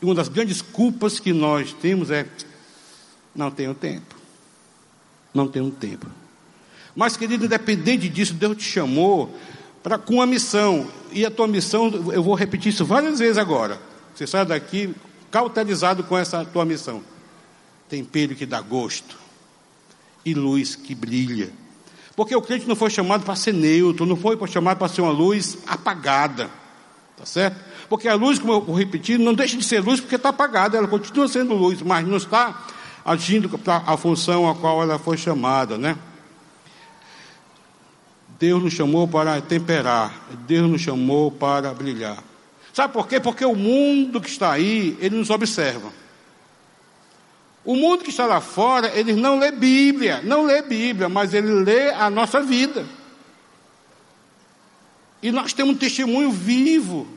E 0.00 0.04
uma 0.04 0.14
das 0.14 0.28
grandes 0.28 0.60
culpas 0.60 1.18
que 1.18 1.32
nós 1.32 1.72
temos 1.72 2.10
é: 2.10 2.26
não 3.34 3.50
tenho 3.50 3.74
tempo. 3.74 4.14
Não 5.32 5.46
tenho 5.46 5.70
tempo. 5.70 6.06
Mas, 6.94 7.16
querido, 7.16 7.44
independente 7.44 8.08
disso, 8.08 8.32
Deus 8.32 8.56
te 8.56 8.64
chamou 8.64 9.34
para 9.82 9.98
com 9.98 10.14
uma 10.14 10.26
missão. 10.26 10.90
E 11.12 11.24
a 11.24 11.30
tua 11.30 11.46
missão, 11.46 11.88
eu 12.12 12.22
vou 12.22 12.34
repetir 12.34 12.72
isso 12.72 12.84
várias 12.84 13.18
vezes 13.18 13.36
agora. 13.36 13.80
Você 14.14 14.26
sai 14.26 14.46
daqui 14.46 14.94
cauterizado 15.30 16.02
com 16.04 16.16
essa 16.16 16.44
tua 16.44 16.64
missão. 16.64 17.02
Tempero 17.88 18.34
que 18.34 18.46
dá 18.46 18.60
gosto 18.60 19.16
e 20.24 20.34
luz 20.34 20.74
que 20.74 20.94
brilha. 20.94 21.52
Porque 22.16 22.34
o 22.34 22.40
crente 22.40 22.66
não 22.66 22.74
foi 22.74 22.88
chamado 22.88 23.24
para 23.24 23.36
ser 23.36 23.52
neutro, 23.52 24.06
não 24.06 24.16
foi 24.16 24.38
chamado 24.48 24.78
para 24.78 24.88
ser 24.88 25.02
uma 25.02 25.12
luz 25.12 25.58
apagada. 25.66 26.50
Tá 27.16 27.26
certo? 27.26 27.62
Porque 27.88 28.08
a 28.08 28.14
luz, 28.14 28.38
como 28.38 28.52
eu 28.52 28.60
vou 28.60 28.76
repetir, 28.76 29.18
não 29.18 29.34
deixa 29.34 29.56
de 29.56 29.64
ser 29.64 29.80
luz 29.80 30.00
porque 30.00 30.16
está 30.16 30.30
apagada, 30.30 30.76
ela 30.76 30.88
continua 30.88 31.28
sendo 31.28 31.54
luz, 31.54 31.82
mas 31.82 32.06
não 32.06 32.16
está 32.16 32.66
agindo 33.04 33.48
para 33.58 33.82
a 33.86 33.96
função 33.96 34.48
a 34.48 34.54
qual 34.54 34.82
ela 34.82 34.98
foi 34.98 35.16
chamada, 35.16 35.78
né? 35.78 35.96
Deus 38.38 38.62
nos 38.62 38.72
chamou 38.72 39.06
para 39.08 39.40
temperar, 39.40 40.26
Deus 40.46 40.70
nos 40.70 40.80
chamou 40.80 41.30
para 41.30 41.72
brilhar. 41.72 42.22
Sabe 42.72 42.92
por 42.92 43.08
quê? 43.08 43.18
Porque 43.18 43.44
o 43.44 43.54
mundo 43.54 44.20
que 44.20 44.28
está 44.28 44.52
aí, 44.52 44.98
ele 45.00 45.16
nos 45.16 45.30
observa. 45.30 45.90
O 47.64 47.74
mundo 47.74 48.04
que 48.04 48.10
está 48.10 48.26
lá 48.26 48.40
fora, 48.40 48.92
ele 48.94 49.14
não 49.14 49.38
lê 49.38 49.50
Bíblia, 49.50 50.20
não 50.22 50.44
lê 50.44 50.60
Bíblia, 50.60 51.08
mas 51.08 51.32
ele 51.32 51.50
lê 51.64 51.90
a 51.90 52.10
nossa 52.10 52.40
vida. 52.42 52.84
E 55.22 55.32
nós 55.32 55.52
temos 55.52 55.74
um 55.74 55.78
testemunho 55.78 56.30
vivo 56.30 57.15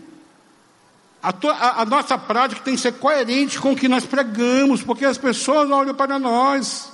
a, 1.21 1.33
tua, 1.33 1.53
a, 1.53 1.81
a, 1.81 1.85
nossa 1.85 2.17
prática 2.17 2.61
tem 2.61 2.75
que 2.75 2.81
ser 2.81 2.93
coerente 2.93 3.59
com 3.59 3.73
o 3.73 3.75
que 3.75 3.87
nós 3.87 4.05
pregamos, 4.05 4.81
porque 4.81 5.05
as 5.05 5.17
pessoas 5.17 5.69
olham 5.69 5.93
para 5.93 6.17
nós. 6.17 6.91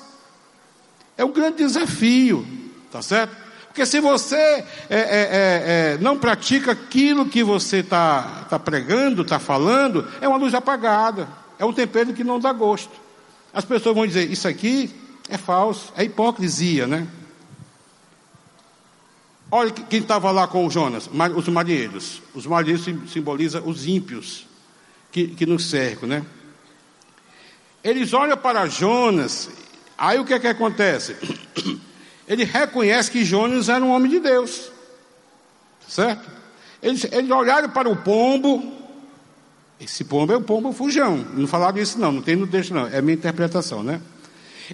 É 1.18 1.24
um 1.24 1.32
grande 1.32 1.58
desafio, 1.58 2.46
tá 2.92 3.02
certo? 3.02 3.36
Porque 3.68 3.86
se 3.86 4.00
você 4.00 4.36
é, 4.36 4.66
é, 4.90 5.00
é, 5.00 5.94
é 5.94 5.98
não 6.00 6.18
pratica 6.18 6.72
aquilo 6.72 7.28
que 7.28 7.44
você 7.44 7.78
está 7.78 8.46
tá 8.50 8.58
pregando, 8.58 9.22
está 9.22 9.38
falando, 9.38 10.08
é 10.22 10.28
uma 10.28 10.38
luz 10.38 10.54
apagada, 10.54 11.28
é 11.60 11.66
um 11.66 11.74
tempero 11.74 12.14
que 12.14 12.24
não 12.24 12.40
dá 12.40 12.52
gosto. 12.52 12.94
As 13.54 13.64
pessoas 13.64 13.96
vão 13.96 14.08
dizer: 14.08 14.32
Isso 14.32 14.48
aqui 14.48 14.94
é 15.30 15.38
falso, 15.38 15.94
é 15.96 16.04
hipocrisia, 16.04 16.88
né? 16.88 17.08
Olha 19.58 19.72
quem 19.72 20.02
estava 20.02 20.32
lá 20.32 20.50
com 20.50 20.68
o 20.68 20.70
Jonas, 20.70 21.10
os 21.34 21.48
marinheiros. 21.48 22.22
Os 22.34 22.46
marinheiros 22.46 22.84
simbolizam 23.10 23.66
os 23.66 23.88
ímpios 23.88 24.46
que, 25.14 25.30
que 25.30 25.46
nos 25.46 25.70
cercam, 25.70 26.10
né? 26.10 26.26
Eles 27.82 28.12
olham 28.12 28.36
para 28.36 28.68
Jonas, 28.68 29.50
aí 29.98 30.20
o 30.20 30.26
que 30.26 30.34
é 30.34 30.40
que 30.40 30.48
acontece? 30.48 31.16
Ele 32.28 32.44
reconhece 32.44 33.10
que 33.10 33.24
Jonas 33.24 33.70
era 33.70 33.82
um 33.82 33.92
homem 33.92 34.12
de 34.12 34.20
Deus, 34.20 34.74
certo? 35.88 36.30
Eles, 36.84 37.06
eles 37.06 37.32
olharam 37.32 37.70
para 37.70 37.88
o 37.88 37.96
pombo, 37.96 38.74
Esse 39.80 40.04
pombo 40.04 40.34
é 40.34 40.36
o 40.36 40.42
pombo 40.42 40.74
fujão. 40.74 41.26
Não 41.34 41.48
falaram 41.48 41.78
isso, 41.78 41.98
não, 41.98 42.12
não 42.12 42.22
tem 42.22 42.36
no 42.36 42.46
texto, 42.46 42.74
não. 42.74 42.88
É 42.88 43.02
minha 43.02 43.16
interpretação, 43.16 43.82
né? 43.82 44.02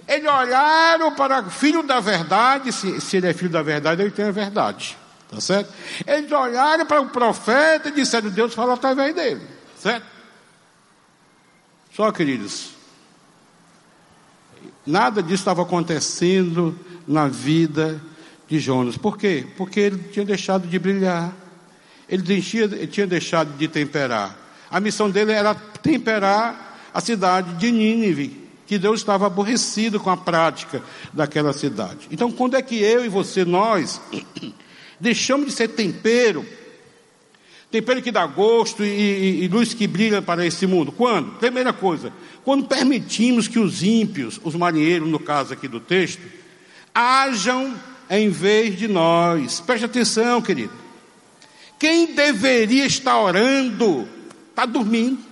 Eles 0.08 0.30
olharam 0.30 1.14
para 1.14 1.42
o 1.42 1.50
filho 1.50 1.82
da 1.82 2.00
verdade, 2.00 2.72
se, 2.72 3.00
se 3.00 3.16
ele 3.16 3.28
é 3.28 3.34
filho 3.34 3.50
da 3.50 3.62
verdade, 3.62 4.02
ele 4.02 4.10
tem 4.10 4.26
a 4.26 4.30
verdade. 4.30 4.96
Tá 5.28 5.40
certo? 5.40 5.72
Eles 6.06 6.30
olharam 6.30 6.84
para 6.84 7.00
o 7.00 7.08
profeta 7.08 7.88
e 7.88 7.92
disseram: 7.92 8.30
Deus 8.30 8.54
fala 8.54 8.74
através 8.74 9.14
dele. 9.14 9.40
Certo? 9.78 10.04
Só, 11.94 12.10
queridos, 12.12 12.70
nada 14.86 15.22
disso 15.22 15.40
estava 15.40 15.62
acontecendo 15.62 16.78
na 17.06 17.28
vida 17.28 18.00
de 18.48 18.58
Jonas. 18.58 18.96
Por 18.96 19.16
quê? 19.16 19.46
Porque 19.56 19.80
ele 19.80 19.98
tinha 20.10 20.24
deixado 20.24 20.66
de 20.66 20.78
brilhar. 20.78 21.32
Ele 22.08 22.42
tinha, 22.42 22.64
ele 22.64 22.86
tinha 22.86 23.06
deixado 23.06 23.56
de 23.56 23.68
temperar. 23.68 24.36
A 24.70 24.80
missão 24.80 25.10
dele 25.10 25.32
era 25.32 25.54
temperar 25.54 26.78
a 26.92 27.00
cidade 27.00 27.54
de 27.54 27.70
Nínive, 27.70 28.41
que 28.66 28.78
Deus 28.78 29.00
estava 29.00 29.26
aborrecido 29.26 30.00
com 30.00 30.10
a 30.10 30.16
prática 30.16 30.82
daquela 31.12 31.52
cidade. 31.52 32.08
Então, 32.10 32.30
quando 32.30 32.56
é 32.56 32.62
que 32.62 32.76
eu 32.76 33.04
e 33.04 33.08
você, 33.08 33.44
nós, 33.44 34.00
deixamos 35.00 35.46
de 35.46 35.52
ser 35.52 35.68
tempero, 35.68 36.46
tempero 37.70 38.02
que 38.02 38.12
dá 38.12 38.26
gosto 38.26 38.84
e, 38.84 38.88
e, 38.88 39.44
e 39.44 39.48
luz 39.48 39.74
que 39.74 39.86
brilha 39.86 40.22
para 40.22 40.46
esse 40.46 40.66
mundo? 40.66 40.92
Quando? 40.92 41.32
Primeira 41.38 41.72
coisa, 41.72 42.12
quando 42.44 42.66
permitimos 42.66 43.48
que 43.48 43.58
os 43.58 43.82
ímpios, 43.82 44.40
os 44.42 44.54
marinheiros, 44.54 45.08
no 45.08 45.18
caso 45.18 45.52
aqui 45.52 45.68
do 45.68 45.80
texto, 45.80 46.22
hajam 46.94 47.74
em 48.08 48.28
vez 48.28 48.78
de 48.78 48.88
nós. 48.88 49.60
Preste 49.60 49.84
atenção, 49.84 50.40
querido. 50.42 50.72
Quem 51.78 52.14
deveria 52.14 52.86
estar 52.86 53.18
orando, 53.18 54.06
está 54.50 54.64
dormindo. 54.66 55.31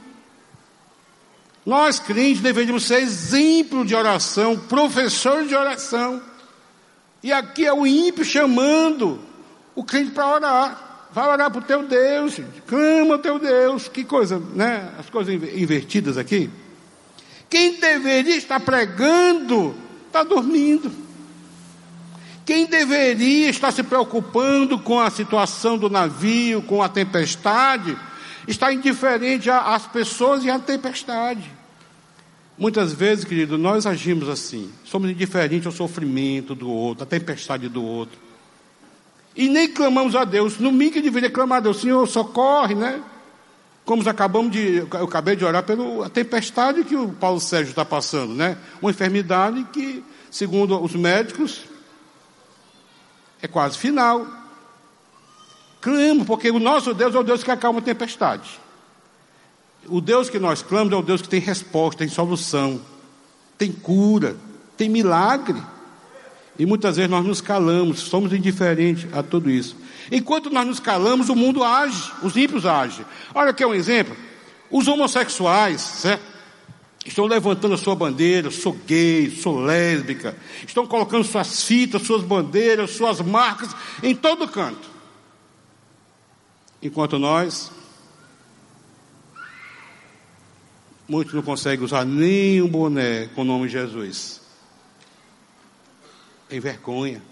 Nós 1.65 1.99
crentes 1.99 2.41
deveríamos 2.41 2.85
ser 2.85 3.01
exemplo 3.01 3.85
de 3.85 3.95
oração, 3.95 4.57
professor 4.57 5.47
de 5.47 5.55
oração. 5.55 6.23
E 7.23 7.33
aqui 7.33 7.67
é 7.67 7.73
o 7.73 7.87
ímpio 7.87 8.25
chamando 8.25 9.21
o 9.75 9.85
crente 9.85 10.13
para 10.13 10.35
orar. 10.35 11.09
Vai 11.13 11.29
orar 11.29 11.51
para 11.51 11.61
o 11.61 11.65
teu 11.65 11.83
Deus, 11.83 12.41
clama 12.67 13.17
o 13.17 13.19
teu 13.19 13.39
Deus. 13.39 13.89
Que 13.89 14.05
coisa, 14.05 14.41
né? 14.55 14.91
As 14.99 15.11
coisas 15.11 15.35
invertidas 15.35 16.17
aqui. 16.17 16.49
Quem 17.49 17.81
deveria 17.81 18.37
estar 18.37 18.61
pregando, 18.61 19.75
está 20.07 20.23
dormindo. 20.23 20.91
Quem 22.47 22.67
deveria 22.67 23.51
estar 23.51 23.73
se 23.73 23.83
preocupando 23.83 24.79
com 24.79 25.01
a 25.01 25.11
situação 25.11 25.77
do 25.77 25.91
navio, 25.91 26.63
com 26.63 26.83
a 26.83 26.89
tempestade, 26.89 27.97
está 28.51 28.73
indiferente 28.73 29.51
às 29.51 29.87
pessoas 29.87 30.45
e 30.45 30.51
à 30.51 30.59
tempestade. 30.59 31.51
Muitas 32.59 32.93
vezes, 32.93 33.25
querido, 33.25 33.57
nós 33.57 33.87
agimos 33.87 34.29
assim, 34.29 34.71
somos 34.85 35.11
indiferentes 35.11 35.67
ao 35.67 35.73
sofrimento 35.73 36.55
do 36.55 36.71
outro, 36.71 37.05
à 37.05 37.07
tempestade 37.07 37.69
do 37.69 37.83
outro. 37.83 38.19
E 39.35 39.49
nem 39.49 39.69
clamamos 39.69 40.15
a 40.15 40.25
Deus. 40.25 40.59
No 40.59 40.71
mínimo 40.71 40.93
que 40.93 41.01
deveria 41.01 41.31
clamar 41.31 41.59
a 41.59 41.61
Deus, 41.61 41.81
Senhor, 41.81 42.07
socorre, 42.07 42.75
né? 42.75 43.01
Como 43.85 44.07
acabamos 44.09 44.53
de, 44.53 44.77
eu 44.77 45.05
acabei 45.05 45.37
de 45.37 45.45
orar 45.45 45.63
pela 45.63 46.11
tempestade 46.11 46.85
que 46.85 46.95
o 46.95 47.09
Paulo 47.09 47.41
Sérgio 47.41 47.71
está 47.71 47.85
passando, 47.85 48.35
né? 48.35 48.59
Uma 48.83 48.91
enfermidade 48.91 49.67
que, 49.73 50.05
segundo 50.31 50.79
os 50.83 50.95
médicos, 50.95 51.63
é 53.41 53.49
quase 53.49 53.79
final. 53.79 54.40
Clamo, 55.81 56.25
porque 56.25 56.51
o 56.51 56.59
nosso 56.59 56.93
Deus 56.93 57.15
é 57.15 57.19
o 57.19 57.23
Deus 57.23 57.43
que 57.43 57.51
acalma 57.51 57.79
a 57.79 57.83
tempestade. 57.83 58.61
O 59.87 60.01
Deus 60.01 60.29
que 60.29 60.39
nós 60.39 60.63
clamamos 60.63 60.93
é 60.93 60.97
o 60.97 61.03
Deus 61.03 61.23
que 61.23 61.29
tem 61.29 61.41
resposta, 61.41 62.01
tem 62.01 62.09
solução, 62.09 62.81
tem 63.57 63.73
cura, 63.73 64.37
tem 64.77 64.89
milagre. 64.89 65.61
E 66.59 66.67
muitas 66.67 66.97
vezes 66.97 67.11
nós 67.11 67.25
nos 67.25 67.41
calamos, 67.41 68.01
somos 68.01 68.33
indiferentes 68.33 69.07
a 69.15 69.23
tudo 69.23 69.51
isso. 69.51 69.75
Enquanto 70.13 70.51
nós 70.51 70.67
nos 70.67 70.81
calamos, 70.81 71.31
o 71.31 71.35
mundo 71.35 71.65
age, 71.65 72.13
os 72.23 72.37
ímpios 72.37 72.67
agem. 72.67 73.07
Olha 73.35 73.51
aqui 73.51 73.65
um 73.65 73.73
exemplo. 73.73 74.15
Os 74.71 74.87
homossexuais, 74.87 75.81
certo? 75.81 76.23
Estão 77.07 77.25
levantando 77.25 77.75
a 77.75 77.79
sua 77.79 77.97
bandeira, 77.97 78.51
sou 78.51 78.75
gay, 78.87 79.31
sou 79.31 79.59
lésbica. 79.59 80.37
Estão 80.67 80.87
colocando 80.87 81.25
suas 81.25 81.65
fitas, 81.65 82.03
suas 82.03 82.23
bandeiras, 82.23 82.91
suas 82.91 83.23
marcas 83.23 83.75
em 84.03 84.15
todo 84.15 84.47
canto. 84.47 84.90
Enquanto 86.83 87.19
nós, 87.19 87.71
muitos 91.07 91.35
não 91.35 91.43
conseguem 91.43 91.85
usar 91.85 92.07
nem 92.07 92.63
um 92.63 92.69
boné 92.69 93.27
com 93.35 93.43
o 93.43 93.45
nome 93.45 93.67
de 93.67 93.73
Jesus. 93.73 94.41
Tem 96.49 96.59
vergonha. 96.59 97.23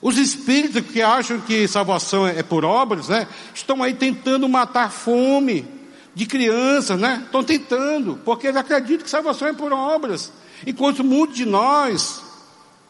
Os 0.00 0.16
espíritos 0.16 0.82
que 0.86 1.02
acham 1.02 1.40
que 1.40 1.66
salvação 1.66 2.26
é 2.26 2.42
por 2.42 2.64
obras, 2.64 3.08
né? 3.08 3.26
Estão 3.54 3.82
aí 3.82 3.92
tentando 3.92 4.48
matar 4.48 4.90
fome 4.90 5.66
de 6.14 6.26
crianças, 6.26 6.98
né? 6.98 7.22
Estão 7.26 7.42
tentando, 7.42 8.18
porque 8.24 8.46
eles 8.46 8.56
acreditam 8.56 9.04
que 9.04 9.10
salvação 9.10 9.48
é 9.48 9.52
por 9.52 9.72
obras. 9.72 10.32
Enquanto 10.66 11.02
muitos 11.02 11.36
de 11.36 11.44
nós, 11.44 12.22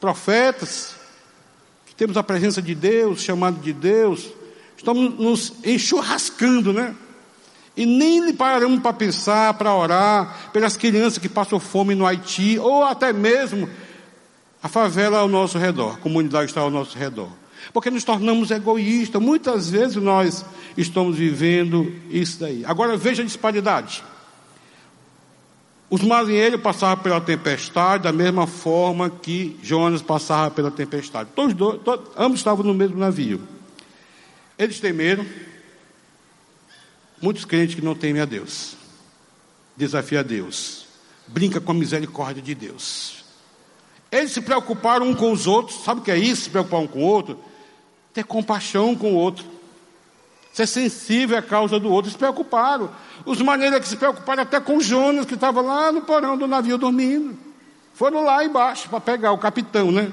profetas, 0.00 0.94
que 1.86 1.94
temos 1.94 2.16
a 2.16 2.22
presença 2.22 2.60
de 2.60 2.74
Deus, 2.74 3.22
chamado 3.22 3.60
de 3.60 3.72
Deus, 3.72 4.28
estamos 4.80 5.18
nos 5.18 5.52
enxurrascando, 5.62 6.72
né? 6.72 6.94
E 7.76 7.84
nem 7.84 8.32
paramos 8.32 8.80
para 8.80 8.94
pensar, 8.94 9.52
para 9.54 9.74
orar 9.74 10.50
pelas 10.52 10.76
crianças 10.76 11.18
que 11.18 11.28
passam 11.28 11.60
fome 11.60 11.94
no 11.94 12.06
Haiti, 12.06 12.58
ou 12.58 12.82
até 12.82 13.12
mesmo 13.12 13.68
a 14.62 14.68
favela 14.68 15.18
ao 15.18 15.28
nosso 15.28 15.58
redor, 15.58 15.94
a 15.94 15.96
comunidade 15.98 16.46
está 16.46 16.62
ao 16.62 16.70
nosso 16.70 16.98
redor. 16.98 17.28
Porque 17.74 17.90
nos 17.90 18.04
tornamos 18.04 18.50
egoístas. 18.50 19.20
Muitas 19.20 19.68
vezes 19.68 19.96
nós 19.96 20.44
estamos 20.76 21.14
vivendo 21.14 21.94
isso 22.10 22.40
daí. 22.40 22.64
Agora 22.64 22.96
veja 22.96 23.22
a 23.22 23.26
disparidade. 23.26 24.02
Os 25.90 26.00
marinheiros 26.00 26.60
passavam 26.60 27.04
pela 27.04 27.20
tempestade 27.20 28.04
da 28.04 28.12
mesma 28.12 28.46
forma 28.46 29.10
que 29.10 29.58
Jonas 29.62 30.00
passava 30.00 30.50
pela 30.50 30.70
tempestade. 30.70 31.28
Todos, 31.34 31.52
dois, 31.52 31.80
todos 31.82 32.10
ambos 32.16 32.40
estavam 32.40 32.64
no 32.64 32.72
mesmo 32.72 32.96
navio. 32.98 33.59
Eles 34.60 34.78
temeram. 34.78 35.24
Muitos 37.18 37.46
crentes 37.46 37.74
que 37.74 37.80
não 37.80 37.94
temem 37.94 38.20
a 38.20 38.26
Deus. 38.26 38.76
Desafia 39.74 40.20
a 40.20 40.22
Deus. 40.22 40.84
Brinca 41.26 41.58
com 41.62 41.72
a 41.72 41.74
misericórdia 41.74 42.42
de 42.42 42.54
Deus. 42.54 43.24
Eles 44.12 44.32
se 44.32 44.42
preocuparam 44.42 45.08
um 45.08 45.14
com 45.14 45.32
os 45.32 45.46
outros. 45.46 45.82
Sabe 45.82 46.02
o 46.02 46.04
que 46.04 46.10
é 46.10 46.18
isso? 46.18 46.42
Se 46.42 46.50
preocupar 46.50 46.80
um 46.80 46.86
com 46.86 46.98
o 46.98 47.06
outro? 47.06 47.42
Ter 48.12 48.22
compaixão 48.22 48.94
com 48.94 49.14
o 49.14 49.16
outro. 49.16 49.46
Ser 50.52 50.66
sensível 50.66 51.38
à 51.38 51.42
causa 51.42 51.80
do 51.80 51.90
outro. 51.90 52.10
Se 52.10 52.18
preocuparam. 52.18 52.90
Os 53.24 53.40
maneiras 53.40 53.80
que 53.80 53.88
se 53.88 53.96
preocuparam 53.96 54.42
até 54.42 54.60
com 54.60 54.78
Jonas, 54.78 55.24
que 55.24 55.34
estava 55.34 55.62
lá 55.62 55.90
no 55.90 56.02
porão 56.02 56.36
do 56.36 56.46
navio 56.46 56.76
dormindo. 56.76 57.34
Foram 57.94 58.22
lá 58.22 58.44
embaixo 58.44 58.90
para 58.90 59.00
pegar 59.00 59.32
o 59.32 59.38
capitão, 59.38 59.90
né? 59.90 60.12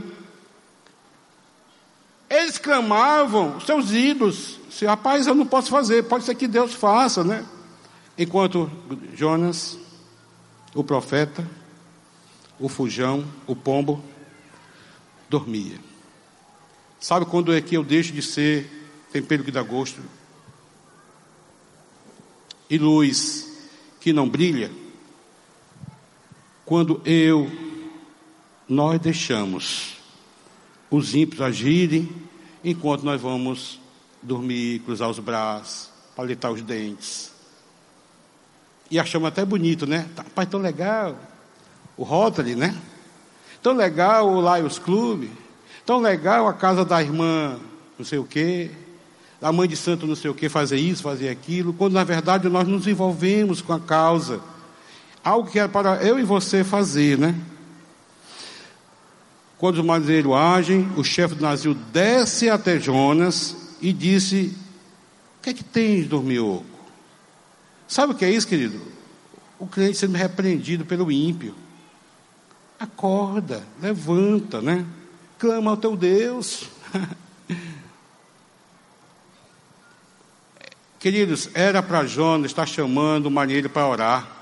Eles 2.29 2.57
clamavam, 2.57 3.59
seus 3.61 3.91
ídolos, 3.91 4.59
se 4.69 4.85
rapaz, 4.85 5.27
eu 5.27 5.35
não 5.35 5.45
posso 5.45 5.69
fazer, 5.69 6.03
pode 6.03 6.25
ser 6.25 6.35
que 6.35 6.47
Deus 6.47 6.73
faça, 6.73 7.23
né? 7.23 7.45
Enquanto 8.17 8.69
Jonas, 9.15 9.77
o 10.75 10.83
profeta, 10.83 11.47
o 12.59 12.67
fujão, 12.67 13.25
o 13.45 13.55
pombo, 13.55 14.03
dormia. 15.29 15.79
Sabe 16.99 17.25
quando 17.25 17.53
é 17.53 17.61
que 17.61 17.75
eu 17.75 17.83
deixo 17.83 18.11
de 18.11 18.21
ser 18.21 18.69
tempero 19.11 19.43
que 19.43 19.51
dá 19.51 19.61
gosto? 19.61 20.01
E 22.69 22.77
luz 22.77 23.47
que 24.01 24.11
não 24.11 24.27
brilha? 24.27 24.71
Quando 26.65 27.01
eu, 27.05 27.49
nós 28.67 28.99
deixamos 28.99 29.96
os 30.89 31.15
ímpios 31.15 31.41
agirem, 31.41 32.09
enquanto 32.63 33.03
nós 33.03 33.21
vamos 33.21 33.79
dormir, 34.21 34.79
cruzar 34.79 35.09
os 35.09 35.19
braços, 35.19 35.89
palitar 36.15 36.51
os 36.51 36.61
dentes. 36.61 37.31
E 38.89 38.99
achamos 38.99 39.27
até 39.27 39.43
bonito, 39.43 39.85
né? 39.85 40.07
Pai, 40.33 40.45
tão 40.45 40.59
legal 40.59 41.17
o 41.97 42.03
Rotary, 42.03 42.55
né? 42.55 42.75
Tão 43.61 43.73
legal 43.73 44.29
o 44.29 44.55
Lions 44.55 44.79
Club, 44.79 45.29
tão 45.85 45.99
legal 45.99 46.47
a 46.47 46.53
casa 46.53 46.85
da 46.85 47.01
irmã 47.01 47.59
não 47.97 48.05
sei 48.05 48.19
o 48.19 48.23
quê, 48.23 48.69
da 49.41 49.51
mãe 49.51 49.67
de 49.67 49.75
santo 49.75 50.05
não 50.05 50.15
sei 50.15 50.29
o 50.29 50.33
quê, 50.33 50.47
fazer 50.47 50.77
isso, 50.77 51.03
fazer 51.03 51.29
aquilo, 51.29 51.73
quando 51.73 51.93
na 51.93 52.03
verdade 52.03 52.47
nós 52.47 52.67
nos 52.67 52.87
envolvemos 52.87 53.61
com 53.61 53.73
a 53.73 53.79
causa. 53.79 54.39
Algo 55.23 55.49
que 55.49 55.59
era 55.59 55.67
para 55.67 56.03
eu 56.03 56.19
e 56.19 56.23
você 56.23 56.63
fazer, 56.63 57.17
né? 57.17 57.35
Quando 59.57 59.79
os 59.79 59.85
marinheiros 59.85 60.33
agem, 60.33 60.87
o 60.95 61.03
chefe 61.03 61.35
do 61.35 61.41
navio 61.41 61.73
desce 61.73 62.49
até 62.49 62.79
Jonas 62.79 63.75
e 63.81 63.91
disse: 63.91 64.55
O 65.39 65.43
que 65.43 65.49
é 65.49 65.53
que 65.53 65.63
tens, 65.63 66.07
dormioco? 66.07 66.65
Sabe 67.87 68.13
o 68.13 68.15
que 68.15 68.25
é 68.25 68.29
isso, 68.29 68.47
querido? 68.47 68.79
O 69.57 69.65
crente 69.65 69.97
sendo 69.97 70.15
repreendido 70.15 70.85
pelo 70.85 71.11
ímpio. 71.11 71.55
Acorda, 72.79 73.63
levanta, 73.81 74.61
né? 74.61 74.85
Clama 75.39 75.71
ao 75.71 75.77
teu 75.77 75.97
Deus. 75.97 76.69
Queridos, 80.99 81.49
era 81.53 81.81
para 81.81 82.05
Jonas 82.05 82.51
estar 82.51 82.65
chamando 82.67 83.27
o 83.27 83.31
marinheiro 83.31 83.69
para 83.69 83.87
orar. 83.87 84.36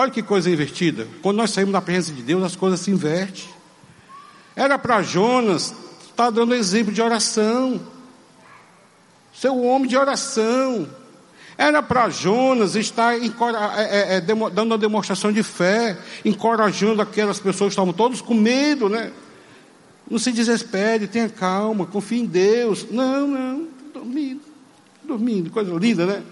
Olha 0.00 0.10
que 0.10 0.22
coisa 0.22 0.50
invertida. 0.50 1.06
Quando 1.20 1.36
nós 1.36 1.50
saímos 1.50 1.74
da 1.74 1.82
presença 1.82 2.10
de 2.10 2.22
Deus, 2.22 2.42
as 2.42 2.56
coisas 2.56 2.80
se 2.80 2.90
invertem. 2.90 3.44
Era 4.56 4.78
para 4.78 5.02
Jonas 5.02 5.74
estar 6.08 6.30
dando 6.30 6.54
exemplo 6.54 6.90
de 6.90 7.02
oração. 7.02 7.78
Ser 9.34 9.50
um 9.50 9.66
homem 9.66 9.86
de 9.86 9.98
oração. 9.98 10.88
Era 11.58 11.82
para 11.82 12.08
Jonas 12.08 12.76
estar 12.76 13.14
é, 13.14 13.26
é, 13.26 14.16
é, 14.16 14.20
dando 14.22 14.62
uma 14.62 14.78
demonstração 14.78 15.30
de 15.30 15.42
fé, 15.42 15.98
encorajando 16.24 17.02
aquelas 17.02 17.38
pessoas 17.38 17.68
que 17.68 17.72
estavam 17.74 17.92
todos 17.92 18.22
com 18.22 18.32
medo, 18.32 18.88
né? 18.88 19.12
Não 20.10 20.18
se 20.18 20.32
desespere, 20.32 21.08
tenha 21.08 21.28
calma, 21.28 21.84
confie 21.84 22.20
em 22.20 22.24
Deus. 22.24 22.86
Não, 22.90 23.28
não, 23.28 23.68
dormindo, 23.92 24.40
dormindo, 25.04 25.50
coisa 25.50 25.70
linda, 25.74 26.06
né? 26.06 26.22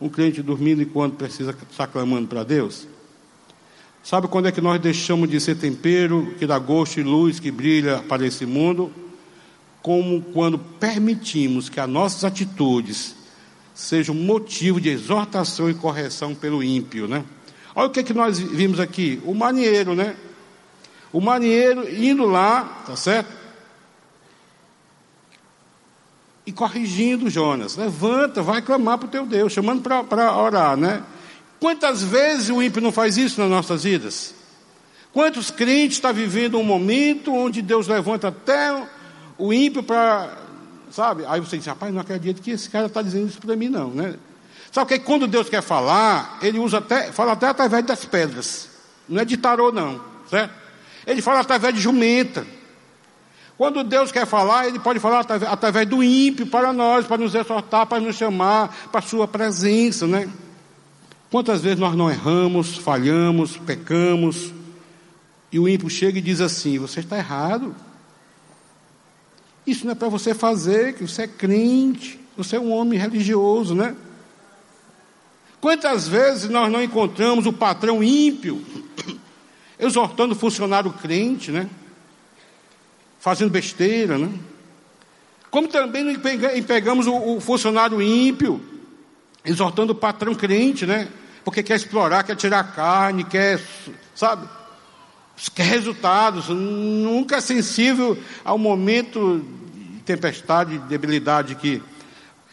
Um 0.00 0.08
crente 0.08 0.42
dormindo 0.42 0.82
enquanto 0.82 1.16
precisa 1.16 1.54
estar 1.70 1.86
clamando 1.86 2.28
para 2.28 2.44
Deus. 2.44 2.86
Sabe 4.02 4.28
quando 4.28 4.46
é 4.46 4.52
que 4.52 4.60
nós 4.60 4.80
deixamos 4.80 5.28
de 5.28 5.40
ser 5.40 5.56
tempero, 5.56 6.34
que 6.38 6.46
dá 6.46 6.58
gosto 6.58 6.98
e 6.98 7.02
luz, 7.02 7.38
que 7.40 7.50
brilha 7.50 7.98
para 8.08 8.26
esse 8.26 8.46
mundo? 8.46 8.92
Como 9.82 10.22
quando 10.32 10.58
permitimos 10.58 11.68
que 11.68 11.80
as 11.80 11.88
nossas 11.88 12.24
atitudes 12.24 13.14
seja 13.74 14.10
um 14.10 14.14
motivo 14.14 14.80
de 14.80 14.88
exortação 14.88 15.70
e 15.70 15.74
correção 15.74 16.34
pelo 16.34 16.62
ímpio, 16.62 17.06
né? 17.06 17.24
Olha 17.74 17.86
o 17.86 17.90
que, 17.90 18.00
é 18.00 18.02
que 18.02 18.12
nós 18.14 18.38
vimos 18.38 18.80
aqui, 18.80 19.20
o 19.24 19.34
marinheiro, 19.34 19.94
né? 19.94 20.16
O 21.12 21.20
marinheiro 21.20 21.88
indo 21.88 22.24
lá, 22.24 22.82
tá 22.86 22.96
certo? 22.96 23.37
E 26.48 26.52
corrigindo 26.52 27.28
Jonas, 27.28 27.76
levanta, 27.76 28.40
vai 28.40 28.62
clamar 28.62 28.96
para 28.96 29.06
o 29.06 29.10
teu 29.10 29.26
Deus, 29.26 29.52
chamando 29.52 29.82
para 29.82 30.34
orar, 30.34 30.78
né? 30.78 31.02
Quantas 31.60 32.02
vezes 32.02 32.48
o 32.48 32.62
ímpio 32.62 32.80
não 32.80 32.90
faz 32.90 33.18
isso 33.18 33.38
nas 33.38 33.50
nossas 33.50 33.84
vidas? 33.84 34.34
Quantos 35.12 35.50
crentes 35.50 35.98
estão 35.98 36.10
vivendo 36.10 36.56
um 36.56 36.64
momento 36.64 37.34
onde 37.34 37.60
Deus 37.60 37.86
levanta 37.86 38.28
até 38.28 38.82
o 39.36 39.52
ímpio 39.52 39.82
para 39.82 40.38
sabe? 40.90 41.22
Aí 41.26 41.38
você 41.38 41.58
diz, 41.58 41.66
rapaz, 41.66 41.92
não 41.92 42.00
acredito 42.00 42.40
que 42.40 42.52
esse 42.52 42.70
cara 42.70 42.86
está 42.86 43.02
dizendo 43.02 43.28
isso 43.28 43.40
para 43.40 43.54
mim, 43.54 43.68
não, 43.68 43.90
né? 43.90 44.14
Sabe 44.72 44.88
que 44.88 45.00
quando 45.00 45.26
Deus 45.26 45.50
quer 45.50 45.60
falar, 45.60 46.38
ele 46.40 46.58
usa 46.58 46.78
até, 46.78 47.12
fala 47.12 47.32
até 47.32 47.48
através 47.48 47.84
das 47.84 48.06
pedras. 48.06 48.70
Não 49.06 49.20
é 49.20 49.24
de 49.26 49.36
tarô, 49.36 49.70
não, 49.70 50.00
certo? 50.30 50.54
Ele 51.06 51.20
fala 51.20 51.40
através 51.40 51.74
de 51.74 51.80
jumenta. 51.82 52.46
Quando 53.58 53.82
Deus 53.82 54.12
quer 54.12 54.24
falar, 54.24 54.68
Ele 54.68 54.78
pode 54.78 55.00
falar 55.00 55.18
através, 55.18 55.88
do 55.88 56.00
ímpio 56.00 56.46
para 56.46 56.72
nós, 56.72 57.04
para 57.08 57.18
nos 57.18 57.34
exortar, 57.34 57.86
para 57.86 57.98
nos 57.98 58.14
chamar 58.14 58.88
para 58.92 59.00
a 59.00 59.02
Sua 59.02 59.26
presença, 59.26 60.06
né? 60.06 60.30
Quantas 61.28 61.60
vezes 61.60 61.80
nós 61.80 61.96
não 61.96 62.08
erramos, 62.08 62.78
falhamos, 62.78 63.56
pecamos, 63.56 64.54
e 65.50 65.58
o 65.58 65.68
ímpio 65.68 65.90
chega 65.90 66.20
e 66.20 66.22
diz 66.22 66.40
assim: 66.40 66.78
Você 66.78 67.00
está 67.00 67.18
errado. 67.18 67.74
Isso 69.66 69.84
não 69.84 69.92
é 69.92 69.96
para 69.96 70.08
você 70.08 70.32
fazer, 70.32 70.94
que 70.94 71.02
você 71.02 71.22
é 71.22 71.26
crente, 71.26 72.18
você 72.36 72.54
é 72.54 72.60
um 72.60 72.70
homem 72.72 72.96
religioso, 72.96 73.74
né? 73.74 73.96
Quantas 75.60 76.06
vezes 76.06 76.48
nós 76.48 76.70
não 76.70 76.80
encontramos 76.80 77.44
o 77.44 77.52
patrão 77.52 78.04
ímpio 78.04 78.64
exortando 79.80 80.34
o 80.34 80.38
funcionário 80.38 80.92
crente, 80.92 81.50
né? 81.50 81.68
Fazendo 83.18 83.50
besteira, 83.50 84.16
né? 84.16 84.30
Como 85.50 85.68
também 85.68 86.18
pegamos 86.66 87.06
o 87.06 87.40
funcionário 87.40 88.00
ímpio 88.02 88.60
exortando 89.44 89.92
o 89.92 89.96
patrão 89.96 90.34
crente, 90.34 90.84
né? 90.84 91.08
Porque 91.44 91.62
quer 91.62 91.76
explorar, 91.76 92.22
quer 92.24 92.36
tirar 92.36 92.74
carne, 92.74 93.24
quer, 93.24 93.60
sabe? 94.14 94.46
Quer 95.54 95.64
resultados, 95.64 96.48
nunca 96.48 97.36
é 97.36 97.40
sensível 97.40 98.18
ao 98.44 98.58
momento 98.58 99.44
tempestade, 100.04 100.78
debilidade 100.80 101.54
que 101.54 101.82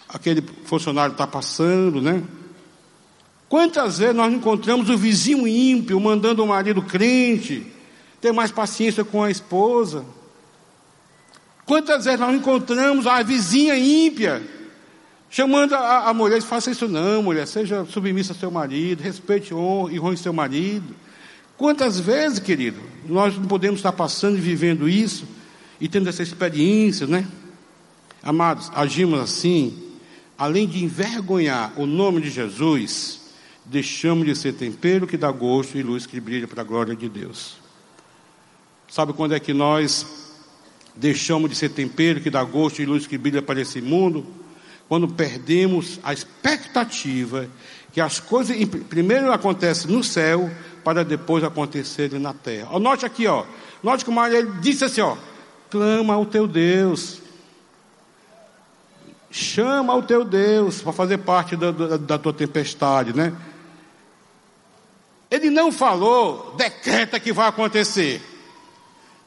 aquele 0.07 0.43
funcionário 0.65 1.13
está 1.13 1.25
passando, 1.27 2.01
né? 2.01 2.23
Quantas 3.49 3.99
vezes 3.99 4.15
nós 4.15 4.33
encontramos 4.33 4.89
o 4.89 4.97
vizinho 4.97 5.47
ímpio 5.47 5.99
mandando 5.99 6.43
o 6.43 6.47
marido 6.47 6.81
crente 6.81 7.65
ter 8.19 8.31
mais 8.31 8.51
paciência 8.51 9.03
com 9.03 9.23
a 9.23 9.29
esposa? 9.29 10.05
Quantas 11.65 12.05
vezes 12.05 12.19
nós 12.19 12.35
encontramos 12.35 13.07
a 13.07 13.23
vizinha 13.23 13.75
ímpia 13.77 14.43
chamando 15.29 15.73
a, 15.73 16.09
a 16.09 16.13
mulher, 16.13 16.41
faça 16.41 16.71
isso 16.71 16.87
não, 16.87 17.23
mulher, 17.23 17.45
seja 17.47 17.83
submissa 17.85 18.33
ao 18.33 18.39
seu 18.39 18.51
marido, 18.51 19.01
respeite 19.01 19.51
e 19.51 19.53
honre 19.99 20.15
seu 20.15 20.31
marido. 20.31 20.95
Quantas 21.57 21.99
vezes, 21.99 22.39
querido, 22.39 22.79
nós 23.05 23.35
não 23.37 23.45
podemos 23.45 23.79
estar 23.79 23.91
passando 23.91 24.37
e 24.37 24.41
vivendo 24.41 24.87
isso 24.87 25.25
e 25.79 25.87
tendo 25.87 26.07
essa 26.07 26.21
experiência, 26.21 27.07
né? 27.07 27.27
Amados, 28.21 28.71
agimos 28.75 29.19
assim, 29.19 29.77
além 30.37 30.67
de 30.67 30.83
envergonhar 30.83 31.73
o 31.77 31.85
nome 31.85 32.21
de 32.21 32.29
Jesus, 32.29 33.21
deixamos 33.65 34.25
de 34.25 34.35
ser 34.35 34.53
tempero 34.53 35.07
que 35.07 35.17
dá 35.17 35.31
gosto 35.31 35.77
e 35.77 35.83
luz 35.83 36.05
que 36.05 36.19
brilha 36.19 36.47
para 36.47 36.61
a 36.61 36.65
glória 36.65 36.95
de 36.95 37.09
Deus. 37.09 37.57
Sabe 38.87 39.13
quando 39.13 39.33
é 39.33 39.39
que 39.39 39.53
nós 39.53 40.24
deixamos 40.95 41.49
de 41.49 41.55
ser 41.55 41.69
tempero 41.69 42.21
que 42.21 42.29
dá 42.29 42.43
gosto 42.43 42.81
e 42.81 42.85
luz 42.85 43.05
que 43.05 43.17
brilha 43.17 43.41
para 43.41 43.61
esse 43.61 43.81
mundo? 43.81 44.25
Quando 44.87 45.07
perdemos 45.07 45.99
a 46.03 46.13
expectativa 46.13 47.49
que 47.91 48.01
as 48.01 48.19
coisas 48.19 48.57
primeiro 48.89 49.31
acontecem 49.31 49.89
no 49.89 50.03
céu 50.03 50.51
para 50.83 51.03
depois 51.03 51.43
acontecerem 51.43 52.19
na 52.19 52.33
terra. 52.33 52.77
Note 52.77 53.05
aqui, 53.05 53.25
ó. 53.25 53.45
Note 53.81 54.03
que 54.03 54.09
o 54.09 54.13
Maria 54.13 54.45
disse 54.61 54.83
assim, 54.83 55.01
ó: 55.01 55.15
clama 55.69 56.13
ao 56.13 56.25
teu 56.25 56.45
Deus. 56.45 57.21
Chama 59.31 59.93
o 59.95 60.03
teu 60.03 60.23
Deus 60.23 60.81
para 60.81 60.93
fazer 60.93 61.17
parte 61.19 61.55
da, 61.55 61.71
da, 61.71 61.97
da 61.97 62.17
tua 62.17 62.31
tempestade, 62.31 63.13
né? 63.15 63.33
Ele 65.29 65.49
não 65.49 65.71
falou, 65.71 66.53
decreta 66.57 67.19
que 67.19 67.33
vai 67.33 67.47
acontecer, 67.47 68.21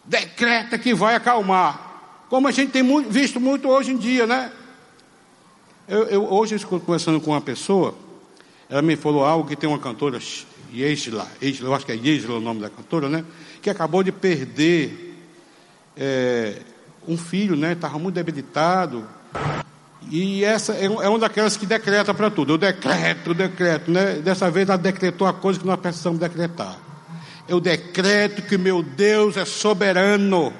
decreta 0.09 0.79
que 0.79 0.95
vai 0.95 1.15
acalmar, 1.15 2.25
como 2.29 2.49
a 2.49 2.51
gente 2.51 2.73
tem 2.73 2.83
muito, 2.83 3.11
visto 3.11 3.39
muito 3.39 3.69
hoje 3.69 3.93
em 3.93 3.97
dia, 3.97 4.27
né? 4.27 4.51
Eu, 5.87 6.05
eu, 6.05 6.33
hoje 6.33 6.55
estou 6.55 6.81
conversando 6.81 7.21
com 7.21 7.31
uma 7.31 7.41
pessoa, 7.41 7.95
ela 8.69 8.83
me 8.83 8.97
falou 8.97 9.25
algo 9.25 9.49
que 9.49 9.57
tem 9.57 9.69
uma 9.69 9.79
cantora, 9.79 10.19
Yesla, 10.75 11.27
eu 11.41 11.75
acho 11.75 11.87
que 11.87 11.93
é 11.93 11.95
Yesla 11.95 12.37
o 12.37 12.41
nome 12.41 12.61
da 12.61 12.71
cantora, 12.71 13.09
né? 13.09 13.25
Que 13.63 13.71
acabou 13.71 14.03
de 14.03 14.13
perder 14.13 15.17
é, 15.97 16.61
um 17.07 17.17
filho, 17.17 17.57
né? 17.57 17.73
Estava 17.73 17.99
muito 17.99 18.15
debilitado, 18.15 19.07
e 20.11 20.43
essa 20.43 20.73
é, 20.75 20.85
é 20.85 21.09
uma 21.09 21.19
daquelas 21.19 21.57
que 21.57 21.67
decreta 21.67 22.15
para 22.15 22.31
tudo. 22.31 22.55
Eu 22.55 22.59
decreto, 22.59 23.35
decreto, 23.35 23.91
né? 23.91 24.15
Dessa 24.15 24.51
vez 24.51 24.69
ela 24.69 24.79
decretou 24.79 25.27
a 25.27 25.33
coisa 25.33 25.61
que 25.61 25.67
nós 25.67 25.79
precisamos 25.79 26.19
decretar. 26.19 26.88
Eu 27.49 27.59
decreto 27.61 28.43
que 28.43 28.59
meu 28.59 28.83
Deus 28.83 29.37
é 29.39 29.45
soberano. 29.47 30.53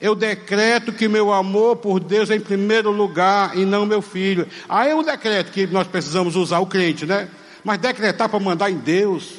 Eu 0.00 0.14
decreto 0.14 0.94
que 0.94 1.06
meu 1.06 1.30
amor 1.30 1.76
por 1.76 2.00
Deus 2.00 2.30
é 2.30 2.36
em 2.36 2.40
primeiro 2.40 2.90
lugar 2.90 3.54
e 3.56 3.66
não 3.66 3.84
meu 3.84 4.00
filho. 4.00 4.48
Aí 4.66 4.90
é 4.90 4.94
um 4.94 5.02
decreto 5.02 5.52
que 5.52 5.66
nós 5.66 5.86
precisamos 5.86 6.36
usar, 6.36 6.60
o 6.60 6.66
crente, 6.66 7.04
né? 7.04 7.28
Mas 7.62 7.78
decretar 7.78 8.30
para 8.30 8.40
mandar 8.40 8.70
em 8.70 8.78
Deus. 8.78 9.34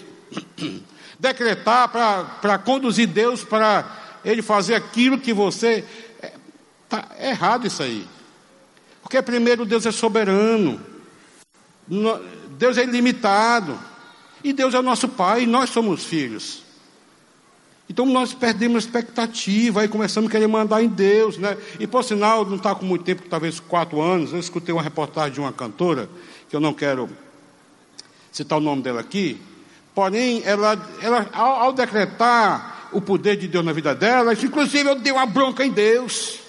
Decretar 1.20 1.88
para 1.90 2.58
conduzir 2.58 3.08
Deus 3.08 3.44
para 3.44 4.20
Ele 4.26 4.42
fazer 4.42 4.74
aquilo 4.74 5.20
que 5.20 5.34
você. 5.34 5.84
É, 6.20 7.30
errado 7.30 7.68
isso 7.68 7.84
aí. 7.84 8.08
Porque 9.02 9.22
primeiro 9.22 9.66
Deus 9.66 9.86
é 9.86 9.92
soberano, 9.92 10.80
Deus 12.58 12.78
é 12.78 12.84
ilimitado, 12.84 13.78
e 14.44 14.54
Deus 14.54 14.74
é 14.74 14.80
o 14.80 14.84
nosso 14.84 15.08
Pai, 15.08 15.44
e 15.44 15.46
nós 15.46 15.70
somos 15.70 16.04
filhos. 16.04 16.64
Então 17.90 18.06
nós 18.06 18.34
perdemos 18.34 18.78
a 18.78 18.88
expectativa, 18.88 19.82
aí 19.82 19.88
começamos 19.88 20.30
a 20.30 20.32
querer 20.32 20.48
mandar 20.48 20.82
em 20.82 20.88
Deus, 20.88 21.38
né? 21.38 21.58
E 21.78 21.86
por 21.86 22.04
sinal, 22.04 22.46
não 22.46 22.56
está 22.56 22.74
com 22.74 22.86
muito 22.86 23.04
tempo, 23.04 23.24
talvez 23.30 23.60
quatro 23.60 24.02
anos, 24.02 24.32
eu 24.32 24.40
escutei 24.40 24.74
uma 24.74 24.82
reportagem 24.82 25.34
de 25.34 25.40
uma 25.42 25.52
cantora, 25.52 26.10
que 26.50 26.56
eu 26.56 26.60
não 26.62 26.74
quero 26.74 27.10
citar 28.32 28.58
o 28.58 28.62
nome 28.62 28.82
dela 28.82 29.02
aqui, 29.02 29.42
porém, 29.94 30.42
ela, 30.46 30.90
ela 31.02 31.30
ao, 31.34 31.56
ao 31.64 31.74
decretar 31.74 32.90
o 32.94 33.02
poder 33.02 33.36
de 33.36 33.48
Deus 33.48 33.66
na 33.66 33.74
vida 33.74 33.94
dela, 33.94 34.34
inclusive 34.34 34.90
eu 34.90 34.96
dei 34.96 35.12
uma 35.12 35.26
bronca 35.26 35.66
em 35.66 35.72
Deus. 35.72 36.40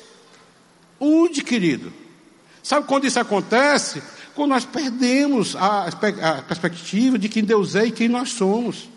Onde, 1.00 1.42
querido? 1.42 1.92
Sabe 2.62 2.86
quando 2.86 3.04
isso 3.04 3.18
acontece? 3.18 4.00
Quando 4.34 4.50
nós 4.50 4.64
perdemos 4.64 5.54
a, 5.56 5.90
perspectiva 6.46 7.18
de 7.18 7.28
quem 7.28 7.44
Deus 7.44 7.74
é 7.74 7.86
e 7.86 7.92
quem 7.92 8.08
nós 8.08 8.30
somos. 8.30 8.88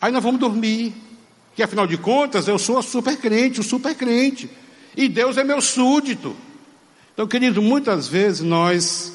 Aí 0.00 0.12
nós 0.12 0.22
vamos 0.22 0.40
dormir, 0.40 0.94
que 1.54 1.62
afinal 1.62 1.86
de 1.86 1.96
contas 1.96 2.48
eu 2.48 2.58
sou 2.58 2.78
a 2.78 2.82
super 2.82 3.16
crente, 3.16 3.60
o 3.60 3.62
super 3.62 3.94
crente, 3.94 4.50
e 4.96 5.08
Deus 5.08 5.36
é 5.36 5.44
meu 5.44 5.60
súdito. 5.60 6.36
Então, 7.12 7.26
querido, 7.26 7.60
muitas 7.60 8.08
vezes 8.08 8.40
nós 8.40 9.12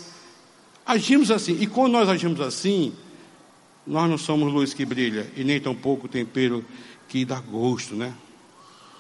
agimos 0.86 1.32
assim, 1.32 1.58
e 1.60 1.68
quando 1.68 1.94
nós 1.94 2.08
agimos 2.08 2.40
assim, 2.40 2.94
nós 3.86 4.10
não 4.10 4.18
somos 4.18 4.52
luz 4.52 4.74
que 4.74 4.86
brilha, 4.86 5.32
e 5.36 5.44
nem 5.44 5.60
tampouco 5.60 6.08
tempero 6.08 6.64
que 7.08 7.26
dá 7.26 7.40
gosto, 7.40 7.96
né? 7.96 8.14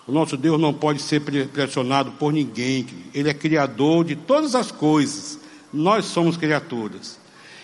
O 0.07 0.11
nosso 0.11 0.37
Deus 0.37 0.59
não 0.59 0.73
pode 0.73 1.01
ser 1.01 1.21
pressionado 1.21 2.11
por 2.11 2.31
ninguém. 2.31 2.85
Ele 3.13 3.29
é 3.29 3.33
criador 3.33 4.05
de 4.05 4.15
todas 4.15 4.53
as 4.53 4.71
coisas. 4.71 5.39
Nós 5.73 6.05
somos 6.05 6.37
criaturas. 6.37 7.19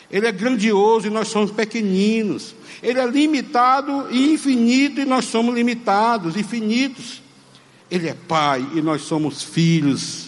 Ele 0.10 0.28
é 0.28 0.32
grandioso 0.32 1.08
e 1.08 1.10
nós 1.10 1.28
somos 1.28 1.52
pequeninos. 1.52 2.56
Ele 2.82 3.00
é 3.00 3.06
limitado 3.06 4.08
e 4.10 4.34
infinito 4.34 5.00
e 5.00 5.06
nós 5.06 5.26
somos 5.26 5.54
limitados, 5.54 6.36
infinitos. 6.36 7.22
Ele 7.90 8.10
é 8.10 8.14
Pai 8.14 8.66
e 8.74 8.82
nós 8.82 9.04
somos 9.04 9.44
filhos 9.44 10.28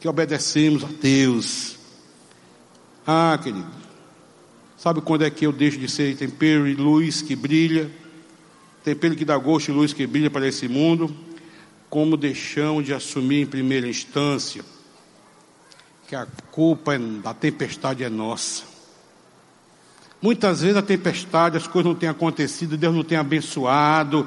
que 0.00 0.08
obedecemos 0.08 0.82
a 0.84 0.88
Deus. 1.00 1.76
Ah, 3.06 3.38
querido, 3.42 3.66
sabe 4.76 5.00
quando 5.00 5.24
é 5.24 5.30
que 5.30 5.46
eu 5.46 5.52
deixo 5.52 5.78
de 5.78 5.88
ser 5.88 6.16
tempero 6.16 6.66
e 6.66 6.74
luz 6.74 7.22
que 7.22 7.36
brilha? 7.36 7.90
Tempero 8.82 9.14
que 9.14 9.24
dá 9.24 9.36
gosto 9.38 9.68
e 9.68 9.72
luz 9.72 9.92
que 9.92 10.06
brilha 10.06 10.30
para 10.30 10.48
esse 10.48 10.66
mundo? 10.68 11.14
Como 11.94 12.16
deixamos 12.16 12.84
de 12.84 12.92
assumir 12.92 13.42
em 13.42 13.46
primeira 13.46 13.86
instância 13.86 14.64
que 16.08 16.16
a 16.16 16.26
culpa 16.50 16.98
da 16.98 17.32
tempestade 17.32 18.02
é 18.02 18.08
nossa. 18.08 18.64
Muitas 20.20 20.62
vezes 20.62 20.76
a 20.76 20.82
tempestade, 20.82 21.56
as 21.56 21.68
coisas 21.68 21.92
não 21.92 21.96
têm 21.96 22.08
acontecido, 22.08 22.76
Deus 22.76 22.92
não 22.92 23.04
tem 23.04 23.16
abençoado, 23.16 24.26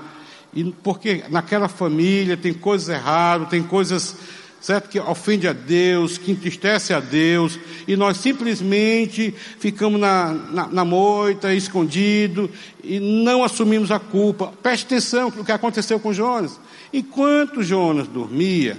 e 0.54 0.64
porque 0.82 1.26
naquela 1.28 1.68
família 1.68 2.38
tem 2.38 2.54
coisas 2.54 2.88
erradas, 2.88 3.50
tem 3.50 3.62
coisas 3.62 4.16
certo 4.60 4.90
que 4.90 5.00
ofende 5.00 5.48
a 5.48 5.54
Deus, 5.54 6.18
que 6.18 6.32
entristece 6.32 6.94
a 6.94 7.00
Deus, 7.00 7.60
e 7.88 7.96
nós 7.96 8.18
simplesmente 8.18 9.34
ficamos 9.60 10.00
na, 10.00 10.34
na, 10.34 10.68
na 10.68 10.86
moita, 10.86 11.54
escondido, 11.54 12.50
e 12.84 13.00
não 13.00 13.44
assumimos 13.44 13.92
a 13.92 14.00
culpa. 14.00 14.54
Preste 14.62 14.86
atenção 14.86 15.32
no 15.36 15.46
que 15.46 15.52
aconteceu 15.52 16.00
com 16.00 16.14
Jonas. 16.14 16.60
Enquanto 16.92 17.64
Jonas 17.64 18.08
dormia, 18.08 18.78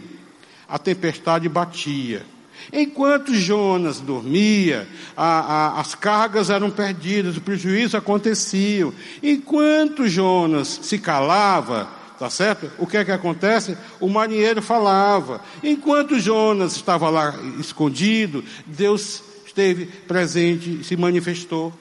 a 0.68 0.78
tempestade 0.78 1.48
batia. 1.48 2.24
Enquanto 2.72 3.34
Jonas 3.34 4.00
dormia, 4.00 4.86
a, 5.16 5.24
a, 5.24 5.80
as 5.80 5.94
cargas 5.94 6.50
eram 6.50 6.70
perdidas, 6.70 7.36
o 7.36 7.40
prejuízo 7.40 7.96
acontecia. 7.96 8.92
Enquanto 9.22 10.08
Jonas 10.08 10.80
se 10.82 10.98
calava, 10.98 11.88
tá 12.18 12.28
certo? 12.28 12.70
O 12.78 12.86
que 12.86 12.96
é 12.96 13.04
que 13.04 13.12
acontece? 13.12 13.78
O 14.00 14.08
marinheiro 14.08 14.60
falava. 14.60 15.40
Enquanto 15.62 16.18
Jonas 16.18 16.74
estava 16.74 17.08
lá 17.08 17.34
escondido, 17.58 18.44
Deus 18.66 19.22
esteve 19.46 19.86
presente, 19.86 20.82
se 20.82 20.96
manifestou, 20.96 21.72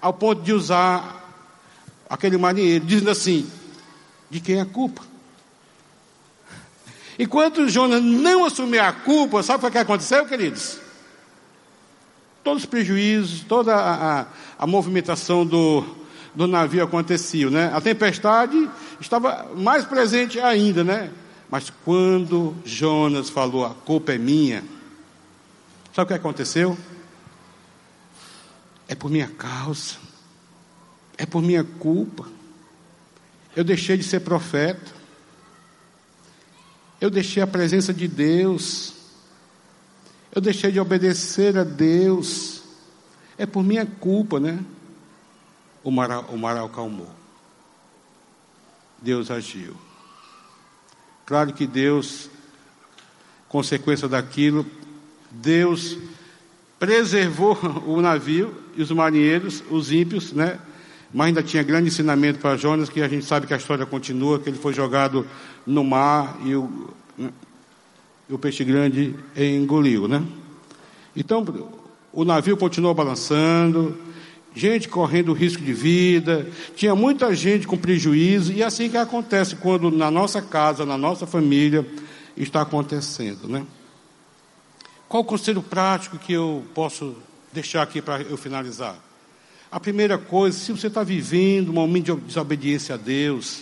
ao 0.00 0.12
ponto 0.12 0.42
de 0.42 0.52
usar 0.52 1.24
aquele 2.10 2.36
marinheiro, 2.36 2.84
dizendo 2.84 3.10
assim: 3.10 3.48
de 4.28 4.40
quem 4.40 4.56
é 4.56 4.60
a 4.60 4.66
culpa? 4.66 5.02
Enquanto 7.18 7.68
Jonas 7.68 8.02
não 8.02 8.44
assumiu 8.44 8.82
a 8.82 8.92
culpa, 8.92 9.42
sabe 9.42 9.64
o 9.64 9.70
que 9.70 9.78
aconteceu, 9.78 10.26
queridos? 10.26 10.78
Todos 12.44 12.64
os 12.64 12.68
prejuízos, 12.68 13.40
toda 13.40 13.74
a, 13.74 14.20
a, 14.20 14.26
a 14.58 14.66
movimentação 14.66 15.46
do, 15.46 16.05
do 16.36 16.46
navio 16.46 16.84
acontecia, 16.84 17.48
né? 17.50 17.72
A 17.74 17.80
tempestade 17.80 18.68
estava 19.00 19.50
mais 19.56 19.86
presente 19.86 20.38
ainda, 20.38 20.84
né? 20.84 21.10
Mas 21.50 21.72
quando 21.84 22.54
Jonas 22.64 23.30
falou, 23.30 23.64
a 23.64 23.70
culpa 23.70 24.12
é 24.12 24.18
minha, 24.18 24.62
sabe 25.94 26.04
o 26.04 26.06
que 26.06 26.14
aconteceu? 26.14 26.76
É 28.86 28.94
por 28.94 29.10
minha 29.10 29.28
causa, 29.28 29.94
é 31.16 31.24
por 31.24 31.42
minha 31.42 31.64
culpa. 31.64 32.28
Eu 33.56 33.64
deixei 33.64 33.96
de 33.96 34.04
ser 34.04 34.20
profeta, 34.20 34.92
eu 37.00 37.08
deixei 37.08 37.42
a 37.42 37.46
presença 37.46 37.94
de 37.94 38.06
Deus. 38.06 38.94
Eu 40.34 40.42
deixei 40.42 40.70
de 40.70 40.78
obedecer 40.78 41.56
a 41.56 41.64
Deus. 41.64 42.62
É 43.38 43.46
por 43.46 43.64
minha 43.64 43.86
culpa, 43.86 44.38
né? 44.38 44.58
O 45.86 45.90
mar, 45.92 46.10
o 46.30 46.36
mar 46.36 46.56
acalmou. 46.56 47.06
Deus 49.00 49.30
agiu. 49.30 49.72
Claro 51.24 51.52
que 51.52 51.64
Deus, 51.64 52.28
consequência 53.48 54.08
daquilo, 54.08 54.66
Deus 55.30 55.96
preservou 56.76 57.56
o 57.86 58.00
navio 58.00 58.52
e 58.76 58.82
os 58.82 58.90
marinheiros, 58.90 59.62
os 59.70 59.92
ímpios, 59.92 60.32
né? 60.32 60.58
Mas 61.14 61.28
ainda 61.28 61.40
tinha 61.40 61.62
grande 61.62 61.86
ensinamento 61.86 62.40
para 62.40 62.56
Jonas, 62.56 62.88
que 62.88 63.00
a 63.00 63.06
gente 63.06 63.24
sabe 63.24 63.46
que 63.46 63.54
a 63.54 63.56
história 63.56 63.86
continua, 63.86 64.40
que 64.40 64.48
ele 64.48 64.58
foi 64.58 64.74
jogado 64.74 65.24
no 65.64 65.84
mar 65.84 66.36
e 66.44 66.56
o, 66.56 66.90
e 68.28 68.34
o 68.34 68.38
peixe 68.40 68.64
grande 68.64 69.14
engoliu, 69.36 70.08
né? 70.08 70.20
Então, 71.14 71.46
o 72.12 72.24
navio 72.24 72.56
continuou 72.56 72.92
balançando, 72.92 73.96
gente 74.56 74.88
correndo 74.88 75.34
risco 75.34 75.62
de 75.62 75.74
vida, 75.74 76.48
tinha 76.74 76.94
muita 76.94 77.34
gente 77.34 77.66
com 77.66 77.76
prejuízo, 77.76 78.52
e 78.52 78.62
é 78.62 78.64
assim 78.64 78.88
que 78.88 78.96
acontece 78.96 79.54
quando 79.56 79.90
na 79.90 80.10
nossa 80.10 80.40
casa, 80.40 80.86
na 80.86 80.96
nossa 80.96 81.26
família, 81.26 81.86
está 82.34 82.62
acontecendo, 82.62 83.46
né? 83.46 83.66
Qual 85.08 85.22
o 85.22 85.26
conselho 85.26 85.62
prático 85.62 86.18
que 86.18 86.32
eu 86.32 86.64
posso 86.74 87.16
deixar 87.52 87.82
aqui 87.82 88.00
para 88.00 88.22
eu 88.22 88.36
finalizar? 88.38 88.96
A 89.70 89.78
primeira 89.78 90.16
coisa, 90.16 90.58
se 90.58 90.72
você 90.72 90.86
está 90.86 91.04
vivendo 91.04 91.68
um 91.68 91.74
momento 91.74 92.16
de 92.16 92.22
desobediência 92.22 92.94
a 92.94 92.98
Deus, 92.98 93.60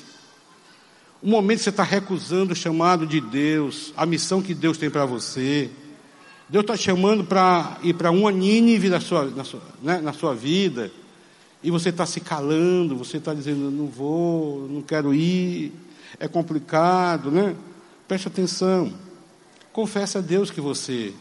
um 1.20 1.30
momento 1.30 1.58
que 1.58 1.64
você 1.64 1.70
está 1.70 1.82
recusando 1.82 2.52
o 2.52 2.56
chamado 2.56 3.04
de 3.04 3.20
Deus, 3.20 3.92
a 3.96 4.06
missão 4.06 4.40
que 4.40 4.54
Deus 4.54 4.78
tem 4.78 4.88
para 4.88 5.04
você, 5.04 5.70
Deus 6.48 6.62
está 6.62 6.76
chamando 6.76 7.24
para 7.24 7.78
ir 7.82 7.94
para 7.94 8.10
uma 8.10 8.30
Nínive 8.30 8.88
na 8.88 9.00
sua, 9.00 9.24
na, 9.26 9.44
sua, 9.44 9.62
né, 9.82 10.00
na 10.00 10.12
sua 10.12 10.34
vida, 10.34 10.90
e 11.62 11.70
você 11.70 11.88
está 11.88 12.04
se 12.04 12.20
calando, 12.20 12.96
você 12.96 13.16
está 13.16 13.32
dizendo, 13.32 13.70
não 13.70 13.86
vou, 13.86 14.68
não 14.68 14.82
quero 14.82 15.14
ir, 15.14 15.72
é 16.20 16.28
complicado, 16.28 17.30
né? 17.30 17.56
Preste 18.06 18.28
atenção. 18.28 18.92
Confesse 19.72 20.18
a 20.18 20.20
Deus 20.20 20.50
que 20.50 20.60
você 20.60 21.14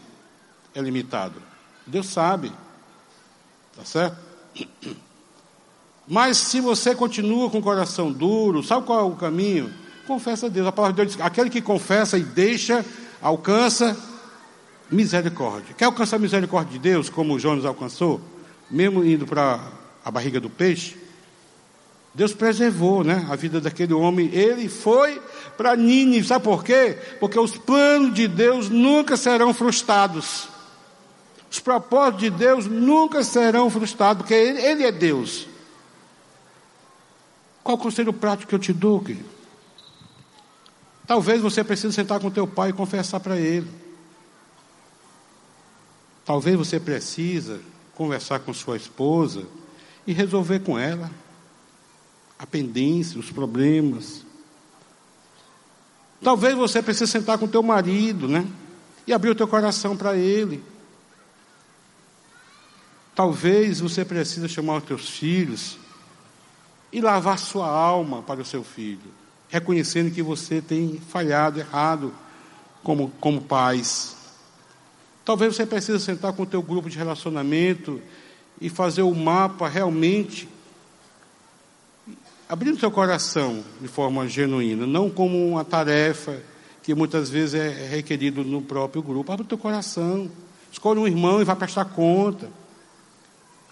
é 0.74 0.80
limitado. 0.80 1.40
Deus 1.86 2.06
sabe. 2.06 2.52
Tá 3.74 3.84
certo? 3.84 4.16
Mas 6.06 6.36
se 6.36 6.60
você 6.60 6.94
continua 6.94 7.48
com 7.48 7.58
o 7.58 7.62
coração 7.62 8.12
duro, 8.12 8.62
sabe 8.62 8.86
qual 8.86 9.00
é 9.00 9.02
o 9.02 9.16
caminho? 9.16 9.72
Confessa 10.06 10.46
a 10.46 10.48
Deus. 10.50 10.66
A 10.66 10.72
palavra 10.72 10.94
de 10.94 11.02
Deus 11.02 11.16
diz: 11.16 11.24
aquele 11.24 11.48
que 11.48 11.62
confessa 11.62 12.18
e 12.18 12.22
deixa, 12.22 12.84
alcança 13.22 13.96
misericórdia. 14.90 15.74
Quer 15.74 15.86
alcançar 15.86 16.16
a 16.16 16.18
misericórdia 16.18 16.72
de 16.72 16.78
Deus, 16.78 17.08
como 17.08 17.38
Jonas 17.38 17.64
alcançou, 17.64 18.20
mesmo 18.70 19.04
indo 19.04 19.26
para 19.26 19.60
a 20.04 20.10
barriga 20.10 20.40
do 20.40 20.50
peixe? 20.50 20.96
Deus 22.14 22.32
preservou 22.32 23.02
né, 23.02 23.26
a 23.28 23.34
vida 23.34 23.60
daquele 23.60 23.92
homem. 23.92 24.30
Ele 24.32 24.68
foi 24.68 25.20
para 25.56 25.74
Nínive. 25.74 26.26
Sabe 26.26 26.44
por 26.44 26.62
quê? 26.62 26.96
Porque 27.18 27.38
os 27.38 27.56
planos 27.56 28.14
de 28.14 28.28
Deus 28.28 28.68
nunca 28.68 29.16
serão 29.16 29.52
frustrados. 29.52 30.48
Os 31.50 31.58
propósitos 31.58 32.20
de 32.20 32.30
Deus 32.30 32.66
nunca 32.66 33.24
serão 33.24 33.68
frustrados, 33.68 34.22
porque 34.22 34.34
Ele, 34.34 34.60
ele 34.60 34.84
é 34.84 34.92
Deus. 34.92 35.48
Qual 37.64 37.76
o 37.76 37.80
conselho 37.80 38.12
prático 38.12 38.50
que 38.50 38.54
eu 38.54 38.58
te 38.58 38.72
dou, 38.72 39.00
querido? 39.00 39.34
Talvez 41.06 41.40
você 41.40 41.62
precise 41.62 41.92
sentar 41.92 42.20
com 42.20 42.30
teu 42.30 42.46
pai 42.46 42.70
e 42.70 42.72
confessar 42.72 43.20
para 43.20 43.38
ele. 43.38 43.68
Talvez 46.24 46.56
você 46.56 46.80
precisa 46.80 47.60
conversar 47.94 48.40
com 48.40 48.52
sua 48.54 48.76
esposa 48.76 49.46
e 50.06 50.12
resolver 50.12 50.60
com 50.60 50.78
ela 50.78 51.10
a 52.38 52.46
pendência, 52.46 53.20
os 53.20 53.30
problemas. 53.30 54.24
Talvez 56.22 56.54
você 56.54 56.82
precise 56.82 57.10
sentar 57.10 57.38
com 57.38 57.46
teu 57.46 57.62
marido, 57.62 58.28
né? 58.28 58.46
E 59.06 59.12
abrir 59.12 59.30
o 59.30 59.34
teu 59.34 59.46
coração 59.46 59.96
para 59.96 60.16
ele. 60.16 60.62
Talvez 63.14 63.80
você 63.80 64.04
precise 64.04 64.48
chamar 64.48 64.78
os 64.78 64.84
teus 64.84 65.08
filhos 65.08 65.78
e 66.90 67.00
lavar 67.00 67.38
sua 67.38 67.68
alma 67.68 68.22
para 68.22 68.40
o 68.40 68.44
seu 68.44 68.64
filho, 68.64 69.12
reconhecendo 69.48 70.10
que 70.10 70.22
você 70.22 70.60
tem 70.60 71.00
falhado, 71.08 71.60
errado 71.60 72.14
como, 72.82 73.10
como 73.20 73.40
pais. 73.42 74.16
Talvez 75.24 75.56
você 75.56 75.64
precise 75.64 76.04
sentar 76.04 76.32
com 76.32 76.42
o 76.42 76.46
teu 76.46 76.62
grupo 76.62 76.90
de 76.90 76.98
relacionamento 76.98 78.00
e 78.60 78.68
fazer 78.68 79.02
o 79.02 79.14
mapa 79.14 79.68
realmente 79.68 80.48
abrindo 82.48 82.78
seu 82.78 82.90
coração 82.90 83.64
de 83.80 83.88
forma 83.88 84.28
genuína, 84.28 84.86
não 84.86 85.08
como 85.08 85.48
uma 85.48 85.64
tarefa 85.64 86.40
que 86.82 86.94
muitas 86.94 87.30
vezes 87.30 87.54
é 87.54 87.88
requerido 87.88 88.44
no 88.44 88.60
próprio 88.60 89.02
grupo. 89.02 89.32
Abre 89.32 89.44
o 89.44 89.48
teu 89.48 89.56
coração, 89.56 90.30
escolhe 90.70 91.00
um 91.00 91.06
irmão 91.06 91.40
e 91.40 91.44
vai 91.44 91.56
prestar 91.56 91.86
conta, 91.86 92.50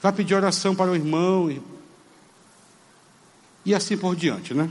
vai 0.00 0.12
pedir 0.12 0.34
oração 0.34 0.74
para 0.74 0.90
o 0.90 0.94
irmão 0.94 1.50
e, 1.50 1.60
e 3.66 3.74
assim 3.74 3.96
por 3.96 4.16
diante, 4.16 4.54
né? 4.54 4.70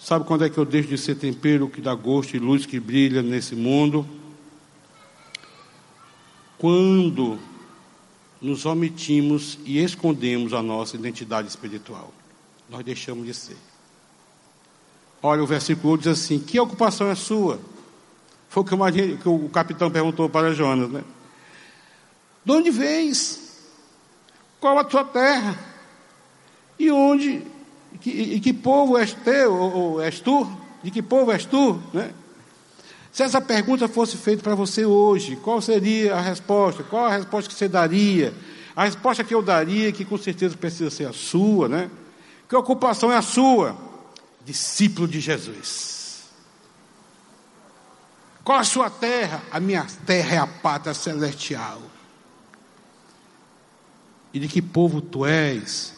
Sabe 0.00 0.24
quando 0.24 0.44
é 0.44 0.50
que 0.50 0.58
eu 0.58 0.64
deixo 0.64 0.88
de 0.88 0.98
ser 0.98 1.14
tempero 1.14 1.68
que 1.68 1.80
dá 1.80 1.94
gosto 1.94 2.34
e 2.36 2.40
luz 2.40 2.66
que 2.66 2.80
brilha 2.80 3.22
nesse 3.22 3.54
mundo? 3.54 4.04
Quando 6.62 7.40
nos 8.40 8.64
omitimos 8.64 9.58
e 9.64 9.82
escondemos 9.82 10.52
a 10.52 10.62
nossa 10.62 10.94
identidade 10.94 11.48
espiritual 11.48 12.14
nós 12.70 12.84
deixamos 12.84 13.26
de 13.26 13.34
ser. 13.34 13.56
Olha, 15.20 15.42
o 15.42 15.46
versículo 15.46 15.98
diz 15.98 16.06
assim: 16.06 16.38
Que 16.38 16.60
ocupação 16.60 17.10
é 17.10 17.16
sua? 17.16 17.60
Foi 18.48 18.62
o 18.62 18.66
que, 18.66 18.74
imagine, 18.74 19.16
que 19.16 19.28
o 19.28 19.48
capitão 19.48 19.90
perguntou 19.90 20.28
para 20.28 20.54
Jonas, 20.54 20.88
né? 20.88 21.02
De 22.44 22.52
onde 22.52 22.70
vens? 22.70 23.58
Qual 24.60 24.78
a 24.78 24.84
tua 24.84 25.04
terra? 25.04 25.58
E 26.78 26.92
onde? 26.92 27.42
Que, 28.00 28.10
e 28.10 28.40
que 28.40 28.52
povo 28.52 28.96
és 28.96 29.12
teu? 29.12 29.52
Ou, 29.52 29.72
ou 29.72 30.00
és 30.00 30.20
tu? 30.20 30.48
De 30.80 30.92
que 30.92 31.02
povo 31.02 31.32
és 31.32 31.44
tu? 31.44 31.82
Né? 31.92 32.14
Se 33.12 33.22
essa 33.22 33.42
pergunta 33.42 33.86
fosse 33.86 34.16
feita 34.16 34.42
para 34.42 34.54
você 34.54 34.86
hoje, 34.86 35.36
qual 35.36 35.60
seria 35.60 36.14
a 36.14 36.20
resposta? 36.20 36.82
Qual 36.82 37.04
a 37.04 37.10
resposta 37.10 37.50
que 37.50 37.54
você 37.54 37.68
daria? 37.68 38.32
A 38.74 38.84
resposta 38.84 39.22
que 39.22 39.34
eu 39.34 39.42
daria, 39.42 39.92
que 39.92 40.02
com 40.02 40.16
certeza 40.16 40.56
precisa 40.56 40.90
ser 40.90 41.06
a 41.06 41.12
sua, 41.12 41.68
né? 41.68 41.90
Que 42.48 42.56
ocupação 42.56 43.12
é 43.12 43.16
a 43.16 43.22
sua? 43.22 43.76
Discípulo 44.46 45.06
de 45.06 45.20
Jesus. 45.20 46.22
Qual 48.42 48.58
a 48.58 48.64
sua 48.64 48.88
terra? 48.88 49.42
A 49.50 49.60
minha 49.60 49.86
terra 50.06 50.34
é 50.34 50.38
a 50.38 50.46
pátria 50.46 50.94
celestial. 50.94 51.82
E 54.32 54.40
de 54.40 54.48
que 54.48 54.62
povo 54.62 55.02
tu 55.02 55.26
és? 55.26 55.92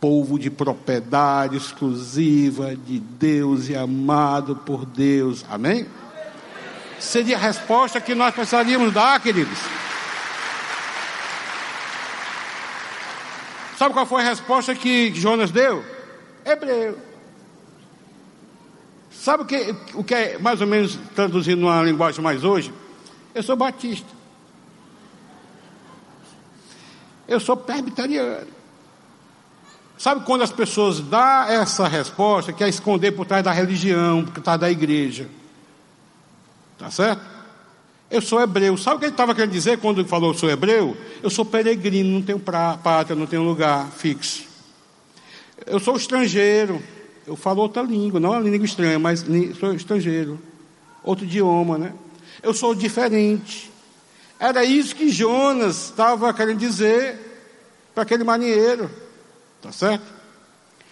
Povo 0.00 0.38
de 0.38 0.48
propriedade 0.48 1.56
exclusiva 1.56 2.76
de 2.76 3.00
Deus 3.00 3.68
e 3.68 3.74
amado 3.74 4.54
por 4.54 4.86
Deus. 4.86 5.44
Amém? 5.50 5.86
Seria 7.00 7.36
a 7.36 7.40
resposta 7.40 8.00
que 8.00 8.14
nós 8.14 8.34
precisaríamos 8.34 8.92
dar, 8.92 9.18
queridos. 9.20 9.58
Sabe 13.78 13.94
qual 13.94 14.04
foi 14.04 14.20
a 14.20 14.28
resposta 14.28 14.74
que 14.74 15.10
Jonas 15.14 15.50
deu? 15.50 15.82
Hebreu. 16.44 16.98
Sabe 19.10 19.42
o 19.42 19.46
que, 19.46 19.74
o 19.94 20.04
que 20.04 20.14
é 20.14 20.38
mais 20.38 20.60
ou 20.60 20.66
menos 20.66 20.98
traduzindo 21.14 21.60
numa 21.60 21.82
linguagem 21.82 22.22
mais 22.22 22.44
hoje? 22.44 22.72
Eu 23.34 23.42
sou 23.42 23.56
batista. 23.56 24.08
Eu 27.26 27.40
sou 27.40 27.56
presbiteriano. 27.56 28.48
Sabe 29.96 30.24
quando 30.24 30.42
as 30.42 30.52
pessoas 30.52 31.00
dão 31.00 31.44
essa 31.44 31.88
resposta, 31.88 32.52
que 32.52 32.62
é 32.64 32.68
esconder 32.68 33.12
por 33.12 33.24
trás 33.24 33.42
da 33.42 33.52
religião, 33.52 34.24
por 34.24 34.42
trás 34.42 34.60
da 34.60 34.70
igreja? 34.70 35.28
Tá 36.80 36.90
certo? 36.90 37.20
Eu 38.10 38.22
sou 38.22 38.40
hebreu. 38.40 38.74
Sabe 38.78 38.96
o 38.96 38.98
que 38.98 39.04
ele 39.04 39.12
estava 39.12 39.34
querendo 39.34 39.52
dizer 39.52 39.76
quando 39.78 40.00
ele 40.00 40.08
falou 40.08 40.30
eu 40.30 40.34
sou 40.34 40.50
hebreu? 40.50 40.96
Eu 41.22 41.28
sou 41.28 41.44
peregrino, 41.44 42.08
não 42.10 42.22
tenho 42.22 42.40
pátria, 42.40 43.14
não 43.14 43.26
tenho 43.26 43.42
lugar 43.42 43.90
fixo. 43.90 44.44
Eu 45.66 45.78
sou 45.78 45.94
estrangeiro. 45.94 46.82
Eu 47.26 47.36
falo 47.36 47.60
outra 47.60 47.82
língua, 47.82 48.18
não 48.18 48.34
é 48.34 48.40
língua 48.40 48.64
estranha, 48.64 48.98
mas 48.98 49.24
sou 49.60 49.74
estrangeiro. 49.74 50.40
Outro 51.04 51.26
idioma, 51.26 51.76
né? 51.76 51.92
Eu 52.42 52.54
sou 52.54 52.74
diferente. 52.74 53.70
Era 54.38 54.64
isso 54.64 54.96
que 54.96 55.10
Jonas 55.10 55.90
estava 55.90 56.32
querendo 56.32 56.58
dizer 56.58 57.18
para 57.94 58.04
aquele 58.04 58.24
marinheiro. 58.24 58.90
Tá 59.60 59.70
certo? 59.70 60.06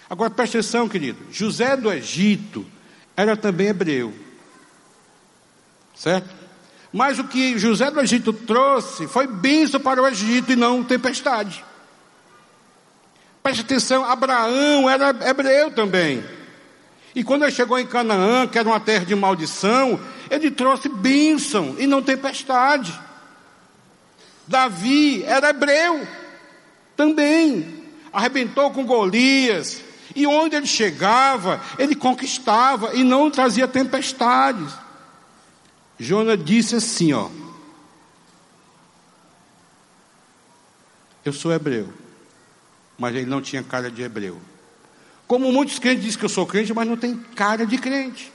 Agora 0.09 0.29
preste 0.29 0.59
atenção, 0.59 0.87
querido. 0.87 1.19
José 1.33 1.79
do 1.79 1.91
Egito 1.91 2.67
era 3.17 3.35
também 3.39 3.69
hebreu. 3.69 4.28
Certo? 5.99 6.29
Mas 6.93 7.19
o 7.19 7.25
que 7.25 7.59
José 7.59 7.91
do 7.91 8.01
Egito 8.01 8.33
trouxe 8.33 9.09
foi 9.09 9.27
bênção 9.27 9.81
para 9.81 10.01
o 10.01 10.07
Egito 10.07 10.53
e 10.53 10.57
não 10.57 10.85
tempestade. 10.85 11.65
Preste 13.43 13.61
atenção, 13.61 14.05
Abraão 14.05 14.89
era 14.89 15.11
hebreu 15.29 15.71
também. 15.73 16.25
E 17.15 17.25
quando 17.25 17.43
ele 17.43 17.53
chegou 17.53 17.79
em 17.79 17.87
Canaã, 17.87 18.47
que 18.47 18.59
era 18.59 18.69
uma 18.69 18.79
terra 18.79 19.05
de 19.05 19.15
maldição, 19.15 19.99
ele 20.31 20.51
trouxe 20.51 20.89
bênção 20.89 21.75
e 21.79 21.87
não 21.87 22.01
tempestade. 22.01 22.99
Davi 24.47 25.25
era 25.25 25.51
hebreu 25.51 26.07
também. 26.97 27.85
Arrebentou 28.13 28.71
com 28.71 28.87
Golias. 28.87 29.83
E 30.15 30.27
onde 30.27 30.57
ele 30.57 30.67
chegava, 30.67 31.61
ele 31.79 31.95
conquistava 31.95 32.95
e 32.95 33.03
não 33.03 33.31
trazia 33.31 33.69
tempestades. 33.69 34.73
Jonas 35.99 36.43
disse 36.43 36.77
assim, 36.77 37.13
ó. 37.13 37.29
Eu 41.25 41.33
sou 41.33 41.53
hebreu, 41.53 41.93
mas 42.97 43.15
ele 43.15 43.27
não 43.27 43.43
tinha 43.43 43.63
cara 43.63 43.91
de 43.91 44.03
hebreu. 44.03 44.41
Como 45.27 45.53
muitos 45.53 45.79
crentes 45.79 46.05
dizem 46.05 46.19
que 46.19 46.25
eu 46.25 46.29
sou 46.31 46.47
crente, 46.47 46.73
mas 46.73 46.89
não 46.89 46.97
tem 46.97 47.15
cara 47.35 47.67
de 47.67 47.77
crente. 47.77 48.33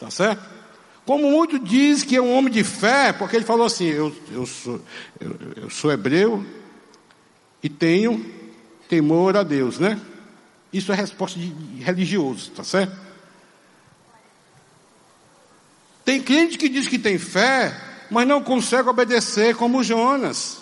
Tá 0.00 0.10
certo? 0.10 0.42
Como 1.04 1.30
muitos 1.30 1.62
dizem 1.62 2.08
que 2.08 2.16
é 2.16 2.22
um 2.22 2.36
homem 2.36 2.52
de 2.52 2.64
fé, 2.64 3.12
porque 3.12 3.36
ele 3.36 3.44
falou 3.44 3.66
assim: 3.66 3.84
eu, 3.84 4.14
eu, 4.32 4.46
sou, 4.46 4.80
eu, 5.20 5.36
eu 5.56 5.70
sou 5.70 5.92
hebreu 5.92 6.44
e 7.62 7.68
tenho 7.68 8.24
temor 8.88 9.36
a 9.36 9.42
Deus, 9.42 9.78
né? 9.78 10.00
Isso 10.72 10.90
é 10.92 10.94
resposta 10.94 11.38
de 11.38 11.52
religioso, 11.80 12.50
tá 12.50 12.64
certo? 12.64 12.96
Tem 16.04 16.20
crente 16.20 16.58
que 16.58 16.68
diz 16.68 16.88
que 16.88 16.98
tem 16.98 17.18
fé, 17.18 17.74
mas 18.10 18.26
não 18.26 18.42
consegue 18.42 18.88
obedecer 18.88 19.54
como 19.54 19.82
Jonas. 19.82 20.58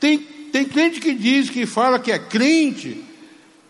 Tem, 0.00 0.18
tem 0.18 0.64
crente 0.64 1.00
que 1.00 1.14
diz 1.14 1.50
que 1.50 1.66
fala 1.66 1.98
que 1.98 2.12
é 2.12 2.18
crente, 2.18 3.04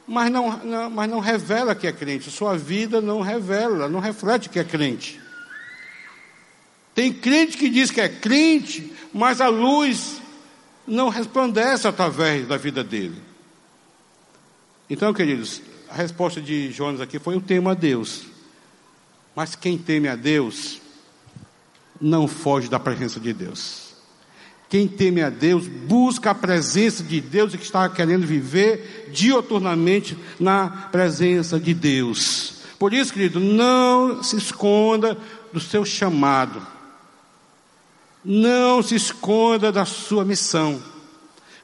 mas 0.06 0.30
não, 0.30 0.56
não, 0.58 0.90
mas 0.90 1.10
não 1.10 1.20
revela 1.20 1.74
que 1.74 1.86
é 1.86 1.92
crente. 1.92 2.30
Sua 2.30 2.56
vida 2.56 3.00
não 3.00 3.20
revela, 3.20 3.88
não 3.88 4.00
reflete 4.00 4.48
que 4.48 4.58
é 4.58 4.64
crente. 4.64 5.20
Tem 6.94 7.12
crente 7.12 7.56
que 7.56 7.68
diz 7.68 7.90
que 7.90 8.00
é 8.00 8.08
crente, 8.08 8.92
mas 9.12 9.40
a 9.40 9.48
luz 9.48 10.20
não 10.86 11.08
resplandece 11.10 11.86
através 11.86 12.48
da 12.48 12.56
vida 12.56 12.82
dele. 12.82 13.22
Então, 14.90 15.12
queridos, 15.12 15.60
a 15.88 15.94
resposta 15.94 16.40
de 16.40 16.72
Jonas 16.72 17.00
aqui 17.00 17.18
foi 17.18 17.36
o 17.36 17.40
tema 17.40 17.74
Deus. 17.74 18.37
Mas 19.38 19.54
quem 19.54 19.78
teme 19.78 20.08
a 20.08 20.16
Deus 20.16 20.80
não 22.00 22.26
foge 22.26 22.68
da 22.68 22.80
presença 22.80 23.20
de 23.20 23.32
Deus. 23.32 23.94
Quem 24.68 24.88
teme 24.88 25.22
a 25.22 25.30
Deus 25.30 25.68
busca 25.68 26.32
a 26.32 26.34
presença 26.34 27.04
de 27.04 27.20
Deus 27.20 27.54
e 27.54 27.56
que 27.56 27.62
está 27.62 27.88
querendo 27.88 28.26
viver 28.26 29.08
dioturnamente 29.12 30.18
na 30.40 30.68
presença 30.90 31.60
de 31.60 31.72
Deus. 31.72 32.62
Por 32.80 32.92
isso, 32.92 33.12
querido, 33.12 33.38
não 33.38 34.24
se 34.24 34.34
esconda 34.34 35.16
do 35.52 35.60
seu 35.60 35.84
chamado. 35.84 36.60
Não 38.24 38.82
se 38.82 38.96
esconda 38.96 39.70
da 39.70 39.84
sua 39.84 40.24
missão. 40.24 40.82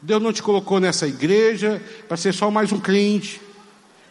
Deus 0.00 0.22
não 0.22 0.32
te 0.32 0.44
colocou 0.44 0.78
nessa 0.78 1.08
igreja 1.08 1.82
para 2.06 2.16
ser 2.16 2.32
só 2.32 2.52
mais 2.52 2.70
um 2.70 2.78
cliente. 2.78 3.40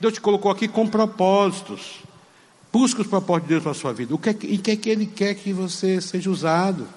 Deus 0.02 0.16
te 0.16 0.20
colocou 0.20 0.52
aqui 0.52 0.68
com 0.68 0.86
propósitos. 0.86 2.04
Busque 2.74 3.02
os 3.02 3.08
propósitos 3.08 3.48
de 3.48 3.54
Deus 3.54 3.62
para 3.62 3.72
a 3.72 3.76
sua 3.76 3.94
vida. 3.94 4.16
O 4.16 4.18
que 4.18 4.30
é, 4.30 4.32
em 4.32 4.58
que 4.58 4.72
é 4.72 4.76
que 4.76 4.90
Ele 4.90 5.06
quer 5.06 5.36
que 5.36 5.54
você 5.54 6.02
seja 6.02 6.28
usado? 6.32 6.90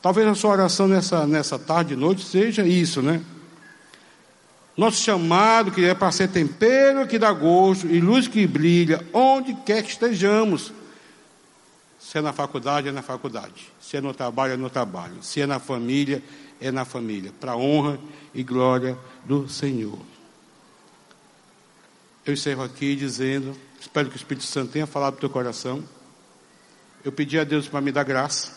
Talvez 0.00 0.26
a 0.26 0.34
sua 0.34 0.52
oração 0.52 0.88
nessa, 0.88 1.26
nessa 1.26 1.58
tarde 1.58 1.92
e 1.92 1.96
noite 1.98 2.24
seja 2.24 2.66
isso, 2.66 3.02
né? 3.02 3.22
Nosso 4.74 5.02
chamado 5.02 5.70
que 5.70 5.84
é 5.84 5.92
para 5.92 6.10
ser 6.10 6.28
tempero 6.28 7.06
que 7.06 7.18
dá 7.18 7.30
gosto 7.30 7.86
e 7.88 8.00
luz 8.00 8.26
que 8.26 8.46
brilha, 8.46 9.06
onde 9.12 9.52
quer 9.66 9.82
que 9.82 9.90
estejamos. 9.90 10.72
Se 11.98 12.16
é 12.16 12.22
na 12.22 12.32
faculdade, 12.32 12.88
é 12.88 12.92
na 12.92 13.02
faculdade. 13.02 13.70
Se 13.82 13.98
é 13.98 14.00
no 14.00 14.14
trabalho, 14.14 14.54
é 14.54 14.56
no 14.56 14.70
trabalho. 14.70 15.16
Se 15.20 15.42
é 15.42 15.46
na 15.46 15.58
família, 15.58 16.22
é 16.58 16.70
na 16.70 16.86
família. 16.86 17.34
Para 17.38 17.52
a 17.52 17.56
honra 17.56 18.00
e 18.34 18.42
glória 18.42 18.96
do 19.26 19.46
Senhor. 19.46 19.98
Eu 22.24 22.32
encerro 22.32 22.62
aqui 22.62 22.96
dizendo 22.96 23.54
Espero 23.80 24.10
que 24.10 24.16
o 24.16 24.18
Espírito 24.18 24.44
Santo 24.44 24.72
tenha 24.72 24.86
falado 24.86 25.14
do 25.14 25.20
teu 25.20 25.30
coração. 25.30 25.82
Eu 27.02 27.10
pedi 27.10 27.38
a 27.38 27.44
Deus 27.44 27.66
para 27.66 27.80
me 27.80 27.90
dar 27.90 28.04
graça. 28.04 28.52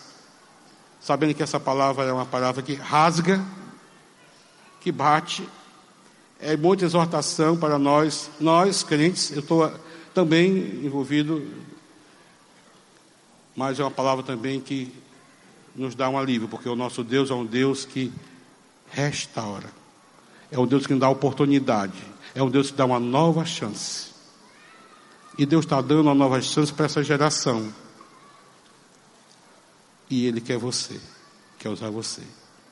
sabendo 1.00 1.34
que 1.34 1.44
essa 1.44 1.60
palavra 1.60 2.06
é 2.06 2.14
uma 2.14 2.26
palavra 2.26 2.62
que 2.62 2.76
rasga, 2.76 3.44
que 4.80 4.92
bate, 4.92 5.48
é 6.40 6.56
muita 6.56 6.86
exortação 6.86 7.58
para 7.58 7.78
nós, 7.80 8.30
nós 8.40 8.84
crentes, 8.84 9.32
eu 9.32 9.40
estou 9.40 9.70
também 10.14 10.86
envolvido, 10.86 11.46
mas 13.56 13.80
é 13.80 13.84
uma 13.84 13.92
palavra 13.92 14.24
também 14.24 14.62
que 14.62 14.94
nos 15.76 15.94
dá 15.94 16.10
um 16.10 16.18
alívio, 16.18 16.48
porque 16.48 16.70
o 16.70 16.76
nosso 16.76 17.04
Deus 17.04 17.32
é 17.32 17.34
um 17.34 17.46
Deus 17.46 17.84
que 17.84 18.14
restaura, 18.92 19.70
é 20.52 20.58
um 20.58 20.68
Deus 20.68 20.86
que 20.86 20.94
nos 20.94 21.02
dá 21.02 21.10
oportunidade, 21.10 22.02
é 22.34 22.42
um 22.42 22.50
Deus 22.50 22.72
que 22.72 22.78
dá 22.78 22.86
uma 22.86 23.00
nova 23.00 23.46
chance. 23.46 24.13
E 25.38 25.46
Deus 25.46 25.66
está 25.66 25.82
dando 25.82 26.04
uma 26.04 26.14
nova 26.14 26.42
chance 26.42 26.72
para 26.72 26.86
essa 26.86 27.04
geração. 27.04 27.74
E 30.10 30.28
Ele 30.28 30.40
quer 30.40 30.58
você, 30.58 31.00
quer 31.58 31.70
usar 31.70 31.90
você, 31.90 32.22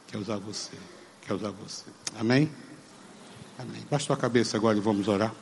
quer 0.08 0.18
usar 0.18 0.38
você, 0.38 0.78
quer 1.22 1.34
usar 1.34 1.50
você. 1.52 1.86
Amém? 2.20 2.52
Amém. 3.58 3.86
Baixa 3.90 4.14
a 4.14 4.18
cabeça 4.18 4.58
agora 4.58 4.78
e 4.78 4.82
vamos 4.82 5.08
orar. 5.08 5.34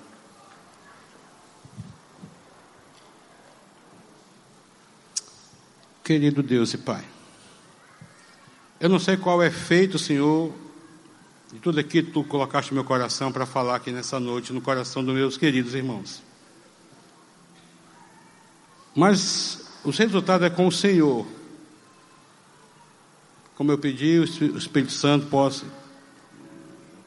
Querido 6.04 6.42
Deus 6.42 6.74
e 6.74 6.78
Pai, 6.78 7.06
eu 8.80 8.90
não 8.90 8.98
sei 8.98 9.16
qual 9.16 9.44
é 9.44 9.52
feito, 9.52 10.00
Senhor, 10.00 10.52
de 11.52 11.60
tudo 11.60 11.80
aquilo 11.80 12.08
que 12.08 12.14
Tu 12.14 12.24
colocaste 12.24 12.72
no 12.72 12.76
meu 12.76 12.84
coração 12.84 13.32
para 13.32 13.46
falar 13.46 13.76
aqui 13.76 13.92
nessa 13.92 14.20
noite, 14.20 14.52
no 14.52 14.62
coração 14.62 15.04
dos 15.04 15.14
meus 15.14 15.38
queridos 15.38 15.76
irmãos. 15.76 16.29
Mas 19.00 19.62
o 19.82 19.91
resultado 19.91 20.43
é 20.43 20.50
com 20.50 20.68
o 20.68 20.72
Senhor. 20.74 21.26
Como 23.56 23.72
eu 23.72 23.78
pedi, 23.78 24.20
o 24.20 24.26
Espírito 24.26 24.91
Santo 24.91 25.28
possa 25.28 25.66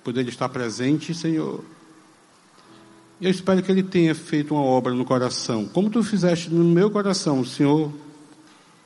poder 0.03 0.27
estar 0.27 0.49
presente, 0.49 1.13
Senhor. 1.13 1.63
Eu 3.21 3.31
espero 3.31 3.63
que 3.63 3.71
Ele 3.71 3.83
tenha 3.83 4.15
feito 4.15 4.55
uma 4.55 4.63
obra 4.63 4.95
no 4.95 5.05
coração, 5.05 5.67
como 5.67 5.91
Tu 5.91 6.03
fizeste 6.03 6.49
no 6.49 6.65
meu 6.65 6.91
coração, 6.91 7.45
Senhor, 7.45 7.93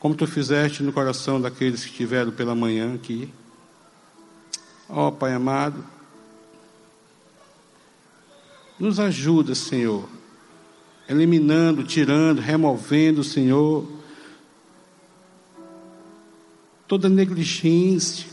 como 0.01 0.17
Tu 0.17 0.27
fizeste 0.27 0.83
no 0.83 0.93
coração 0.93 1.41
daqueles 1.41 1.85
que 1.85 1.93
estiveram 1.93 2.33
pela 2.33 2.57
manhã 2.57 2.97
aqui. 2.97 3.33
Ó 4.89 5.07
oh, 5.07 5.13
Pai 5.13 5.33
amado, 5.33 5.85
nos 8.81 8.99
ajuda, 8.99 9.55
Senhor, 9.55 10.09
eliminando, 11.09 11.85
tirando, 11.85 12.41
removendo, 12.41 13.23
Senhor, 13.23 13.87
toda 16.87 17.09
negligência, 17.09 18.27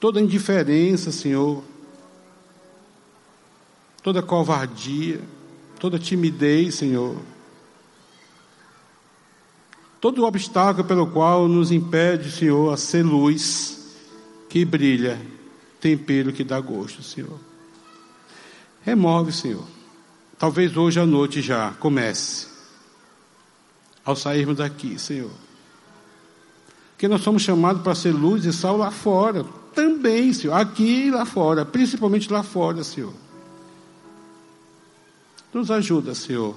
toda 0.00 0.20
indiferença, 0.20 1.12
Senhor, 1.12 1.62
toda 4.02 4.22
covardia, 4.22 5.20
toda 5.78 5.98
timidez, 5.98 6.76
Senhor, 6.76 7.16
todo 10.00 10.24
obstáculo 10.24 10.86
pelo 10.86 11.06
qual 11.06 11.48
nos 11.48 11.70
impede, 11.70 12.30
Senhor, 12.30 12.72
a 12.72 12.76
ser 12.76 13.04
luz 13.04 13.96
que 14.48 14.64
brilha, 14.64 15.20
tempero 15.80 16.32
que 16.32 16.42
dá 16.42 16.60
gosto, 16.60 17.02
Senhor. 17.02 17.38
Remove, 18.84 19.32
Senhor. 19.32 19.77
Talvez 20.38 20.76
hoje 20.76 21.00
à 21.00 21.06
noite 21.06 21.42
já 21.42 21.72
comece. 21.80 22.46
Ao 24.04 24.14
sairmos 24.14 24.56
daqui, 24.56 24.98
Senhor 24.98 25.30
porque 26.98 27.06
nós 27.06 27.22
somos 27.22 27.42
chamados 27.42 27.80
para 27.80 27.94
ser 27.94 28.10
luz 28.10 28.44
e 28.44 28.52
sal 28.52 28.76
lá 28.76 28.90
fora. 28.90 29.44
Também, 29.72 30.32
Senhor. 30.32 30.54
Aqui 30.54 31.06
e 31.06 31.10
lá 31.12 31.24
fora. 31.24 31.64
Principalmente 31.64 32.28
lá 32.32 32.42
fora, 32.42 32.82
Senhor. 32.82 33.14
Nos 35.54 35.70
ajuda, 35.70 36.12
Senhor. 36.16 36.56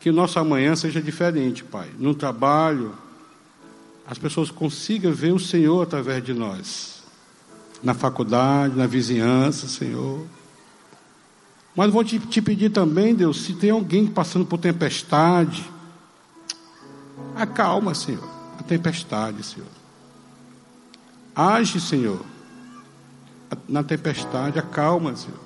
Que 0.00 0.08
o 0.08 0.12
nosso 0.14 0.38
amanhã 0.38 0.74
seja 0.74 1.02
diferente, 1.02 1.62
Pai. 1.62 1.90
No 1.98 2.14
trabalho, 2.14 2.94
as 4.06 4.16
pessoas 4.16 4.50
consigam 4.50 5.12
ver 5.12 5.34
o 5.34 5.38
Senhor 5.38 5.82
através 5.82 6.24
de 6.24 6.32
nós. 6.32 7.02
Na 7.82 7.92
faculdade, 7.92 8.74
na 8.74 8.86
vizinhança, 8.86 9.68
Senhor. 9.68 10.24
Mas 11.74 11.92
vou 11.92 12.04
te, 12.04 12.18
te 12.18 12.42
pedir 12.42 12.70
também, 12.70 13.14
Deus, 13.14 13.42
se 13.42 13.54
tem 13.54 13.70
alguém 13.70 14.06
passando 14.06 14.44
por 14.44 14.58
tempestade, 14.58 15.68
acalma, 17.34 17.94
Senhor 17.94 18.32
a 18.62 18.64
tempestade, 18.64 19.42
Senhor. 19.42 19.68
Age, 21.34 21.80
Senhor, 21.80 22.24
na 23.68 23.82
tempestade, 23.82 24.58
acalma, 24.58 25.16
Senhor. 25.16 25.40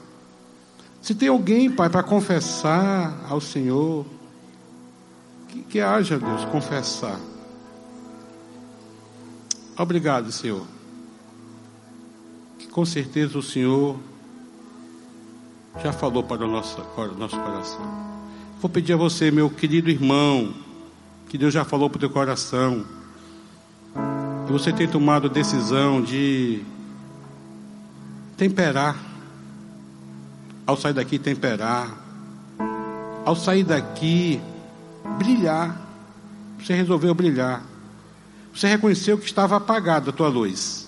Se 1.01 1.15
tem 1.15 1.29
alguém, 1.29 1.71
Pai, 1.71 1.89
para 1.89 2.03
confessar 2.03 3.27
ao 3.29 3.41
Senhor, 3.41 4.05
que, 5.49 5.63
que 5.63 5.81
haja, 5.81 6.19
Deus, 6.19 6.45
confessar. 6.47 7.19
Obrigado, 9.79 10.31
Senhor. 10.31 10.67
Que 12.59 12.67
com 12.67 12.85
certeza 12.85 13.39
o 13.39 13.43
Senhor 13.43 13.99
já 15.83 15.93
falou 15.93 16.23
para 16.23 16.45
o 16.45 16.51
nosso, 16.51 16.81
o 16.81 17.19
nosso 17.19 17.39
coração. 17.39 17.85
Vou 18.61 18.71
pedir 18.71 18.95
a 18.95 18.97
você, 18.97 19.31
meu 19.31 19.51
querido 19.51 19.91
irmão, 19.91 20.55
que 21.29 21.37
Deus 21.37 21.53
já 21.53 21.65
falou 21.65 21.91
para 21.91 21.97
o 21.97 22.01
teu 22.01 22.11
coração 22.11 22.85
e 24.49 24.53
você 24.53 24.73
tem 24.73 24.87
tomado 24.87 25.27
a 25.27 25.31
decisão 25.31 26.01
de 26.01 26.63
temperar, 28.37 28.97
ao 30.65 30.77
sair 30.77 30.93
daqui, 30.93 31.19
temperar, 31.19 31.99
ao 33.25 33.35
sair 33.35 33.65
daqui, 33.65 34.41
brilhar. 35.19 35.81
Você 36.61 36.75
resolveu 36.75 37.13
brilhar. 37.13 37.65
Você 38.55 38.69
reconheceu 38.69 39.19
que 39.19 39.25
estava 39.25 39.57
apagada 39.57 40.11
a 40.11 40.13
tua 40.13 40.29
luz, 40.29 40.86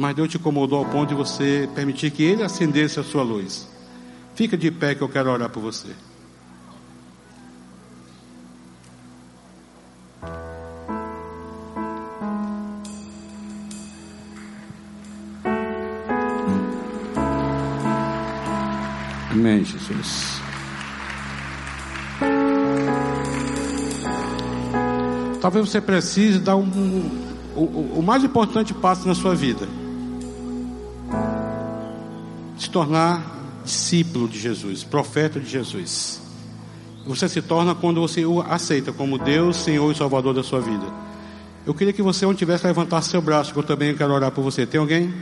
mas 0.00 0.16
Deus 0.16 0.30
te 0.30 0.38
incomodou 0.38 0.78
ao 0.78 0.86
ponto 0.86 1.10
de 1.10 1.14
você 1.14 1.68
permitir 1.74 2.10
que 2.10 2.22
Ele 2.22 2.42
acendesse 2.42 2.98
a 2.98 3.02
sua 3.02 3.22
luz. 3.22 3.68
Fica 4.34 4.56
de 4.56 4.70
pé 4.70 4.94
que 4.94 5.02
eu 5.02 5.08
quero 5.10 5.30
orar 5.30 5.50
por 5.50 5.60
você. 5.60 5.90
Amém, 19.30 19.62
Jesus. 19.62 20.40
Talvez 25.42 25.68
você 25.68 25.78
precise 25.78 26.38
dar 26.38 26.56
um, 26.56 26.62
um, 26.62 27.34
o, 27.54 27.98
o 27.98 28.02
mais 28.02 28.24
importante 28.24 28.72
passo 28.72 29.06
na 29.06 29.14
sua 29.14 29.34
vida: 29.34 29.68
se 32.70 32.72
tornar 32.72 33.20
discípulo 33.64 34.28
de 34.28 34.38
Jesus, 34.38 34.84
profeta 34.84 35.40
de 35.40 35.50
Jesus. 35.50 36.22
Você 37.04 37.28
se 37.28 37.42
torna 37.42 37.74
quando 37.74 38.00
você 38.00 38.24
o 38.24 38.40
aceita 38.40 38.92
como 38.92 39.18
Deus, 39.18 39.56
Senhor 39.56 39.90
e 39.90 39.96
Salvador 39.96 40.32
da 40.32 40.44
sua 40.44 40.60
vida. 40.60 40.86
Eu 41.66 41.74
queria 41.74 41.92
que 41.92 42.00
você, 42.00 42.24
onde 42.24 42.38
tivesse, 42.38 42.64
levantasse 42.64 43.10
seu 43.10 43.20
braço, 43.20 43.52
que 43.52 43.58
eu 43.58 43.64
também 43.64 43.94
quero 43.96 44.12
orar 44.12 44.30
por 44.30 44.42
você. 44.42 44.64
Tem 44.66 44.80
alguém? 44.80 45.12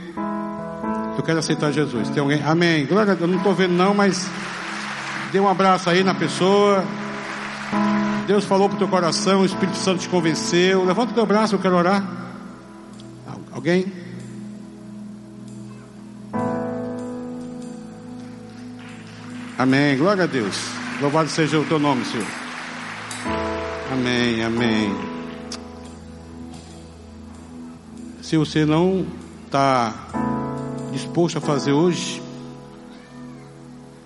Eu 1.17 1.23
quero 1.23 1.39
aceitar 1.39 1.71
Jesus. 1.71 2.09
Tem 2.09 2.21
alguém? 2.21 2.41
Amém. 2.43 2.85
Glória. 2.85 3.17
Eu 3.19 3.27
não 3.27 3.37
estou 3.37 3.55
vendo 3.55 3.73
não, 3.73 3.95
mas 3.95 4.29
dê 5.31 5.39
um 5.39 5.49
abraço 5.49 5.89
aí 5.89 6.03
na 6.03 6.13
pessoa. 6.13 6.83
Deus 8.27 8.45
falou 8.45 8.69
para 8.69 8.75
o 8.75 8.79
teu 8.79 8.87
coração, 8.87 9.41
o 9.41 9.45
Espírito 9.45 9.77
Santo 9.77 10.01
te 10.01 10.09
convenceu. 10.09 10.85
Levanta 10.85 11.11
o 11.13 11.15
teu 11.15 11.25
braço, 11.25 11.55
eu 11.55 11.59
quero 11.59 11.75
orar. 11.75 12.07
Alguém? 13.51 13.98
Amém. 19.59 19.97
Glória 19.97 20.23
a 20.23 20.25
Deus. 20.25 20.55
Louvado 21.01 21.27
seja 21.27 21.59
o 21.59 21.65
teu 21.65 21.77
nome, 21.77 22.05
Senhor. 22.05 22.25
Amém, 23.91 24.41
amém. 24.41 24.95
Se 28.21 28.37
você 28.37 28.63
não 28.63 29.05
está 29.45 29.93
disposto 30.93 31.39
a 31.39 31.41
fazer 31.41 31.73
hoje, 31.73 32.21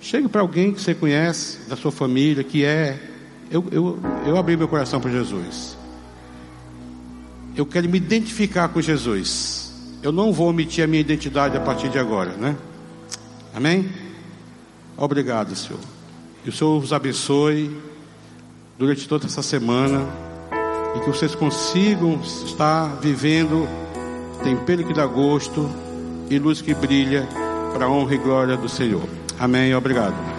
chegue 0.02 0.28
para 0.28 0.42
alguém 0.42 0.74
que 0.74 0.82
você 0.82 0.96
conhece, 0.96 1.60
da 1.70 1.76
sua 1.76 1.92
família, 1.92 2.44
que 2.44 2.66
é. 2.66 3.00
Eu, 3.52 3.64
eu, 3.72 4.00
eu 4.26 4.38
abri 4.38 4.58
meu 4.58 4.68
coração 4.68 5.00
para 5.00 5.12
Jesus. 5.12 5.78
Eu 7.56 7.68
quero 7.68 7.88
me 7.88 8.00
identificar 8.00 8.70
com 8.70 8.82
Jesus. 8.82 9.72
Eu 10.02 10.12
não 10.12 10.34
vou 10.34 10.50
omitir 10.50 10.84
a 10.84 10.88
minha 10.88 11.02
identidade 11.02 11.56
a 11.56 11.60
partir 11.60 11.90
de 11.90 12.00
agora, 12.00 12.32
né? 12.38 12.58
Amém? 13.54 14.03
Obrigado, 14.98 15.56
Senhor. 15.56 15.80
Que 16.44 16.50
o 16.50 16.54
Senhor 16.54 16.78
os 16.82 16.94
abençoe 16.94 17.76
durante 18.78 19.08
toda 19.08 19.26
essa 19.26 19.42
semana. 19.42 20.06
e 20.96 21.00
que 21.00 21.08
vocês 21.08 21.34
consigam 21.34 22.22
estar 22.46 22.88
vivendo 23.02 23.68
tempero 24.44 24.86
que 24.86 24.94
dá 24.94 25.06
gosto 25.06 25.70
e 26.30 26.38
luz 26.38 26.62
que 26.62 26.74
brilha 26.74 27.28
para 27.74 27.86
a 27.86 27.90
honra 27.90 28.16
e 28.16 28.18
glória 28.18 28.58
do 28.58 28.70
Senhor. 28.70 29.08
Amém. 29.40 29.74
Obrigado. 29.74 30.33